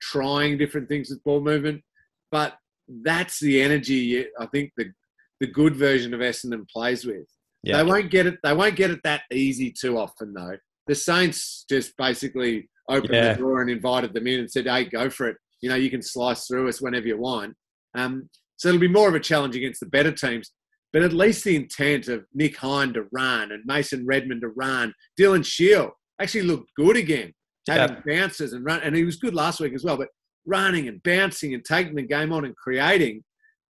trying 0.00 0.58
different 0.58 0.88
things 0.88 1.10
with 1.10 1.22
ball 1.24 1.40
movement. 1.40 1.82
But 2.30 2.54
that's 2.88 3.40
the 3.40 3.60
energy 3.62 4.26
I 4.38 4.46
think 4.46 4.72
the 4.76 4.92
the 5.40 5.46
good 5.48 5.74
version 5.76 6.14
of 6.14 6.20
Essendon 6.20 6.68
plays 6.68 7.04
with. 7.04 7.26
Yeah. 7.64 7.78
They 7.78 7.84
won't 7.90 8.10
get 8.10 8.26
it. 8.26 8.38
They 8.42 8.52
won't 8.54 8.76
get 8.76 8.90
it 8.90 9.00
that 9.04 9.22
easy 9.32 9.72
too 9.72 9.98
often, 9.98 10.32
though. 10.32 10.56
The 10.86 10.94
Saints 10.94 11.64
just 11.68 11.96
basically 11.96 12.68
opened 12.88 13.14
Yeah. 13.14 13.32
the 13.32 13.38
door 13.40 13.60
and 13.62 13.70
invited 13.70 14.12
them 14.14 14.26
in 14.26 14.40
and 14.40 14.50
said, 14.50 14.66
"Hey, 14.66 14.84
go 14.84 15.10
for 15.10 15.28
it. 15.28 15.36
You 15.60 15.70
know, 15.70 15.74
you 15.74 15.90
can 15.90 16.02
slice 16.02 16.46
through 16.46 16.68
us 16.68 16.80
whenever 16.80 17.06
you 17.06 17.16
want." 17.18 17.56
Um, 17.94 18.28
so 18.56 18.68
it'll 18.68 18.80
be 18.80 18.88
more 18.88 19.08
of 19.08 19.14
a 19.14 19.20
challenge 19.20 19.56
against 19.56 19.80
the 19.80 19.86
better 19.86 20.12
teams. 20.12 20.52
But 20.94 21.02
at 21.02 21.12
least 21.12 21.42
the 21.42 21.56
intent 21.56 22.06
of 22.06 22.24
Nick 22.32 22.56
Hind 22.56 22.94
to 22.94 23.06
run 23.12 23.50
and 23.50 23.64
Mason 23.66 24.06
Redman 24.06 24.40
to 24.42 24.48
run, 24.48 24.94
Dylan 25.20 25.44
Shiel 25.44 25.90
actually 26.22 26.42
looked 26.44 26.70
good 26.76 26.96
again, 26.96 27.32
having 27.66 27.96
bounces 28.06 28.52
and 28.52 28.64
run, 28.64 28.80
and 28.82 28.94
he 28.94 29.04
was 29.04 29.16
good 29.16 29.34
last 29.34 29.58
week 29.60 29.74
as 29.74 29.82
well. 29.84 29.96
But 29.96 30.08
running 30.46 30.86
and 30.86 31.02
bouncing 31.02 31.52
and 31.52 31.64
taking 31.64 31.96
the 31.96 32.02
game 32.02 32.32
on 32.32 32.44
and 32.44 32.54
creating 32.56 33.24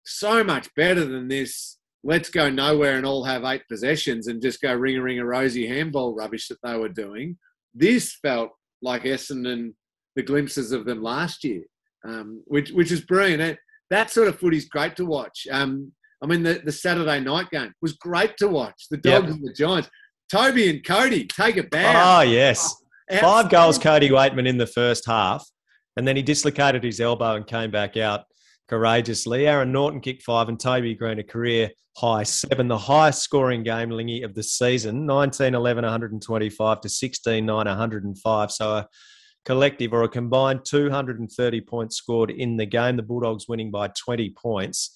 so 0.06 0.44
much 0.44 0.70
better 0.76 1.04
than 1.06 1.28
this. 1.28 1.78
Let's 2.04 2.30
go 2.30 2.50
nowhere 2.52 2.96
and 2.98 3.06
all 3.06 3.24
have 3.24 3.44
eight 3.44 3.64
possessions 3.68 4.28
and 4.28 4.40
just 4.42 4.62
go 4.62 4.74
ring 4.76 4.98
a 4.98 5.02
ring 5.02 5.20
a 5.20 5.26
rosy 5.26 5.68
handball 5.68 6.14
rubbish 6.16 6.48
that 6.50 6.60
they 6.64 6.78
were 6.78 6.88
doing. 6.88 7.38
This 7.74 8.16
felt 8.22 8.52
like 8.84 9.04
Essendon, 9.04 9.74
the 10.16 10.22
glimpses 10.22 10.72
of 10.72 10.86
them 10.86 11.02
last 11.02 11.44
year, 11.44 11.64
um, 12.08 12.44
which 12.46 12.70
which 12.72 12.92
is 12.92 13.02
brilliant. 13.02 13.42
It- 13.42 13.60
that 13.90 14.12
sort 14.12 14.28
of 14.28 14.38
footy's 14.38 14.68
great 14.68 14.98
to 14.98 15.06
watch. 15.06 15.48
Um, 15.50 15.94
I 16.22 16.26
mean, 16.26 16.44
the, 16.44 16.62
the 16.64 16.72
Saturday 16.72 17.20
night 17.20 17.50
game 17.50 17.74
was 17.82 17.94
great 17.94 18.38
to 18.38 18.48
watch. 18.48 18.88
The 18.90 19.00
Yep. 19.04 19.22
Dogs 19.22 19.34
and 19.34 19.48
the 19.48 19.54
Giants. 19.54 19.90
Toby 20.32 20.70
and 20.70 20.84
Cody 20.84 21.26
take 21.26 21.58
a 21.58 21.64
bow. 21.64 21.84
Ah, 21.86 22.20
oh 22.20 22.22
yes, 22.22 22.76
five 23.22 23.50
goals, 23.50 23.78
Cody 23.78 24.10
Weightman 24.10 24.48
in 24.48 24.58
the 24.58 24.68
first 24.68 25.06
half, 25.06 25.48
and 25.96 26.08
then 26.08 26.18
he 26.18 26.22
dislocated 26.22 26.84
his 26.84 27.00
elbow 27.00 27.36
and 27.36 27.48
came 27.48 27.72
back 27.72 27.96
out 27.96 28.26
courageously. 28.68 29.48
Aaron 29.48 29.72
Naughton 29.72 30.02
kicked 30.02 30.24
five, 30.24 30.50
and 30.50 30.60
Toby 30.60 30.96
Greene 30.96 31.20
a 31.20 31.24
career 31.24 31.70
high 31.98 32.24
seven, 32.24 32.68
the 32.68 32.78
highest 32.78 33.22
scoring 33.22 33.64
game, 33.64 33.90
Lingy, 33.90 34.22
of 34.22 34.36
the 34.36 34.44
season 34.44 35.06
19 35.06 35.56
11, 35.56 35.84
125 35.84 36.82
to 36.82 36.90
16 36.90 37.46
9, 37.46 37.56
105. 37.56 38.52
So 38.52 38.72
a 38.72 38.88
collective 39.46 39.94
or 39.94 40.04
a 40.04 40.10
combined 40.10 40.66
230 40.66 41.62
points 41.62 41.96
scored 41.96 42.32
in 42.32 42.58
the 42.58 42.66
game. 42.66 42.98
The 42.98 43.04
Bulldogs 43.04 43.48
winning 43.48 43.72
by 43.72 43.88
20 43.88 44.32
points. 44.32 44.92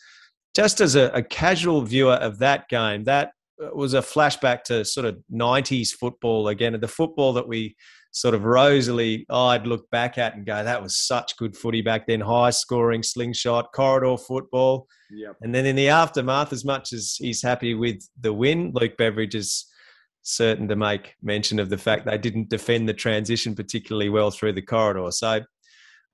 Just 0.56 0.82
as 0.82 0.96
a, 0.96 1.10
a 1.14 1.24
casual 1.24 1.82
viewer 1.82 2.16
of 2.16 2.40
that 2.40 2.68
game, 2.70 3.06
that 3.06 3.32
uh, 3.62 3.70
was 3.74 3.94
a 3.94 4.02
flashback 4.02 4.64
to 4.64 4.84
sort 4.84 5.06
of 5.06 5.18
90s 5.32 5.90
football 5.90 6.50
again, 6.50 6.78
the 6.80 6.88
football 6.88 7.34
that 7.34 7.48
we 7.48 7.76
sort 8.12 8.36
of 8.36 8.44
rosily 8.44 9.26
eyed 9.30 9.66
look 9.66 9.90
back 9.90 10.18
at 10.18 10.36
and 10.36 10.46
go, 10.46 10.64
that 10.64 10.82
was 10.82 10.98
such 10.98 11.38
good 11.38 11.56
footy 11.56 11.82
back 11.82 12.08
then, 12.08 12.20
high 12.20 12.50
scoring, 12.50 13.02
slingshot, 13.02 13.72
corridor 13.74 14.18
football. 14.18 14.88
Yep. 15.12 15.38
And 15.42 15.56
then 15.56 15.66
in 15.66 15.76
the 15.76 15.90
aftermath, 15.90 16.52
as 16.52 16.66
much 16.66 16.92
as 16.94 17.16
he's 17.18 17.42
happy 17.42 17.74
with 17.74 18.02
the 18.20 18.34
win, 18.34 18.72
Luke 18.74 18.98
Beveridge 18.98 19.36
is 19.36 19.66
certain 20.24 20.68
to 20.68 20.76
make 20.76 21.16
mention 21.24 21.60
of 21.60 21.70
the 21.70 21.78
fact 21.78 22.06
they 22.06 22.18
didn't 22.18 22.50
defend 22.50 22.88
the 22.88 22.94
transition 22.94 23.56
particularly 23.56 24.10
well 24.10 24.30
through 24.30 24.54
the 24.54 24.62
corridor. 24.62 25.10
So 25.12 25.42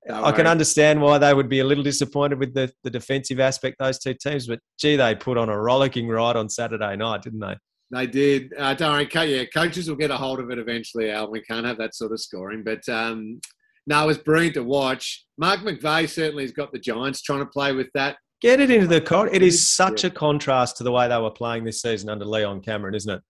No 0.08 0.24
I 0.24 0.32
can 0.32 0.48
understand 0.48 1.02
why 1.02 1.18
they 1.18 1.34
would 1.34 1.50
be 1.50 1.60
a 1.60 1.66
little 1.66 1.84
disappointed 1.84 2.40
with 2.40 2.54
the, 2.54 2.72
the 2.84 2.90
defensive 2.90 3.40
aspect, 3.40 3.78
those 3.80 4.00
two 4.00 4.14
teams, 4.14 4.48
but 4.48 4.60
gee, 4.80 4.96
they 4.96 5.16
put 5.16 5.38
on 5.38 5.50
a 5.50 5.60
rollicking 5.60 6.08
ride 6.08 6.36
on 6.36 6.50
Saturday 6.50 6.96
night, 6.96 7.24
didn't 7.24 7.40
they? 7.40 7.56
They 7.92 8.08
did. 8.08 8.54
Uh, 8.58 8.74
don't 8.74 8.92
worry, 8.92 9.30
yeah, 9.30 9.46
coaches 9.54 9.90
will 9.90 9.96
get 9.96 10.12
a 10.12 10.18
hold 10.18 10.40
of 10.40 10.50
it 10.50 10.60
eventually, 10.60 11.12
Al. 11.12 11.32
We 11.32 11.42
can't 11.42 11.66
have 11.66 11.78
that 11.78 11.96
sort 11.96 12.12
of 12.12 12.20
scoring. 12.20 12.64
But 12.64 12.88
um, 12.90 13.40
no, 13.86 14.04
it 14.04 14.08
was 14.08 14.18
brilliant 14.18 14.56
to 14.56 14.64
watch. 14.64 15.26
Mark 15.38 15.62
McVeigh 15.62 16.10
certainly 16.10 16.44
has 16.44 16.52
got 16.52 16.72
the 16.72 16.80
Giants 16.80 17.22
trying 17.22 17.40
to 17.40 17.46
play 17.46 17.74
with 17.74 17.88
that. 17.94 18.18
Get 18.42 18.60
it 18.60 18.70
into 18.70 18.88
the 18.88 19.02
corridor. 19.02 19.34
It 19.34 19.42
is 19.42 19.70
such 19.70 20.04
a 20.04 20.10
contrast 20.10 20.78
to 20.78 20.84
the 20.84 20.92
way 20.92 21.08
they 21.08 21.18
were 21.18 21.32
playing 21.32 21.64
this 21.64 21.82
season 21.82 22.10
under 22.10 22.26
Leon 22.26 22.62
Cameron, 22.62 22.94
isn't 22.94 23.12
it? 23.12 23.22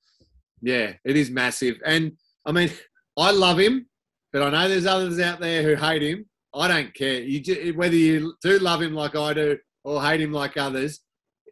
Yeah, 0.61 0.93
it 1.05 1.15
is 1.15 1.29
massive. 1.29 1.77
And 1.85 2.13
I 2.45 2.51
mean, 2.51 2.71
I 3.15 3.31
love 3.31 3.59
him, 3.59 3.87
but 4.33 4.41
I 4.41 4.49
know 4.49 4.67
there's 4.67 4.85
others 4.85 5.19
out 5.19 5.39
there 5.39 5.63
who 5.63 5.75
hate 5.75 6.01
him. 6.01 6.25
I 6.57 6.67
don't 6.67 6.93
care. 6.93 7.21
You 7.21 7.39
ju- 7.39 7.73
whether 7.75 7.95
you 7.95 8.33
do 8.41 8.57
love 8.59 8.81
him 8.81 8.93
like 8.93 9.15
I 9.15 9.33
do 9.33 9.57
or 9.83 10.01
hate 10.01 10.21
him 10.21 10.31
like 10.31 10.57
others, 10.57 10.99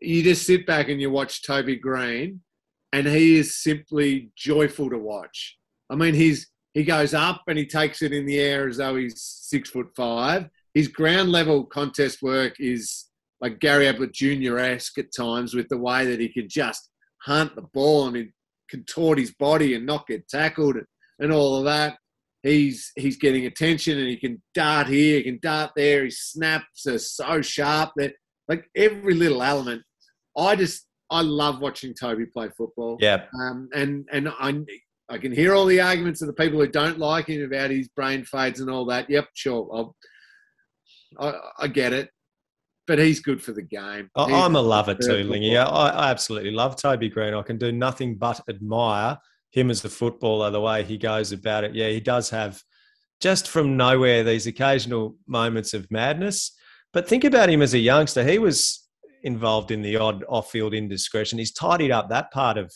you 0.02 0.24
just 0.24 0.46
sit 0.46 0.66
back 0.66 0.90
and 0.90 1.00
you 1.00 1.10
watch 1.10 1.46
Toby 1.46 1.76
Greene, 1.76 2.42
and 2.92 3.08
he 3.08 3.38
is 3.38 3.62
simply 3.62 4.32
joyful 4.36 4.90
to 4.90 4.98
watch. 4.98 5.58
I 5.90 5.96
mean, 5.96 6.14
he's 6.14 6.50
he 6.74 6.84
goes 6.84 7.14
up 7.14 7.44
and 7.48 7.58
he 7.58 7.66
takes 7.66 8.02
it 8.02 8.12
in 8.12 8.26
the 8.26 8.38
air 8.40 8.68
as 8.68 8.78
though 8.78 8.96
he's 8.96 9.22
six 9.22 9.70
foot 9.70 9.88
five. 9.96 10.50
His 10.74 10.90
ground 10.90 11.32
level 11.32 11.64
contest 11.64 12.22
work 12.22 12.56
is 12.60 13.06
like 13.40 13.60
Gary 13.60 13.88
Ablett 13.88 14.14
Jr. 14.14 14.58
esque 14.58 14.98
at 14.98 15.16
times 15.16 15.54
with 15.54 15.70
the 15.70 15.78
way 15.78 16.06
that 16.06 16.20
he 16.20 16.28
can 16.28 16.50
just 16.50 16.90
hunt 17.22 17.56
the 17.56 17.62
ball 17.62 18.08
and 18.08 18.18
he 18.18 18.30
contort 18.70 19.20
his 19.20 19.34
body 19.34 19.76
and 19.76 19.86
not 19.86 20.08
get 20.08 20.28
tackled 20.28 20.78
and 21.20 21.32
all 21.32 21.58
of 21.58 21.66
that. 21.66 21.98
He's 22.46 22.92
he's 22.96 23.18
getting 23.18 23.48
attention 23.48 23.98
and 23.98 24.08
he 24.08 24.18
can 24.18 24.40
dart 24.54 24.86
here, 24.86 25.18
he 25.18 25.24
can 25.24 25.40
dart 25.42 25.72
there. 25.76 26.06
His 26.06 26.20
snaps 26.22 26.86
are 26.86 27.00
so 27.00 27.42
sharp 27.42 27.94
that 27.96 28.14
like 28.48 28.66
every 28.76 29.16
little 29.16 29.42
element. 29.42 29.82
I 30.38 30.56
just 30.56 30.86
I 31.10 31.22
love 31.22 31.60
watching 31.60 31.96
Toby 31.96 32.28
play 32.28 32.50
football. 32.56 32.98
Yeah. 33.00 33.26
Um, 33.42 33.68
and 33.74 34.08
and 34.12 34.30
I 34.30 34.64
I 35.10 35.18
can 35.18 35.32
hear 35.32 35.56
all 35.56 35.66
the 35.66 35.82
arguments 35.82 36.22
of 36.22 36.28
the 36.28 36.34
people 36.34 36.60
who 36.60 36.68
don't 36.68 37.00
like 37.00 37.28
him 37.28 37.44
about 37.44 37.72
his 37.72 37.88
brain 37.88 38.24
fades 38.24 38.60
and 38.60 38.70
all 38.70 38.86
that. 38.86 39.10
Yep, 39.10 39.28
sure, 39.34 39.68
I'll, 39.74 39.96
I 41.20 41.64
I 41.64 41.68
get 41.68 41.94
it, 41.94 42.12
but 42.86 43.00
he's 43.00 43.22
good 43.22 43.42
for 43.42 43.54
the 43.54 43.64
game. 43.64 44.08
He's 44.16 44.28
I'm 44.32 44.56
a 44.56 44.62
lover 44.62 44.94
too. 44.94 45.24
Lingy. 45.24 45.58
I, 45.58 45.66
I 45.66 46.12
absolutely 46.12 46.52
love 46.52 46.76
Toby 46.76 47.10
Greene. 47.10 47.34
I 47.34 47.42
can 47.42 47.58
do 47.58 47.72
nothing 47.72 48.18
but 48.18 48.40
admire 48.48 49.18
him 49.56 49.72
as 49.72 49.84
a 49.86 49.90
footballer, 49.90 50.52
the 50.52 50.60
way 50.60 50.84
he 50.84 50.98
goes 50.98 51.32
about 51.32 51.64
it, 51.64 51.74
yeah, 51.74 51.88
he 51.88 52.02
does 52.02 52.30
have 52.30 52.62
just 53.22 53.48
from 53.48 53.78
nowhere 53.78 54.22
these 54.22 54.46
occasional 54.46 55.16
moments 55.28 55.74
of 55.74 55.90
madness. 55.90 56.52
But 56.92 57.08
think 57.08 57.24
about 57.24 57.50
him 57.50 57.62
as 57.62 57.74
a 57.74 57.80
youngster. 57.80 58.26
He 58.26 58.38
was 58.38 58.86
involved 59.24 59.72
in 59.72 59.82
the 59.82 59.96
odd 59.96 60.26
off 60.28 60.52
field 60.52 60.74
indiscretion. 60.74 61.40
He's 61.40 61.54
tidied 61.54 61.90
up 61.90 62.10
that 62.10 62.32
part 62.32 62.58
of 62.58 62.74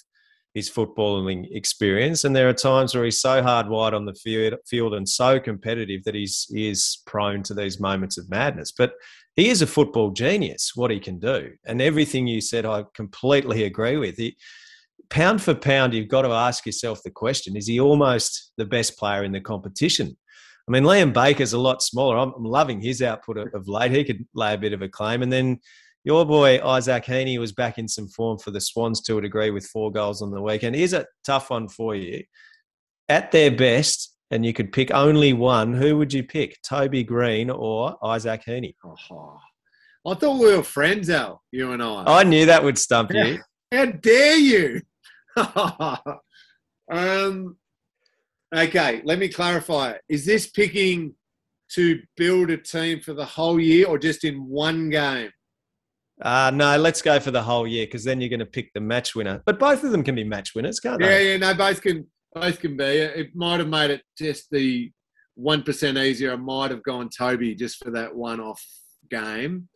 his 0.53 0.69
footballing 0.69 1.45
experience. 1.51 2.23
And 2.23 2.34
there 2.34 2.47
are 2.47 2.53
times 2.53 2.95
where 2.95 3.03
he's 3.03 3.21
so 3.21 3.43
hard 3.43 3.67
wide 3.67 3.93
on 3.93 4.05
the 4.05 4.15
field, 4.15 4.53
field 4.65 4.93
and 4.93 5.07
so 5.07 5.38
competitive 5.38 6.05
that 6.05 6.15
he's 6.15 6.47
he 6.49 6.69
is 6.69 7.03
prone 7.05 7.43
to 7.43 7.53
these 7.53 7.82
moments 7.82 8.17
of 8.17 8.30
madness. 8.30 8.71
But 8.71 8.93
he 9.36 9.49
is 9.49 9.61
a 9.61 9.67
football 9.67 10.11
genius, 10.11 10.71
what 10.75 10.91
he 10.91 10.99
can 11.01 11.19
do. 11.19 11.51
And 11.65 11.82
everything 11.82 12.25
you 12.25 12.39
said, 12.39 12.65
I 12.65 12.86
completely 12.93 13.65
agree 13.65 13.97
with. 13.97 14.15
He, 14.15 14.38
pound 15.10 15.41
for 15.41 15.54
pound, 15.56 15.93
you've 15.93 16.08
got 16.08 16.24
to 16.24 16.30
ask 16.30 16.66
yourself 16.66 17.02
the 17.04 17.12
question 17.12 17.56
is 17.56 17.68
he 17.68 17.80
almost 17.80 18.52
the 18.58 18.66
best 18.66 18.97
player 18.97 19.24
in 19.24 19.32
the 19.32 19.41
competition? 19.41 20.18
I 20.68 20.72
mean, 20.72 20.84
Liam 20.84 21.14
Baker's 21.14 21.54
a 21.54 21.60
lot 21.60 21.82
smaller. 21.82 22.18
I'm, 22.18 22.34
loving 22.38 22.80
his 22.80 23.02
output 23.02 23.38
of, 23.38 23.54
of 23.56 23.68
late. 23.68 23.91
He 23.91 24.04
could 24.04 24.28
lay 24.36 24.54
a 24.54 24.58
bit 24.58 24.72
of 24.72 24.84
a 24.84 24.88
claim. 24.88 25.24
And 25.24 25.34
then 25.34 25.60
your 26.04 26.26
boy 26.26 26.64
Isaac 26.64 27.06
Heeney 27.06 27.39
was 27.39 27.52
back 27.52 27.80
in 27.80 27.88
some 27.88 28.08
form 28.08 28.38
for 28.38 28.52
the 28.52 28.62
Swans 28.62 29.02
to 29.02 29.18
a 29.18 29.22
degree 29.22 29.50
with 29.50 29.66
four 29.66 29.91
goals 29.91 30.22
on 30.22 30.30
the 30.30 30.41
weekend. 30.41 30.76
Here's 30.76 30.93
a 30.93 31.08
tough 31.26 31.50
one 31.50 31.70
for 31.70 31.95
you. 31.95 32.24
At 33.08 33.32
their 33.32 33.50
best, 33.50 34.16
and 34.30 34.45
you 34.45 34.54
could 34.54 34.72
pick 34.72 34.91
only 34.91 35.34
one, 35.34 35.74
who 35.74 35.97
would 35.97 36.14
you 36.14 36.24
pick? 36.24 36.62
Toby 36.62 37.04
Greene 37.04 37.50
or 37.50 37.97
Isaac 38.04 38.43
Heeney? 38.45 38.76
Oh, 38.86 39.39
I 40.06 40.14
thought 40.14 40.39
we 40.39 40.56
were 40.56 40.64
friends, 40.64 41.10
Al, 41.10 41.41
you 41.52 41.72
and 41.72 41.82
I. 41.82 42.04
I 42.06 42.24
knew 42.24 42.45
that 42.45 42.64
would 42.64 42.78
stump 42.78 43.12
you. 43.14 43.39
How 43.72 43.86
dare 43.86 44.38
you? 44.38 44.82
um, 46.92 47.58
okay, 48.56 49.02
let 49.04 49.20
me 49.20 49.28
clarify. 49.30 49.94
Is 50.08 50.26
this 50.26 50.50
picking 50.50 51.14
to 51.74 52.00
build 52.18 52.50
a 52.50 52.58
team 52.58 53.00
for 53.00 53.14
the 53.14 53.26
whole 53.26 53.60
year 53.60 53.88
or 53.88 53.98
just 53.98 54.24
in 54.24 54.46
one 54.48 54.90
game? 54.90 55.30
Uh, 56.22 56.52
no, 56.54 56.76
let's 56.78 57.02
go 57.02 57.20
for 57.20 57.32
the 57.32 57.42
whole 57.42 57.66
year 57.66 57.86
because 57.86 58.04
then 58.04 58.20
you're 58.20 58.30
going 58.30 58.40
to 58.42 58.46
pick 58.46 58.74
the 58.74 58.82
match 58.82 59.16
winner. 59.16 59.42
But 59.46 59.58
both 59.60 59.84
of 59.84 59.92
them 59.92 60.04
can 60.04 60.16
be 60.16 60.24
match 60.24 60.54
winners, 60.54 60.80
can't 60.80 61.00
Yeah, 61.00 61.08
they? 61.08 61.26
yeah, 61.26 61.32
yeah, 61.32 61.38
no, 61.38 61.54
both 61.54 61.82
can 61.82 62.06
both 62.34 62.60
can 62.60 62.76
be. 62.76 62.84
It 62.84 63.36
might 63.36 63.60
have 63.60 63.70
made 63.70 63.92
it 63.92 64.02
just 64.18 64.50
the 64.52 64.92
one 65.36 65.64
percent 65.64 65.98
easier. 65.98 66.34
I 66.34 66.36
might 66.36 66.72
have 66.72 66.84
gone 66.84 67.10
Toby 67.10 67.56
just 67.56 67.82
for 67.84 67.92
that 67.92 68.14
one-off 68.14 68.62
game. 69.10 69.70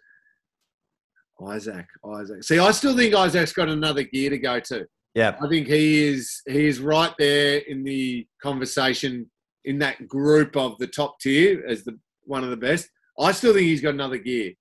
Isaac, 1.48 1.86
Isaac. 2.06 2.44
See, 2.44 2.60
I 2.60 2.72
still 2.72 2.96
think 2.96 3.16
Isaac's 3.16 3.54
got 3.54 3.70
another 3.70 4.04
gear 4.04 4.30
to 4.30 4.38
go 4.38 4.60
to. 4.60 4.86
Yeah. 5.16 5.36
I 5.42 5.48
think 5.48 5.68
he 5.68 6.08
is 6.08 6.42
he 6.48 6.68
is 6.68 6.80
right 6.80 7.14
there 7.20 7.60
in 7.60 7.84
the 7.84 8.28
conversation 8.42 9.30
in 9.66 9.80
that 9.80 10.08
group 10.08 10.58
of 10.58 10.78
the 10.80 10.88
top 10.88 11.20
tier 11.20 11.64
as 11.68 11.84
the 11.84 11.98
one 12.26 12.44
of 12.44 12.50
the 12.50 12.58
best. 12.58 12.90
I 13.20 13.32
still 13.32 13.54
think 13.54 13.66
he's 13.66 13.82
got 13.82 13.94
another 13.94 14.18
gear. 14.18 14.54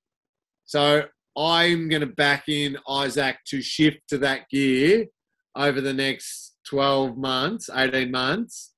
So 0.67 1.05
I'm 1.37 1.89
going 1.89 2.01
to 2.01 2.07
back 2.07 2.49
in 2.49 2.77
Isaac 2.89 3.37
to 3.47 3.63
shift 3.63 4.09
to 4.09 4.19
that 4.19 4.49
gear 4.51 5.07
over 5.57 5.81
the 5.81 5.93
next 5.93 6.57
12 6.69 7.17
months, 7.17 7.71
18 7.75 8.11
months, 8.11 8.73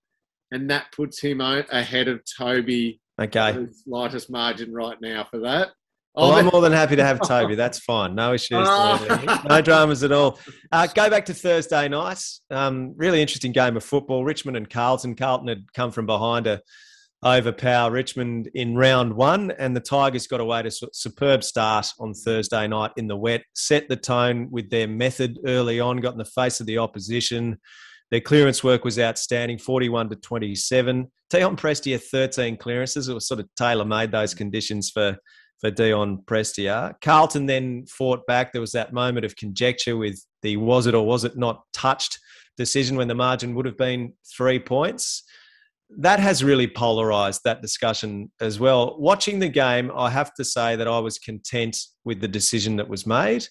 and 0.53 0.71
that 0.71 0.93
puts 0.93 1.21
him 1.21 1.41
ahead 1.41 2.09
of 2.09 2.21
Toby. 2.39 3.01
Okay. 3.21 3.53
The 3.53 3.73
slightest 3.73 4.31
margin 4.31 4.73
right 4.73 5.01
now 5.01 5.27
for 5.29 5.41
that. 5.41 5.71
Well, 6.15 6.31
Oh, 6.31 6.35
I'm 6.35 6.47
more 6.47 6.61
than 6.61 6.73
happy 6.73 6.97
to 6.97 7.05
have 7.05 7.21
Toby. 7.27 7.55
That's 7.55 7.79
fine. 7.81 8.15
No 8.15 8.35
issues. 8.35 8.59
Ah. 8.69 9.43
no 9.49 9.61
dramas 9.61 10.03
at 10.05 10.13
all. 10.13 10.39
Uh, 10.71 10.87
go 10.87 11.11
back 11.11 11.25
to 11.27 11.35
Thursday 11.35 11.89
night. 11.89 12.23
Um, 12.51 12.95
really 12.97 13.21
interesting 13.21 13.53
game 13.53 13.77
of 13.77 13.85
football. 13.85 14.25
Richmond 14.25 14.57
and 14.57 14.71
Carlton. 14.71 15.17
Carlton 15.17 15.49
had 15.49 15.73
come 15.73 15.91
from 15.91 16.07
behind 16.07 16.45
to 16.45 16.63
overpower 17.25 17.91
Richmond 17.91 18.51
in 18.55 18.77
round 18.77 19.15
one, 19.15 19.51
and 19.53 19.75
the 19.75 19.81
Tigers 19.81 20.27
got 20.27 20.41
away 20.41 20.63
to 20.63 20.69
a 20.69 20.89
superb 20.93 21.43
start 21.43 21.89
on 21.99 22.13
Thursday 22.15 22.67
night 22.69 22.93
in 22.97 23.09
the 23.09 23.17
wet. 23.17 23.43
Set 23.55 23.89
the 23.89 23.97
tone 23.97 24.49
with 24.51 24.71
their 24.71 24.87
method 24.87 25.39
early 25.47 25.81
on. 25.81 25.97
Got 25.99 26.13
in 26.13 26.19
the 26.19 26.25
face 26.27 26.61
of 26.61 26.67
the 26.67 26.79
opposition. 26.79 27.59
Their 28.11 28.21
clearance 28.21 28.63
work 28.63 28.85
was 28.85 28.99
outstanding, 28.99 29.59
41 29.59 30.11
to 30.11 30.17
27. 30.17 31.11
Dion 31.31 31.57
Prestia, 31.57 32.01
13 32.01 32.57
clearances. 32.59 33.09
It 33.09 33.15
was 33.15 33.27
sort 33.27 33.41
of 33.41 33.49
tailor 33.57 33.87
made 33.87 34.13
those 34.13 34.35
conditions 34.35 34.91
for 34.91 35.17
for 35.65 35.71
Dion 35.71 36.19
Prestia. 36.27 36.95
Carlton 37.01 37.47
then 37.47 37.87
fought 37.87 38.27
back. 38.27 38.53
There 38.53 38.61
was 38.61 38.73
that 38.73 38.93
moment 38.93 39.25
of 39.25 39.35
conjecture 39.37 39.97
with 39.97 40.23
the 40.43 40.59
was 40.59 40.87
it 40.87 40.95
or 40.95 41.07
was 41.07 41.25
it 41.25 41.39
not 41.39 41.63
touched 41.73 42.19
decision 42.59 42.99
when 42.99 43.09
the 43.09 43.15
margin 43.15 43.55
would 43.55 43.65
have 43.65 43.79
been 43.79 44.13
three 44.37 44.59
points. 44.59 45.25
That 45.97 46.21
has 46.21 46.45
really 46.45 46.67
polarized 46.67 47.41
that 47.45 47.63
discussion 47.63 48.31
as 48.43 48.61
well. 48.61 48.97
Watching 48.99 49.39
the 49.39 49.49
game, 49.49 49.91
I 49.95 50.11
have 50.11 50.35
to 50.35 50.45
say 50.45 50.77
that 50.77 50.87
I 50.87 50.99
was 50.99 51.19
content 51.19 51.79
with 52.05 52.21
the 52.21 52.29
decision 52.29 52.77
that 52.77 52.89
was 52.89 53.07
made. 53.07 53.47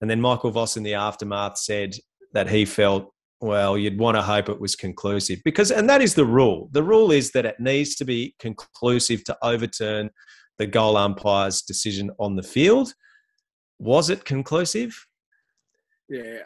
And 0.00 0.08
then 0.08 0.20
Michael 0.20 0.52
Voss 0.52 0.76
in 0.76 0.84
the 0.84 0.94
aftermath 0.94 1.58
said 1.58 1.96
that 2.32 2.48
he 2.48 2.64
felt, 2.64 3.12
well, 3.40 3.76
you'd 3.76 3.98
want 3.98 4.16
to 4.16 4.22
hope 4.22 4.48
it 4.48 4.60
was 4.60 4.76
conclusive 4.76 5.40
because, 5.44 5.72
and 5.72 5.90
that 5.90 6.00
is 6.00 6.14
the 6.14 6.24
rule. 6.24 6.68
The 6.70 6.82
rule 6.82 7.10
is 7.10 7.32
that 7.32 7.44
it 7.44 7.58
needs 7.58 7.96
to 7.96 8.04
be 8.04 8.36
conclusive 8.38 9.24
to 9.24 9.36
overturn 9.42 10.10
the 10.58 10.66
goal 10.66 10.96
umpire's 10.96 11.62
decision 11.62 12.10
on 12.18 12.36
the 12.36 12.42
field. 12.42 12.94
Was 13.78 14.10
it 14.10 14.24
conclusive? 14.24 15.06
Yeah. 16.08 16.40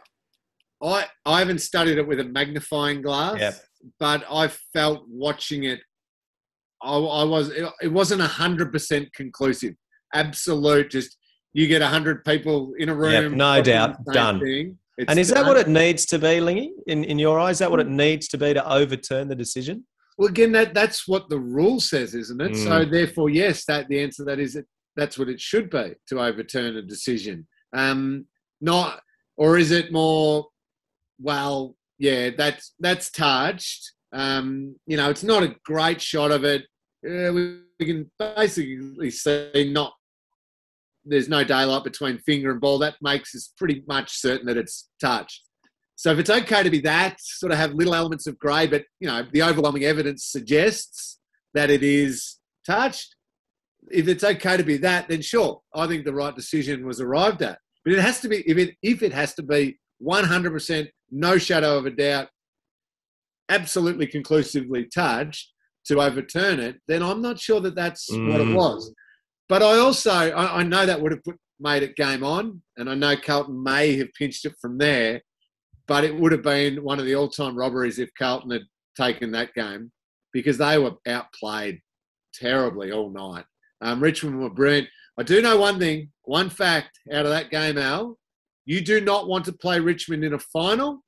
I 0.83 1.07
I 1.27 1.39
haven't 1.41 1.61
studied 1.61 1.99
it 1.99 2.07
with 2.07 2.21
a 2.21 2.25
magnifying 2.25 3.03
glass, 3.03 3.39
Yep. 3.39 3.55
but 3.99 4.25
I 4.31 4.49
felt 4.73 5.05
watching 5.09 5.65
it. 5.65 5.81
I, 6.83 6.97
I 6.97 7.25
was 7.25 7.51
it, 7.51 7.69
it 7.83 7.89
wasn't 7.89 8.23
hundred 8.23 8.73
percent 8.73 9.13
conclusive. 9.15 9.75
Absolute, 10.15 10.91
just 10.91 11.17
you 11.53 11.67
get 11.67 11.83
hundred 11.83 12.25
people 12.25 12.73
in 12.79 12.89
a 12.89 12.95
room. 12.95 13.13
Yep, 13.13 13.33
no 13.33 13.63
doubt. 13.63 14.05
Done. 14.13 14.77
And 15.09 15.19
is 15.19 15.29
that 15.29 15.47
what 15.47 15.57
it 15.57 15.69
needs 15.69 16.05
to 16.07 16.19
be, 16.19 16.41
Lingy? 16.41 16.73
In 16.87 17.05
in 17.05 17.19
your 17.19 17.39
eyes, 17.39 17.57
is 17.57 17.59
that 17.61 17.71
what 17.71 17.81
it 17.81 17.89
needs 17.89 18.27
to 18.29 18.39
be 18.39 18.55
to 18.55 18.67
overturn 18.73 19.29
the 19.29 19.37
decision? 19.37 19.85
Well, 20.21 20.29
again, 20.29 20.53
that 20.53 20.75
that's 20.75 21.09
what 21.09 21.31
the 21.31 21.39
rule 21.39 21.81
says, 21.81 22.15
isn't 22.15 22.43
it? 22.43 22.53
Mm. 22.53 22.65
So 22.65 22.85
therefore, 22.85 23.31
yes, 23.31 23.65
that 23.65 23.89
the 23.89 24.03
answer 24.03 24.23
to 24.23 24.25
that 24.27 24.39
is 24.39 24.53
that 24.53 24.67
that's 24.95 25.19
what 25.19 25.31
it 25.31 25.41
should 25.41 25.71
be 25.71 25.95
to 26.09 26.21
overturn 26.21 26.77
a 26.77 26.83
decision. 26.83 27.49
Um, 27.75 28.27
not, 28.61 29.01
or 29.39 29.57
is 29.57 29.71
it 29.71 29.93
more? 29.93 30.49
Well, 31.19 31.75
yeah, 31.99 32.31
that's 32.37 32.75
that's 32.79 33.11
touched. 33.11 33.93
Um, 34.13 34.77
you 34.87 34.99
know, 34.99 35.09
it's 35.09 35.25
not 35.25 35.43
a 35.43 35.57
great 35.65 36.03
shot 36.03 36.33
of 36.33 36.45
it. 36.45 36.65
Uh, 37.03 37.33
we, 37.33 37.61
we 37.79 37.87
can 37.87 38.11
basically 38.19 39.11
see 39.11 39.73
not. 39.73 39.95
There's 41.03 41.31
no 41.31 41.45
daylight 41.45 41.83
between 41.83 42.19
finger 42.19 42.51
and 42.51 42.61
ball. 42.61 42.79
That 42.79 42.97
makes 43.01 43.35
us 43.35 43.55
pretty 43.57 43.85
much 43.89 44.13
certain 44.19 44.49
that 44.49 44.59
it's 44.59 44.91
touched. 45.01 45.45
So 46.01 46.11
if 46.13 46.19
it's 46.19 46.31
okay 46.31 46.63
to 46.63 46.71
be 46.71 46.81
that, 46.81 47.21
sort 47.21 47.53
of 47.53 47.59
have 47.59 47.75
little 47.75 47.95
elements 47.95 48.27
of 48.27 48.39
grey, 48.39 48.67
but 48.67 48.85
you 49.01 49.07
know 49.07 49.23
the 49.35 49.43
overwhelming 49.43 49.85
evidence 49.85 50.25
suggests 50.25 51.19
that 51.53 51.69
it 51.69 51.83
is 51.83 52.39
touched. 52.67 53.15
If 53.91 54.09
it's 54.09 54.25
okay 54.25 54.57
to 54.57 54.63
be 54.63 54.79
that, 54.79 55.11
then 55.11 55.21
sure, 55.21 55.61
I 55.75 55.87
think 55.87 56.07
the 56.07 56.15
right 56.15 56.35
decision 56.35 56.87
was 56.87 57.03
arrived 57.03 57.43
at. 57.43 57.59
But 57.85 57.93
it 57.93 57.99
has 57.99 58.19
to 58.21 58.31
be 58.31 58.39
if 58.49 58.57
it 58.57 58.77
if 58.83 59.03
it 59.03 59.13
has 59.13 59.35
to 59.35 59.43
be 59.43 59.79
100%, 60.03 60.89
no 61.11 61.37
shadow 61.37 61.77
of 61.77 61.85
a 61.85 61.91
doubt, 61.91 62.29
absolutely 63.51 64.07
conclusively 64.07 64.87
touched 64.87 65.53
to 65.85 66.01
overturn 66.01 66.61
it, 66.61 66.77
then 66.89 67.03
I'm 67.03 67.21
not 67.21 67.39
sure 67.39 67.61
that 67.61 67.75
that's 67.75 68.09
what 68.25 68.41
it 68.41 68.47
Mm. 68.49 68.55
was. 68.55 68.95
But 69.51 69.63
I 69.63 69.77
also 69.77 70.11
I, 70.13 70.61
I 70.61 70.63
know 70.63 70.87
that 70.87 71.03
would 71.03 71.13
have 71.13 71.25
put, 71.25 71.37
made 71.59 71.83
it 71.83 71.95
game 71.95 72.25
on, 72.25 72.63
and 72.79 72.89
I 72.89 72.95
know 72.95 73.19
Carlton 73.19 73.63
may 73.63 73.99
have 73.99 74.09
pinched 74.19 74.47
it 74.47 74.55
from 74.63 74.79
there 74.79 75.21
but 75.91 76.05
it 76.05 76.15
would 76.15 76.31
have 76.31 76.45
been 76.45 76.85
one 76.85 77.01
of 77.01 77.05
the 77.05 77.17
all-time 77.17 77.57
robberies 77.57 77.99
if 77.99 78.15
Carlton 78.17 78.53
had 78.53 78.63
taken 78.97 79.33
that 79.33 79.53
game 79.55 79.91
because 80.33 80.57
they 80.57 80.79
were 80.79 80.93
outplayed 81.09 81.81
terribly 82.33 82.93
all 82.93 83.11
night. 83.11 83.45
Um, 83.81 84.01
Richmond 84.01 84.41
were 84.41 84.51
brilliant. 84.51 84.87
I 85.19 85.25
do 85.25 85.43
know 85.43 85.59
one 85.59 85.81
thing, 85.81 86.13
one 86.23 86.49
fact 86.49 87.01
out 87.13 87.25
of 87.27 87.33
that 87.33 87.51
game, 87.51 87.77
Al. 87.77 88.17
You 88.67 88.81
do 88.83 89.01
not 89.01 89.27
want 89.27 89.45
to 89.47 89.53
play 89.53 89.81
Richmond 89.81 90.23
in 90.23 90.35
a 90.35 90.39
final, 90.39 91.03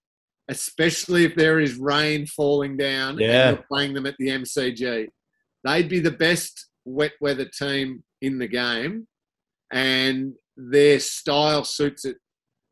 especially 0.49 1.25
if 1.25 1.37
there 1.37 1.61
is 1.61 1.77
rain 1.77 2.27
falling 2.27 2.77
down 2.77 3.19
Yeah. 3.21 3.51
and 3.51 3.57
you're 3.59 3.67
playing 3.69 3.95
them 3.95 4.07
at 4.07 4.17
the 4.19 4.31
MCG. 4.31 5.07
They'd 5.63 5.89
be 5.89 6.01
the 6.01 6.11
best 6.11 6.67
wet 6.85 7.13
weather 7.21 7.45
team 7.45 8.03
in 8.21 8.37
the 8.39 8.49
game, 8.49 9.07
and 9.73 10.33
their 10.57 10.99
style 10.99 11.63
suits 11.63 12.05
it 12.05 12.17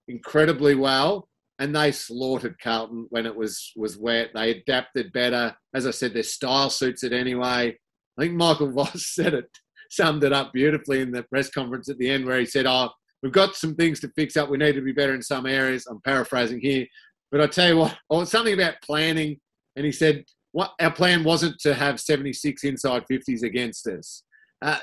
incredibly 0.09 0.75
well 0.75 1.29
and 1.61 1.77
they 1.77 1.93
slaughtered 1.93 2.59
Carlton 2.59 3.07
when 3.11 3.27
it 3.27 3.37
was 3.37 3.71
was 3.77 3.99
wet. 3.99 4.31
They 4.35 4.51
adapted 4.51 5.13
better. 5.13 5.55
As 5.75 5.87
I 5.87 5.91
said, 5.91 6.15
their 6.15 6.23
style 6.23 6.71
suits 6.71 7.05
it 7.05 7.13
anyway. 7.13 7.77
I 8.19 8.23
think 8.23 8.35
Michael 8.35 8.73
Voss 8.73 9.07
said 9.15 9.35
it, 9.35 9.47
summed 9.91 10.25
it 10.25 10.33
up 10.33 10.53
beautifully 10.53 11.01
in 11.01 11.13
the 11.13 11.23
press 11.25 11.51
conference 11.51 11.89
at 11.89 11.99
the 11.99 12.09
end 12.09 12.25
where 12.25 12.41
he 12.41 12.47
said, 12.47 12.67
"Oh, 12.67 12.89
we've 13.23 13.31
got 13.31 13.55
some 13.55 13.77
things 13.77 14.01
to 14.01 14.13
fix 14.17 14.37
up. 14.37 14.49
We 14.49 14.57
need 14.57 14.75
to 14.75 14.81
be 14.81 14.93
better 14.93 15.15
in 15.15 15.23
some 15.23 15.47
areas." 15.47 15.87
I'm 15.87 16.01
paraphrasing 16.01 16.61
here, 16.61 16.87
But 17.31 17.43
I 17.43 17.47
tell 17.47 17.69
you 17.69 17.77
what, 17.77 17.97
or 18.09 18.25
something 18.25 18.55
about 18.55 18.81
planning, 18.83 19.39
and 19.77 19.85
he 19.85 19.93
said 19.93 20.25
what 20.53 20.73
our 20.81 20.91
plan 20.91 21.23
wasn't 21.23 21.61
to 21.61 21.75
have 21.75 22.01
76 22.01 22.65
inside 22.65 23.05
50s 23.09 23.43
against 23.43 23.87
us. 23.87 24.25
Uh, 24.63 24.79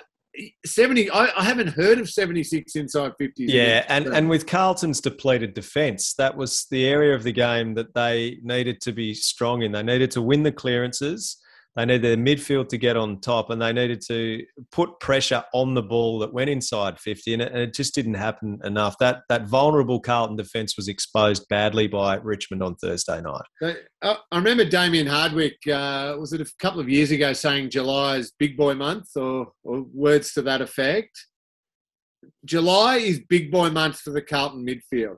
70 0.66 1.10
I, 1.12 1.30
I, 1.38 1.44
haven't 1.44 1.70
heard 1.70 2.00
of 2.00 2.10
76 2.10 2.76
inside 2.76 3.14
50s 3.20 3.32
yeah 3.38 3.86
and, 3.90 4.08
and 4.08 4.30
with 4.30 4.46
carlton's 4.46 5.02
depleted 5.02 5.54
defence 5.54 6.14
that 6.16 6.36
was 6.36 6.68
the 6.70 6.86
area 6.86 7.16
of 7.16 7.24
the 7.24 7.32
game 7.32 7.74
that 7.76 7.94
they 7.94 8.38
needed 8.44 8.82
to 8.82 8.92
be 8.92 9.14
strong 9.14 9.62
in. 9.62 9.72
They 9.72 9.84
needed 9.84 10.12
to 10.12 10.22
win 10.22 10.44
the 10.44 10.52
clearances 10.52 11.38
they 11.78 11.86
needed 11.86 12.02
their 12.02 12.18
midfield 12.18 12.70
to 12.70 12.78
get 12.78 12.98
on 12.98 13.22
top 13.22 13.52
and 13.52 13.62
they 13.62 13.72
needed 13.72 14.02
to 14.08 14.44
put 14.72 15.00
pressure 15.00 15.44
on 15.54 15.76
the 15.76 15.84
ball 15.84 16.18
that 16.20 16.34
went 16.34 16.50
inside 16.50 17.00
50 17.00 17.34
and 17.34 17.42
it, 17.44 17.52
and 17.52 17.62
it 17.62 17.74
just 17.76 17.94
didn't 17.94 18.16
happen 18.16 18.60
enough. 18.64 18.96
That 19.00 19.22
that 19.30 19.48
vulnerable 19.48 20.00
carlton 20.00 20.36
defence 20.36 20.76
was 20.76 20.88
exposed 20.88 21.48
badly 21.50 21.88
by 21.88 22.16
richmond 22.16 22.64
on 22.64 22.76
thursday 22.78 23.22
night. 23.22 23.78
I 24.02 24.18
remember 24.34 24.66
damien 24.66 25.06
hardwick 25.06 25.56
uh, 25.68 26.16
was 26.20 26.34
it 26.34 26.42
a 26.42 26.52
couple 26.60 26.80
of 26.80 26.90
years 26.90 27.12
ago 27.12 27.32
saying 27.34 27.70
july 27.70 28.18
is 28.18 28.34
big 28.40 28.58
boy 28.58 28.74
month 28.74 29.10
or, 29.16 29.52
or 29.64 29.86
words 29.94 30.34
to 30.34 30.42
that 30.42 30.62
effect? 30.62 31.16
July 32.44 32.98
is 32.98 33.20
big 33.30 33.52
boy 33.52 33.70
month 33.70 34.00
for 34.00 34.10
the 34.10 34.22
carlton 34.22 34.66
midfield. 34.66 35.18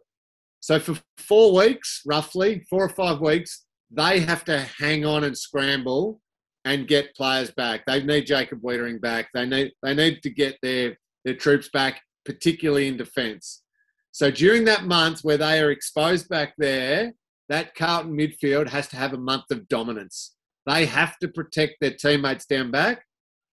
So 0.60 0.78
for 0.78 1.00
four 1.18 1.56
weeks 1.56 2.02
roughly 2.06 2.66
four 2.70 2.84
or 2.84 2.90
five 2.90 3.22
weeks 3.22 3.66
they 3.90 4.20
have 4.20 4.44
to 4.44 4.60
hang 4.78 5.06
on 5.06 5.24
and 5.24 5.38
scramble 5.38 6.20
and 6.66 6.88
get 6.88 7.16
players 7.16 7.52
back. 7.52 7.86
They 7.86 8.04
need 8.04 8.26
Jacob 8.26 8.62
Weitering 8.62 9.02
back. 9.02 9.30
They 9.34 9.46
need 9.46 9.72
they 9.82 9.94
need 9.94 10.22
to 10.24 10.30
get 10.30 10.58
their 10.62 10.98
their 11.26 11.36
troops 11.36 11.70
back, 11.70 12.02
particularly 12.26 12.88
in 12.88 12.98
defence. 12.98 13.64
So 14.12 14.32
during 14.32 14.66
that 14.66 14.86
month 14.86 15.22
where 15.24 15.38
they 15.38 15.62
are 15.62 15.72
exposed 15.72 16.28
back 16.30 16.54
there, 16.58 17.14
that 17.48 17.76
Carlton 17.76 18.18
midfield 18.18 18.68
has 18.70 18.88
to 18.90 18.98
have 18.98 19.14
a 19.14 19.18
month 19.18 19.46
of 19.52 19.68
dominance. 19.68 20.36
They 20.66 20.86
have 20.86 21.18
to 21.20 21.28
protect 21.28 21.76
their 21.80 21.94
teammates 21.94 22.46
down 22.46 22.72
back. 22.72 23.04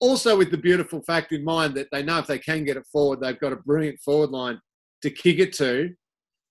Also, 0.01 0.37
with 0.37 0.51
the 0.51 0.59
beautiful 0.59 1.03
fact 1.03 1.33
in 1.33 1.45
mind 1.45 1.75
that 1.75 1.89
they 1.91 2.03
know 2.03 2.19
if 2.19 2.27
they 2.27 2.39
can 2.39 2.65
get 2.65 2.77
it 2.77 2.87
forward, 2.93 3.21
they've 3.21 3.41
got 3.41 3.53
a 3.53 3.57
brilliant 3.57 3.99
forward 4.01 4.31
line 4.31 4.61
to 5.03 5.11
kick 5.11 5.39
it 5.39 5.55
to. 5.55 5.95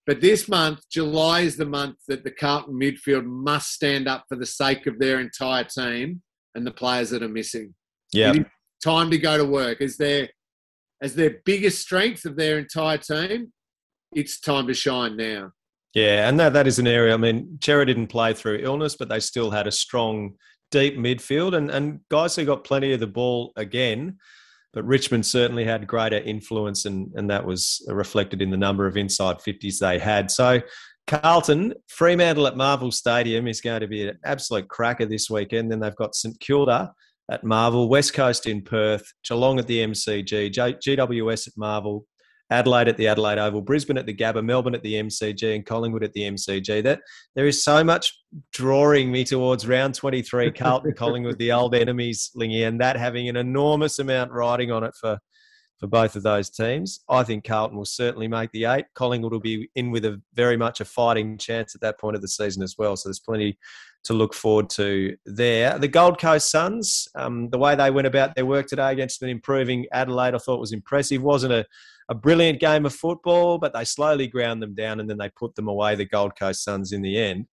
But 0.08 0.22
this 0.22 0.48
month, 0.48 0.82
July 0.92 1.42
is 1.42 1.58
the 1.58 1.66
month 1.66 1.98
that 2.08 2.24
the 2.24 2.32
Carlton 2.32 2.76
midfield 2.76 3.26
must 3.26 3.72
stand 3.72 4.08
up 4.08 4.26
for 4.28 4.36
the 4.36 4.46
sake 4.46 4.88
of 4.88 4.98
their 4.98 5.20
entire 5.20 5.64
team 5.64 6.22
and 6.56 6.66
the 6.66 6.72
players 6.72 7.10
that 7.12 7.24
are 7.24 7.30
missing. 7.30 7.74
Yeah. 8.12 8.34
Time 8.84 9.10
to 9.12 9.18
go 9.18 9.38
to 9.38 9.46
work. 9.46 9.82
As 9.82 9.98
their 9.98 10.30
as 11.02 11.16
their 11.16 11.38
biggest 11.46 11.82
strength 11.82 12.26
of 12.26 12.36
their 12.36 12.58
entire 12.58 12.98
team, 12.98 13.52
it's 14.14 14.40
time 14.40 14.68
to 14.68 14.74
shine 14.74 15.18
now. 15.18 15.52
Yeah, 15.94 16.28
and 16.28 16.40
that, 16.40 16.54
that 16.54 16.68
is 16.68 16.80
an 16.80 16.88
area. 16.88 17.14
I 17.14 17.18
mean, 17.18 17.58
Cerra 17.64 17.86
didn't 17.86 18.08
play 18.08 18.34
through 18.34 18.60
illness, 18.62 18.96
but 18.96 19.08
they 19.08 19.20
still 19.22 19.52
had 19.52 19.66
a 19.66 19.72
strong, 19.72 20.34
deep 20.72 20.98
midfield 20.98 21.56
and, 21.56 21.70
and 21.70 22.02
guys 22.10 22.36
who 22.36 22.44
got 22.44 22.66
plenty 22.66 22.92
of 22.92 23.00
the 23.00 23.08
ball 23.08 23.54
again. 23.56 24.18
But 24.74 24.86
Richmond 24.86 25.26
certainly 25.26 25.64
had 25.64 25.88
greater 25.88 26.18
influence, 26.18 26.84
and, 26.84 27.10
and 27.16 27.30
that 27.30 27.46
was 27.46 27.86
reflected 27.88 28.42
in 28.42 28.50
the 28.50 28.58
number 28.58 28.88
of 28.88 28.98
inside 28.98 29.38
50s 29.38 29.80
they 29.80 30.00
had. 30.00 30.30
So 30.30 30.60
Carlton, 31.08 31.74
Fremantle 31.88 32.48
at 32.48 32.58
Marvel 32.58 32.92
Stadium 32.92 33.48
is 33.48 33.62
going 33.62 33.82
to 33.82 33.88
be 33.88 34.08
an 34.08 34.18
absolute 34.26 34.68
cracker 34.68 35.06
this 35.06 35.30
weekend. 35.30 35.72
Then 35.72 35.80
they've 35.80 35.96
got 35.96 36.16
St 36.16 36.40
Kilda 36.40 36.92
at 37.30 37.44
Marvel, 37.44 37.90
West 37.90 38.14
Coast 38.14 38.48
in 38.48 38.62
Perth, 38.62 39.06
Geelong 39.24 39.60
at 39.60 39.68
the 39.68 39.80
MCG, 39.86 40.52
GWS 40.52 41.48
at 41.48 41.54
Marvel, 41.58 42.06
Adelaide 42.52 42.88
at 42.88 42.98
the 42.98 43.08
Adelaide 43.08 43.40
Oval, 43.40 43.62
Brisbane 43.62 43.98
at 43.98 44.06
the 44.06 44.14
Gabba, 44.14 44.44
Melbourne 44.44 44.76
at 44.76 44.84
the 44.84 44.94
MCG, 44.94 45.56
and 45.56 45.66
Collingwood 45.66 46.04
at 46.04 46.14
the 46.14 46.22
MCG. 46.22 46.84
That 46.84 47.02
there 47.36 47.48
is 47.48 47.64
so 47.64 47.84
much 47.84 48.20
drawing 48.52 49.12
me 49.12 49.24
towards 49.24 49.68
round 49.68 49.96
23, 49.96 50.52
Carlton, 50.52 50.94
Collingwood, 50.98 51.40
the 51.40 51.52
old 51.52 51.74
enemies, 51.74 52.32
Lingy, 52.36 52.64
and 52.64 52.80
that 52.82 52.98
having 52.98 53.30
an 53.30 53.36
enormous 53.36 54.00
amount 54.00 54.32
riding 54.32 54.72
on 54.72 54.84
it 54.84 54.94
for 55.00 55.18
for 55.80 55.88
both 55.88 56.16
of 56.16 56.24
those 56.24 56.50
teams. 56.50 57.02
I 57.10 57.24
think 57.24 57.44
Carlton 57.44 57.78
will 57.78 57.86
certainly 57.86 58.28
make 58.28 58.52
the 58.52 58.66
eight. 58.66 58.86
Collingwood 58.94 59.34
will 59.34 59.40
be 59.40 59.70
in 59.76 59.92
with 59.92 60.06
a 60.06 60.22
very 60.34 60.58
much 60.58 60.80
a 60.80 60.86
fighting 60.86 61.38
chance 61.38 61.76
at 61.76 61.82
that 61.82 62.00
point 62.00 62.16
of 62.16 62.22
the 62.22 62.28
season 62.28 62.64
as 62.64 62.76
well. 62.78 62.96
So 62.96 63.10
there's 63.10 63.20
plenty 63.20 63.58
to 64.06 64.14
look 64.14 64.34
forward 64.34 64.70
to 64.70 65.18
there. 65.26 65.78
The 65.78 65.88
Gold 65.88 66.20
Coast 66.20 66.50
Suns, 66.50 67.08
um, 67.16 67.50
the 67.50 67.58
way 67.58 67.76
they 67.76 67.92
went 67.92 68.08
about 68.08 68.36
their 68.36 68.46
work 68.46 68.68
today 68.68 68.92
against 68.92 69.22
an 69.22 69.30
improving 69.30 69.86
Adelaide, 69.92 70.36
I 70.36 70.38
thought 70.38 70.60
was 70.60 70.72
impressive. 70.72 71.22
wasn't 71.22 71.54
a, 71.54 71.66
a 72.08 72.16
brilliant 72.16 72.60
game 72.60 72.86
of 72.86 72.94
football, 72.94 73.58
but 73.58 73.74
they 73.74 73.84
slowly 73.84 74.28
ground 74.28 74.62
them 74.62 74.76
down 74.76 75.00
and 75.00 75.10
then 75.10 75.18
they 75.18 75.30
put 75.30 75.56
them 75.56 75.68
away, 75.68 75.96
the 75.96 76.06
Gold 76.06 76.38
Coast 76.38 76.64
Suns, 76.64 76.92
in 76.92 77.02
the 77.02 77.18
end. 77.18 77.48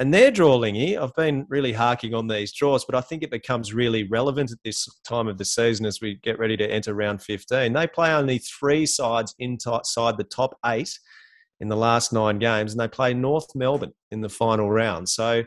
And 0.00 0.14
their 0.14 0.30
draw, 0.30 0.54
Lingy, 0.54 0.96
I've 0.96 1.14
been 1.16 1.44
really 1.48 1.72
harking 1.72 2.14
on 2.14 2.28
these 2.28 2.52
draws, 2.52 2.84
but 2.84 2.94
I 2.94 3.00
think 3.00 3.24
it 3.24 3.32
becomes 3.32 3.74
really 3.74 4.04
relevant 4.04 4.52
at 4.52 4.58
this 4.64 4.86
time 5.04 5.26
of 5.26 5.38
the 5.38 5.44
season 5.44 5.86
as 5.86 6.00
we 6.00 6.20
get 6.22 6.38
ready 6.38 6.56
to 6.56 6.70
enter 6.70 6.94
round 6.94 7.20
15. 7.20 7.72
They 7.72 7.86
play 7.88 8.12
only 8.12 8.38
three 8.38 8.86
sides 8.86 9.34
inside 9.40 10.16
the 10.16 10.26
top 10.30 10.56
eight 10.66 10.96
in 11.58 11.66
the 11.66 11.76
last 11.76 12.12
nine 12.12 12.38
games, 12.38 12.72
and 12.72 12.80
they 12.80 12.86
play 12.86 13.12
North 13.12 13.48
Melbourne 13.56 13.92
in 14.12 14.20
the 14.20 14.28
final 14.28 14.70
round. 14.70 15.08
So 15.08 15.42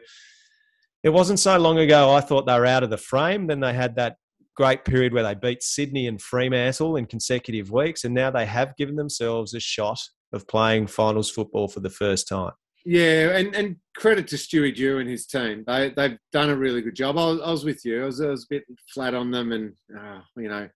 it 1.02 1.10
wasn't 1.10 1.40
so 1.40 1.58
long 1.58 1.80
ago 1.80 2.14
I 2.14 2.20
thought 2.20 2.46
they 2.46 2.60
were 2.60 2.66
out 2.66 2.84
of 2.84 2.90
the 2.90 2.98
frame. 2.98 3.48
Then 3.48 3.62
they 3.62 3.74
had 3.74 3.96
that 3.96 4.18
great 4.58 4.84
period 4.84 5.14
where 5.14 5.24
they 5.24 5.34
beat 5.34 5.64
Sydney 5.64 6.08
and 6.08 6.22
Fremantle 6.22 6.98
in 6.98 7.06
consecutive 7.06 7.72
weeks, 7.72 8.04
and 8.04 8.14
now 8.14 8.30
they 8.30 8.46
have 8.46 8.76
given 8.76 8.98
themselves 8.98 9.54
a 9.54 9.62
shot 9.62 10.00
of 10.34 10.46
playing 10.48 10.88
finals 10.88 11.32
football 11.32 11.70
for 11.70 11.80
the 11.80 11.90
first 11.90 12.28
time. 12.28 12.52
Yeah, 12.86 13.38
and, 13.38 13.56
and 13.56 13.76
credit 13.96 14.28
to 14.30 14.36
Stewie 14.36 14.76
Dew 14.76 15.00
and 15.00 15.10
his 15.10 15.26
team. 15.28 15.64
They 15.68 15.90
they've 15.96 16.18
done 16.32 16.50
a 16.50 16.56
really 16.56 16.82
good 16.82 16.96
job. 16.96 17.18
I 17.18 17.26
was, 17.26 17.42
I 17.42 17.52
was 17.52 17.66
with 17.66 17.86
you. 17.86 18.04
I 18.04 18.06
was, 18.06 18.22
I 18.22 18.28
was, 18.28 18.44
a 18.44 18.48
bit 18.50 18.64
flat 18.94 19.14
on 19.14 19.32
them, 19.32 19.52
and 19.52 19.74
uh, 19.98 20.22
you 20.38 20.50
know, 20.50 20.68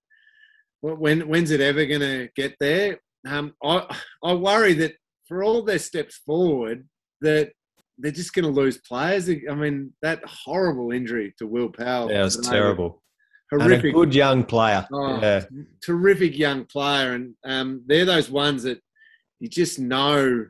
when 0.82 1.28
when's 1.28 1.51
it 1.51 1.62
ever 1.62 1.86
going 1.86 2.01
to 2.01 2.30
get 2.36 2.56
there? 2.60 2.99
Um, 3.28 3.53
I 3.64 3.88
I 4.24 4.34
worry 4.34 4.74
that 4.76 4.93
for 5.28 5.43
all 5.43 5.64
their 5.64 5.80
steps 5.80 6.22
forward, 6.26 6.88
that 7.22 7.51
they're 7.97 8.12
just 8.12 8.34
going 8.34 8.45
to 8.45 8.51
lose 8.51 8.78
players. 8.78 9.30
I 9.30 9.56
mean, 9.56 9.93
that 10.01 10.22
horrible 10.26 10.91
injury 10.91 11.34
to 11.39 11.47
Wil 11.47 11.70
Powell. 11.70 12.12
Yeah, 12.12 12.22
it 12.22 12.26
was 12.26 12.38
terrible. 12.38 13.01
Horrific. 13.51 13.93
Good 13.93 14.16
young 14.16 14.43
player. 14.43 14.86
Oh, 14.91 15.20
yeah. 15.22 15.45
Terrific 15.84 16.38
young 16.38 16.66
player. 16.66 17.14
And 17.14 17.36
um, 17.45 17.84
they're 17.86 18.06
those 18.06 18.30
ones 18.30 18.64
that 18.64 18.80
you 19.39 19.47
just 19.47 19.80
know 19.80 20.45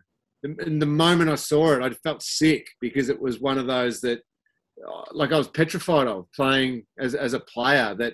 in 0.45 0.79
the 0.79 0.85
moment 0.85 1.29
I 1.29 1.35
saw 1.35 1.73
it, 1.73 1.83
I 1.83 1.89
felt 1.89 2.21
sick 2.21 2.67
because 2.81 3.09
it 3.09 3.21
was 3.21 3.39
one 3.39 3.57
of 3.57 3.67
those 3.67 4.01
that, 4.01 4.19
uh, 4.85 5.03
like, 5.11 5.31
I 5.31 5.37
was 5.37 5.47
petrified 5.47 6.07
of 6.07 6.27
playing 6.35 6.85
as, 6.99 7.15
as 7.15 7.33
a 7.33 7.39
player. 7.39 7.95
That 7.95 8.13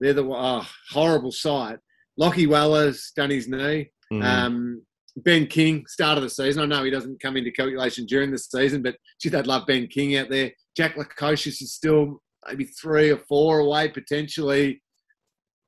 they're 0.00 0.14
the 0.14 0.24
oh, 0.24 0.66
horrible 0.90 1.32
sight. 1.32 1.78
Lachie 2.20 2.48
Weller's 2.48 3.12
done 3.16 3.30
his 3.30 3.48
knee. 3.48 3.90
Mm. 4.12 4.24
Um, 4.24 4.82
ben 5.16 5.46
King, 5.46 5.84
start 5.86 6.18
of 6.18 6.24
the 6.24 6.30
season. 6.30 6.62
I 6.62 6.66
know 6.66 6.84
he 6.84 6.90
doesn't 6.90 7.20
come 7.20 7.36
into 7.36 7.50
calculation 7.50 8.06
during 8.06 8.30
the 8.30 8.38
season, 8.38 8.82
but 8.82 8.96
geez, 9.20 9.34
I'd 9.34 9.46
love 9.46 9.66
Ben 9.66 9.86
King 9.86 10.16
out 10.16 10.30
there. 10.30 10.52
Jack 10.76 10.94
Lukosius 10.96 11.62
is 11.62 11.72
still 11.74 12.22
maybe 12.46 12.64
three 12.64 13.10
or 13.10 13.18
four 13.18 13.60
away 13.60 13.88
potentially 13.88 14.80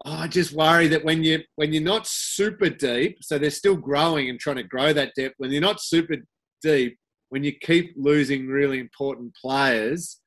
oh, 0.04 0.12
I 0.12 0.28
just 0.28 0.52
worry 0.52 0.88
that 0.88 1.04
when 1.04 1.22
you 1.22 1.40
when 1.56 1.72
you're 1.72 1.82
not 1.82 2.06
super 2.06 2.68
deep, 2.68 3.18
so 3.22 3.38
they're 3.38 3.50
still 3.50 3.76
growing 3.76 4.28
and 4.28 4.38
trying 4.38 4.56
to 4.56 4.62
grow 4.62 4.92
that 4.92 5.12
depth. 5.16 5.34
When 5.38 5.50
you're 5.50 5.60
not 5.60 5.80
super 5.80 6.16
deep, 6.62 6.98
when 7.30 7.44
you 7.44 7.52
keep 7.52 7.94
losing 7.96 8.46
really 8.46 8.78
important 8.78 9.34
players, 9.34 10.20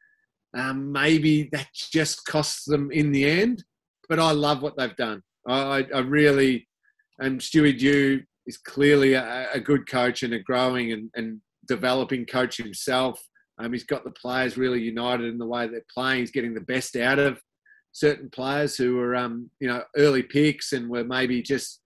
um, 0.56 0.92
maybe 0.92 1.50
that 1.52 1.68
just 1.74 2.26
costs 2.26 2.66
them 2.66 2.92
in 2.92 3.12
the 3.12 3.26
end. 3.26 3.64
But 4.10 4.20
I 4.20 4.32
love 4.32 4.62
what 4.62 4.78
they've 4.78 4.96
done. 4.96 5.22
I, 5.48 5.86
I 5.94 6.00
really, 6.00 6.68
and 7.20 7.40
Stewie 7.40 7.78
Dew 7.78 8.22
is 8.46 8.58
clearly 8.58 9.14
a, 9.14 9.50
a, 9.54 9.60
good 9.60 9.90
coach 9.90 10.24
and 10.24 10.34
a 10.34 10.40
growing 10.40 10.92
and, 10.92 11.10
and 11.16 11.42
developing 11.68 12.26
coach 12.26 12.58
himself. 12.58 13.22
Um, 13.58 13.72
he's 13.72 13.86
got 13.86 14.04
the 14.04 14.12
players 14.12 14.58
really 14.58 14.82
united 14.82 15.26
in 15.26 15.38
the 15.38 15.46
way 15.46 15.68
they're 15.68 15.82
playing. 15.94 16.20
He's 16.20 16.32
getting 16.32 16.54
the 16.54 16.62
best 16.62 16.96
out 16.96 17.20
of 17.20 17.42
certain 17.94 18.30
players 18.30 18.76
who 18.76 18.96
were, 18.96 19.16
um, 19.16 19.50
you 19.60 19.68
know, 19.68 19.84
early 19.96 20.24
picks 20.24 20.74
and 20.74 20.90
were 20.90 21.04
maybe 21.04 21.42
just 21.42 21.80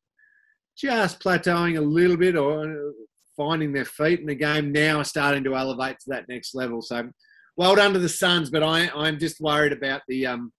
just 0.77 1.19
plateauing 1.19 1.77
a 1.77 1.81
little 1.81 2.17
bit 2.17 2.35
or 2.35 2.93
finding 3.35 3.73
their 3.73 3.85
feet 3.85 4.19
in 4.19 4.27
the 4.27 4.35
game 4.35 4.71
now 4.71 4.99
are 4.99 5.03
starting 5.03 5.43
to 5.43 5.55
elevate 5.55 5.99
to 5.99 6.09
that 6.09 6.27
next 6.29 6.55
level. 6.55 6.81
So 6.81 7.09
well 7.55 7.75
done 7.75 7.93
to 7.93 7.99
the 7.99 8.09
Suns, 8.09 8.49
but 8.49 8.63
I, 8.63 8.89
I'm 8.95 9.19
just 9.19 9.41
worried 9.41 9.73
about 9.73 10.01
the 10.07 10.25
um, 10.25 10.51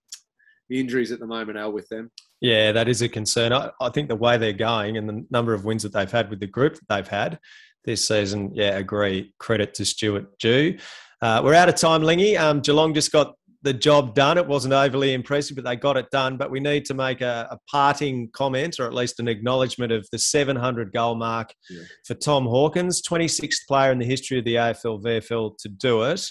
the 0.69 0.79
injuries 0.79 1.13
at 1.13 1.19
the 1.19 1.27
moment, 1.27 1.57
Al, 1.57 1.73
with 1.73 1.89
them. 1.89 2.11
Yeah, 2.41 2.73
that 2.73 2.89
is 2.89 3.01
a 3.01 3.09
concern. 3.09 3.53
I, 3.53 3.71
I 3.81 3.89
think 3.89 4.09
the 4.09 4.17
way 4.17 4.37
they're 4.37 4.53
going 4.53 4.97
and 4.97 5.09
the 5.09 5.25
number 5.31 5.55
of 5.55 5.65
wins 5.65 5.83
that 5.83 5.93
they've 5.93 6.11
had 6.11 6.29
with 6.31 6.41
the 6.41 6.47
group 6.47 6.75
that 6.75 6.89
they've 6.89 7.09
had 7.09 7.39
this 7.85 8.07
season, 8.07 8.51
yeah, 8.55 8.77
agree. 8.77 9.33
Credit 9.39 9.73
to 9.75 9.85
Stuart 9.85 10.39
Dew. 10.39 10.77
Uh, 11.23 11.41
we're 11.43 11.55
out 11.55 11.69
of 11.69 11.75
time, 11.75 12.03
Lingy. 12.03 12.37
Um, 12.37 12.61
Geelong 12.61 12.93
just 12.93 13.11
got 13.11 13.35
the 13.63 13.73
job 13.73 14.15
done. 14.15 14.39
It 14.39 14.47
wasn't 14.47 14.75
overly 14.75 15.13
impressive, 15.15 15.57
but 15.57 15.65
they 15.65 15.77
got 15.77 15.97
it 15.97 16.11
done. 16.11 16.37
But 16.37 16.51
we 16.51 16.61
need 16.61 16.85
to 16.87 16.95
make 16.95 17.21
a, 17.21 17.49
a 17.51 17.59
parting 17.71 18.31
comment 18.33 18.79
or 18.79 18.87
at 18.87 18.95
least 18.95 19.19
an 19.21 19.29
acknowledgement 19.29 19.93
of 19.93 20.07
the 20.13 20.19
700 20.19 20.93
goal 20.93 21.17
mark 21.17 21.53
yeah. 21.69 21.83
for 22.07 22.15
Tom 22.15 22.45
Hawkins, 22.45 23.03
26th 23.03 23.67
player 23.67 23.91
in 23.91 23.99
the 23.99 24.07
history 24.07 24.39
of 24.39 24.45
the 24.45 24.55
AFL 24.55 25.03
VFL 25.03 25.57
to 25.59 25.69
do 25.69 26.03
it, 26.05 26.25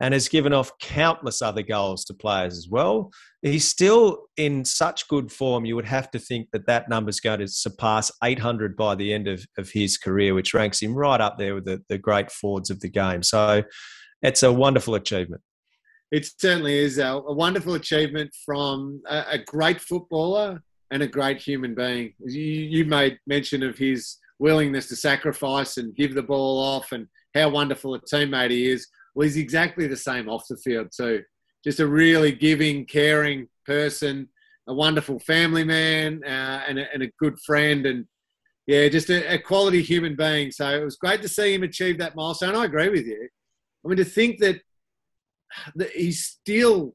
and 0.00 0.12
has 0.12 0.28
given 0.28 0.52
off 0.52 0.76
countless 0.78 1.40
other 1.40 1.62
goals 1.62 2.04
to 2.04 2.14
players 2.14 2.58
as 2.58 2.68
well. 2.68 3.10
He's 3.40 3.66
still 3.66 4.26
in 4.36 4.64
such 4.64 5.08
good 5.08 5.30
form, 5.30 5.64
you 5.64 5.76
would 5.76 5.86
have 5.86 6.10
to 6.10 6.18
think 6.18 6.48
that 6.52 6.66
that 6.66 6.88
number 6.88 7.10
is 7.10 7.20
going 7.20 7.40
to 7.40 7.48
surpass 7.48 8.10
800 8.22 8.76
by 8.76 8.94
the 8.94 9.12
end 9.12 9.28
of, 9.28 9.46
of 9.56 9.70
his 9.70 9.96
career, 9.96 10.34
which 10.34 10.54
ranks 10.54 10.82
him 10.82 10.94
right 10.94 11.20
up 11.20 11.38
there 11.38 11.54
with 11.54 11.64
the, 11.64 11.82
the 11.88 11.98
great 11.98 12.30
forwards 12.30 12.70
of 12.70 12.80
the 12.80 12.88
game. 12.88 13.22
So 13.22 13.62
it's 14.22 14.42
a 14.42 14.52
wonderful 14.52 14.94
achievement. 14.94 15.42
It 16.14 16.30
certainly 16.38 16.78
is 16.78 16.98
a, 16.98 17.06
a 17.06 17.32
wonderful 17.32 17.74
achievement 17.74 18.30
from 18.46 19.02
a, 19.08 19.24
a, 19.32 19.38
great 19.38 19.80
footballer 19.80 20.62
and 20.92 21.02
a 21.02 21.08
great 21.08 21.42
human 21.42 21.74
being. 21.74 22.14
You, 22.24 22.40
you 22.40 22.84
made 22.84 23.18
mention 23.26 23.64
of 23.64 23.76
his 23.76 24.18
willingness 24.38 24.86
to 24.90 24.96
sacrifice 24.96 25.76
and 25.76 25.96
give 25.96 26.14
the 26.14 26.22
ball 26.22 26.62
off 26.62 26.92
and 26.92 27.08
how 27.34 27.48
wonderful 27.48 27.96
a 27.96 28.00
teammate 28.00 28.52
he 28.52 28.70
is. 28.70 28.86
Well, 29.16 29.24
he's 29.24 29.36
exactly 29.36 29.88
the 29.88 29.96
same 29.96 30.28
off 30.28 30.46
the 30.48 30.56
field, 30.56 30.92
too. 30.96 31.24
Just 31.64 31.80
a 31.80 31.86
really 31.88 32.30
giving, 32.30 32.86
caring 32.86 33.48
person, 33.66 34.28
a 34.68 34.72
wonderful 34.72 35.18
family 35.18 35.64
man, 35.64 36.22
uh, 36.24 36.62
and, 36.68 36.78
a, 36.78 36.94
and, 36.94 37.02
a, 37.02 37.10
good 37.18 37.40
friend. 37.40 37.86
And 37.86 38.06
yeah, 38.68 38.88
just 38.88 39.10
a, 39.10 39.34
a 39.34 39.38
quality 39.38 39.82
human 39.82 40.14
being. 40.14 40.52
So 40.52 40.68
it 40.68 40.84
was 40.84 40.94
great 40.94 41.22
to 41.22 41.28
see 41.28 41.54
him 41.54 41.64
achieve 41.64 41.98
that 41.98 42.14
milestone. 42.14 42.54
I 42.54 42.66
agree 42.66 42.90
with 42.90 43.04
you. 43.04 43.28
I 43.84 43.88
mean, 43.88 43.96
to 43.96 44.04
think 44.04 44.38
that, 44.38 44.60
that 45.76 45.90
he's 45.90 46.24
still. 46.24 46.94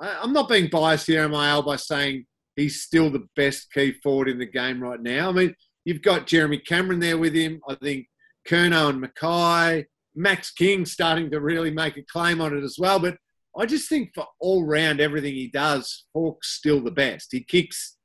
I'm 0.00 0.32
not 0.32 0.48
being 0.48 0.68
biased 0.70 1.08
here, 1.08 1.22
am 1.22 1.34
I, 1.34 1.48
Al, 1.48 1.62
by 1.62 1.74
saying 1.74 2.24
he's 2.54 2.82
still 2.82 3.10
the 3.10 3.26
best 3.34 3.72
key 3.72 3.92
forward 4.02 4.28
in 4.28 4.38
the 4.38 4.46
game 4.46 4.80
right 4.80 5.00
now. 5.00 5.28
I 5.28 5.32
mean, 5.32 5.54
you've 5.84 6.02
got 6.02 6.26
Jeremy 6.26 6.58
Cameron 6.58 7.00
there 7.00 7.18
with 7.18 7.34
him. 7.34 7.60
I 7.68 7.74
think 7.76 8.06
Curnow 8.46 8.90
and 8.90 9.02
McKay, 9.02 9.86
Max 10.14 10.50
King 10.52 10.84
starting 10.84 11.30
to 11.30 11.40
really 11.40 11.70
make 11.70 11.96
a 11.96 12.02
claim 12.02 12.40
on 12.40 12.56
it 12.56 12.62
as 12.62 12.76
well. 12.78 12.98
But 12.98 13.16
I 13.58 13.66
just 13.66 13.88
think 13.88 14.10
for 14.14 14.26
all 14.40 14.64
round 14.64 15.00
everything 15.00 15.34
he 15.34 15.48
does, 15.48 16.04
Hawk's 16.14 16.54
still 16.54 16.80
the 16.80 16.90
best. 16.90 17.28
He 17.32 17.42
kicks. 17.42 17.96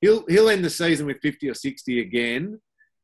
He'll 0.00 0.24
he'll 0.26 0.48
end 0.48 0.64
the 0.64 0.70
season 0.70 1.06
with 1.06 1.18
50 1.22 1.48
or 1.48 1.54
60 1.54 2.00
again. 2.00 2.60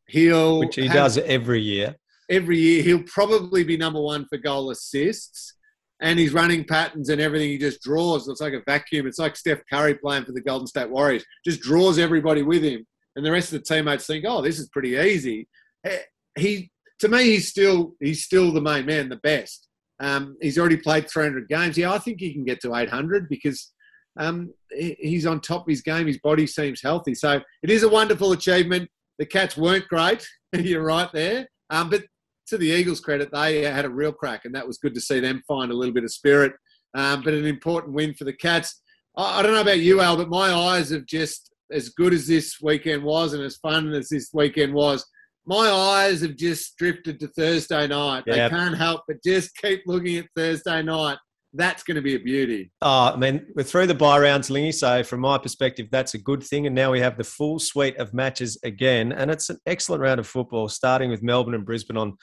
He'll 0.08 0.60
which 0.60 0.76
he 0.76 0.86
have, 0.86 0.94
does 0.94 1.18
every 1.18 1.60
year 1.60 1.96
every 2.28 2.58
year. 2.58 2.82
He'll 2.82 3.02
probably 3.04 3.64
be 3.64 3.76
number 3.76 4.00
one 4.00 4.26
for 4.26 4.38
goal 4.38 4.70
assists. 4.70 5.54
And 6.00 6.16
his 6.16 6.32
running 6.32 6.64
patterns 6.64 7.08
and 7.08 7.20
everything 7.20 7.48
he 7.48 7.58
just 7.58 7.82
draws. 7.82 8.28
It's 8.28 8.40
like 8.40 8.52
a 8.52 8.62
vacuum. 8.64 9.08
It's 9.08 9.18
like 9.18 9.34
Steph 9.34 9.62
Curry 9.68 9.94
playing 9.94 10.26
for 10.26 10.32
the 10.32 10.40
Golden 10.40 10.68
State 10.68 10.88
Warriors. 10.88 11.24
Just 11.44 11.60
draws 11.60 11.98
everybody 11.98 12.42
with 12.42 12.62
him. 12.62 12.86
And 13.16 13.26
the 13.26 13.32
rest 13.32 13.52
of 13.52 13.58
the 13.58 13.64
teammates 13.64 14.06
think, 14.06 14.24
oh, 14.28 14.40
this 14.40 14.60
is 14.60 14.68
pretty 14.68 14.90
easy. 14.90 15.48
Eh, 15.84 15.98
he, 16.38 16.70
to 17.00 17.08
me, 17.08 17.24
he's 17.24 17.48
still 17.48 17.94
he's 18.00 18.24
still 18.24 18.52
the 18.52 18.60
main 18.60 18.86
man, 18.86 19.08
the 19.08 19.16
best. 19.16 19.66
Um, 19.98 20.36
he's 20.40 20.56
already 20.56 20.76
played 20.76 21.10
300 21.10 21.48
games. 21.48 21.76
Yeah, 21.76 21.92
I 21.92 21.98
think 21.98 22.20
he 22.20 22.32
can 22.32 22.44
get 22.44 22.60
to 22.60 22.76
800 22.76 23.28
because 23.28 23.72
um, 24.18 24.52
he's 24.70 25.26
on 25.26 25.40
top 25.40 25.62
of 25.62 25.68
his 25.68 25.82
game. 25.82 26.06
His 26.06 26.18
body 26.18 26.46
seems 26.46 26.82
healthy. 26.82 27.14
So 27.14 27.40
it 27.62 27.70
is 27.70 27.82
a 27.82 27.88
wonderful 27.88 28.32
achievement. 28.32 28.88
The 29.18 29.26
Cats 29.26 29.56
weren't 29.56 29.88
great. 29.88 30.26
You're 30.52 30.84
right 30.84 31.10
there. 31.12 31.48
Um, 31.70 31.90
but 31.90 32.04
to 32.48 32.58
the 32.58 32.68
Eagles' 32.68 33.00
credit, 33.00 33.30
they 33.32 33.62
had 33.62 33.84
a 33.84 33.90
real 33.90 34.12
crack, 34.12 34.44
and 34.44 34.54
that 34.54 34.66
was 34.66 34.78
good 34.78 34.94
to 34.94 35.00
see 35.00 35.20
them 35.20 35.42
find 35.46 35.70
a 35.70 35.74
little 35.74 35.94
bit 35.94 36.04
of 36.04 36.12
spirit. 36.12 36.52
Um, 36.94 37.22
but 37.22 37.34
an 37.34 37.44
important 37.44 37.94
win 37.94 38.14
for 38.14 38.24
the 38.24 38.32
Cats. 38.32 38.82
I, 39.16 39.38
I, 39.38 39.42
don't 39.42 39.52
know 39.52 39.60
about 39.60 39.80
you, 39.80 40.00
Al, 40.00 40.16
but 40.16 40.28
my 40.28 40.52
eyes 40.52 40.90
have 40.90 41.06
just, 41.06 41.52
as 41.70 41.90
good 41.90 42.14
as 42.14 42.26
this 42.26 42.56
weekend 42.62 43.02
was 43.02 43.34
and 43.34 43.42
as 43.42 43.58
fun 43.58 43.92
as 43.92 44.08
this 44.08 44.30
weekend 44.32 44.72
was, 44.72 45.04
my 45.46 45.70
eyes 45.70 46.20
have 46.22 46.36
just 46.36 46.76
drifted 46.76 47.20
to 47.20 47.28
Thursday 47.28 47.86
night. 47.86 48.24
Yep. 48.26 48.36
They 48.36 48.56
can't 48.56 48.76
help 48.76 49.02
but 49.08 49.22
just 49.24 49.56
keep 49.56 49.82
looking 49.86 50.16
at 50.18 50.26
Thursday 50.36 50.82
night. 50.82 51.18
That's 51.54 51.82
going 51.82 51.94
to 51.94 52.02
be 52.02 52.14
a 52.14 52.20
beauty. 52.20 52.70
Oh, 52.82 53.12
I 53.14 53.16
mean, 53.16 53.46
we're 53.54 53.62
through 53.62 53.86
the 53.86 53.94
bye 53.94 54.18
rounds, 54.18 54.50
Lingy. 54.50 54.72
So, 54.72 55.02
from 55.02 55.20
my 55.20 55.38
perspective, 55.38 55.88
that's 55.90 56.14
a 56.14 56.18
good 56.18 56.42
thing. 56.42 56.66
And 56.66 56.74
now 56.74 56.92
we 56.92 57.00
have 57.00 57.16
the 57.16 57.24
full 57.24 57.58
suite 57.58 57.96
of 57.96 58.12
matches 58.12 58.58
again. 58.64 59.12
And 59.12 59.30
it's 59.30 59.48
an 59.48 59.58
excellent 59.66 60.02
round 60.02 60.20
of 60.20 60.26
football, 60.26 60.68
starting 60.68 61.10
with 61.10 61.22
Melbourne 61.22 61.54
and 61.54 61.64
Brisbane 61.64 61.96
on 61.96 62.18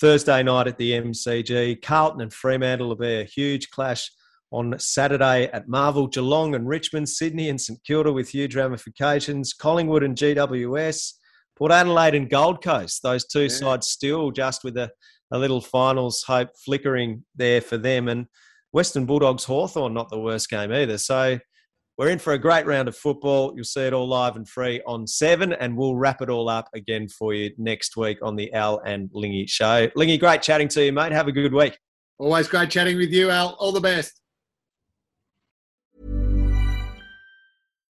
Thursday 0.00 0.42
night 0.44 0.68
at 0.68 0.78
the 0.78 0.92
MCG. 0.92 1.82
Carlton 1.82 2.20
and 2.20 2.32
Fremantle 2.32 2.88
will 2.88 2.96
be 2.96 3.20
a 3.20 3.24
huge 3.24 3.70
clash 3.70 4.10
on 4.50 4.78
Saturday 4.78 5.46
at 5.46 5.68
Marvel, 5.68 6.06
Geelong 6.06 6.54
and 6.54 6.68
Richmond, 6.68 7.08
Sydney 7.08 7.48
and 7.48 7.60
St 7.60 7.82
Kilda 7.84 8.12
with 8.12 8.30
huge 8.30 8.56
ramifications, 8.56 9.52
Collingwood 9.52 10.02
and 10.02 10.16
GWS, 10.16 11.14
Port 11.56 11.72
Adelaide 11.72 12.14
and 12.14 12.30
Gold 12.30 12.62
Coast. 12.62 13.02
Those 13.02 13.26
two 13.26 13.42
yeah. 13.42 13.48
sides 13.48 13.88
still 13.88 14.30
just 14.30 14.64
with 14.64 14.76
a, 14.76 14.90
a 15.30 15.38
little 15.38 15.60
finals 15.60 16.22
hope 16.26 16.50
flickering 16.64 17.24
there 17.34 17.60
for 17.60 17.76
them. 17.76 18.08
And 18.08 18.26
Western 18.72 19.06
Bulldogs 19.06 19.44
Hawthorn, 19.44 19.94
not 19.94 20.10
the 20.10 20.20
worst 20.20 20.50
game 20.50 20.72
either. 20.72 20.98
So 20.98 21.38
we're 21.96 22.10
in 22.10 22.18
for 22.18 22.32
a 22.32 22.38
great 22.38 22.64
round 22.64 22.86
of 22.86 22.96
football. 22.96 23.52
You'll 23.56 23.64
see 23.64 23.82
it 23.82 23.92
all 23.92 24.06
live 24.06 24.36
and 24.36 24.48
free 24.48 24.80
on 24.86 25.06
Seven, 25.06 25.52
and 25.54 25.76
we'll 25.76 25.96
wrap 25.96 26.22
it 26.22 26.30
all 26.30 26.48
up 26.48 26.68
again 26.74 27.08
for 27.08 27.34
you 27.34 27.50
next 27.58 27.96
week 27.96 28.18
on 28.22 28.36
the 28.36 28.52
Al 28.52 28.78
and 28.86 29.10
Lingy 29.12 29.46
show. 29.46 29.88
Lingy, 29.96 30.16
great 30.16 30.40
chatting 30.42 30.68
to 30.68 30.84
you, 30.84 30.92
mate. 30.92 31.12
Have 31.12 31.26
a 31.26 31.32
good 31.32 31.52
week. 31.52 31.76
Always 32.18 32.46
great 32.46 32.70
chatting 32.70 32.96
with 32.96 33.10
you, 33.10 33.30
Al. 33.30 33.56
All 33.58 33.72
the 33.72 33.80
best. 33.80 34.20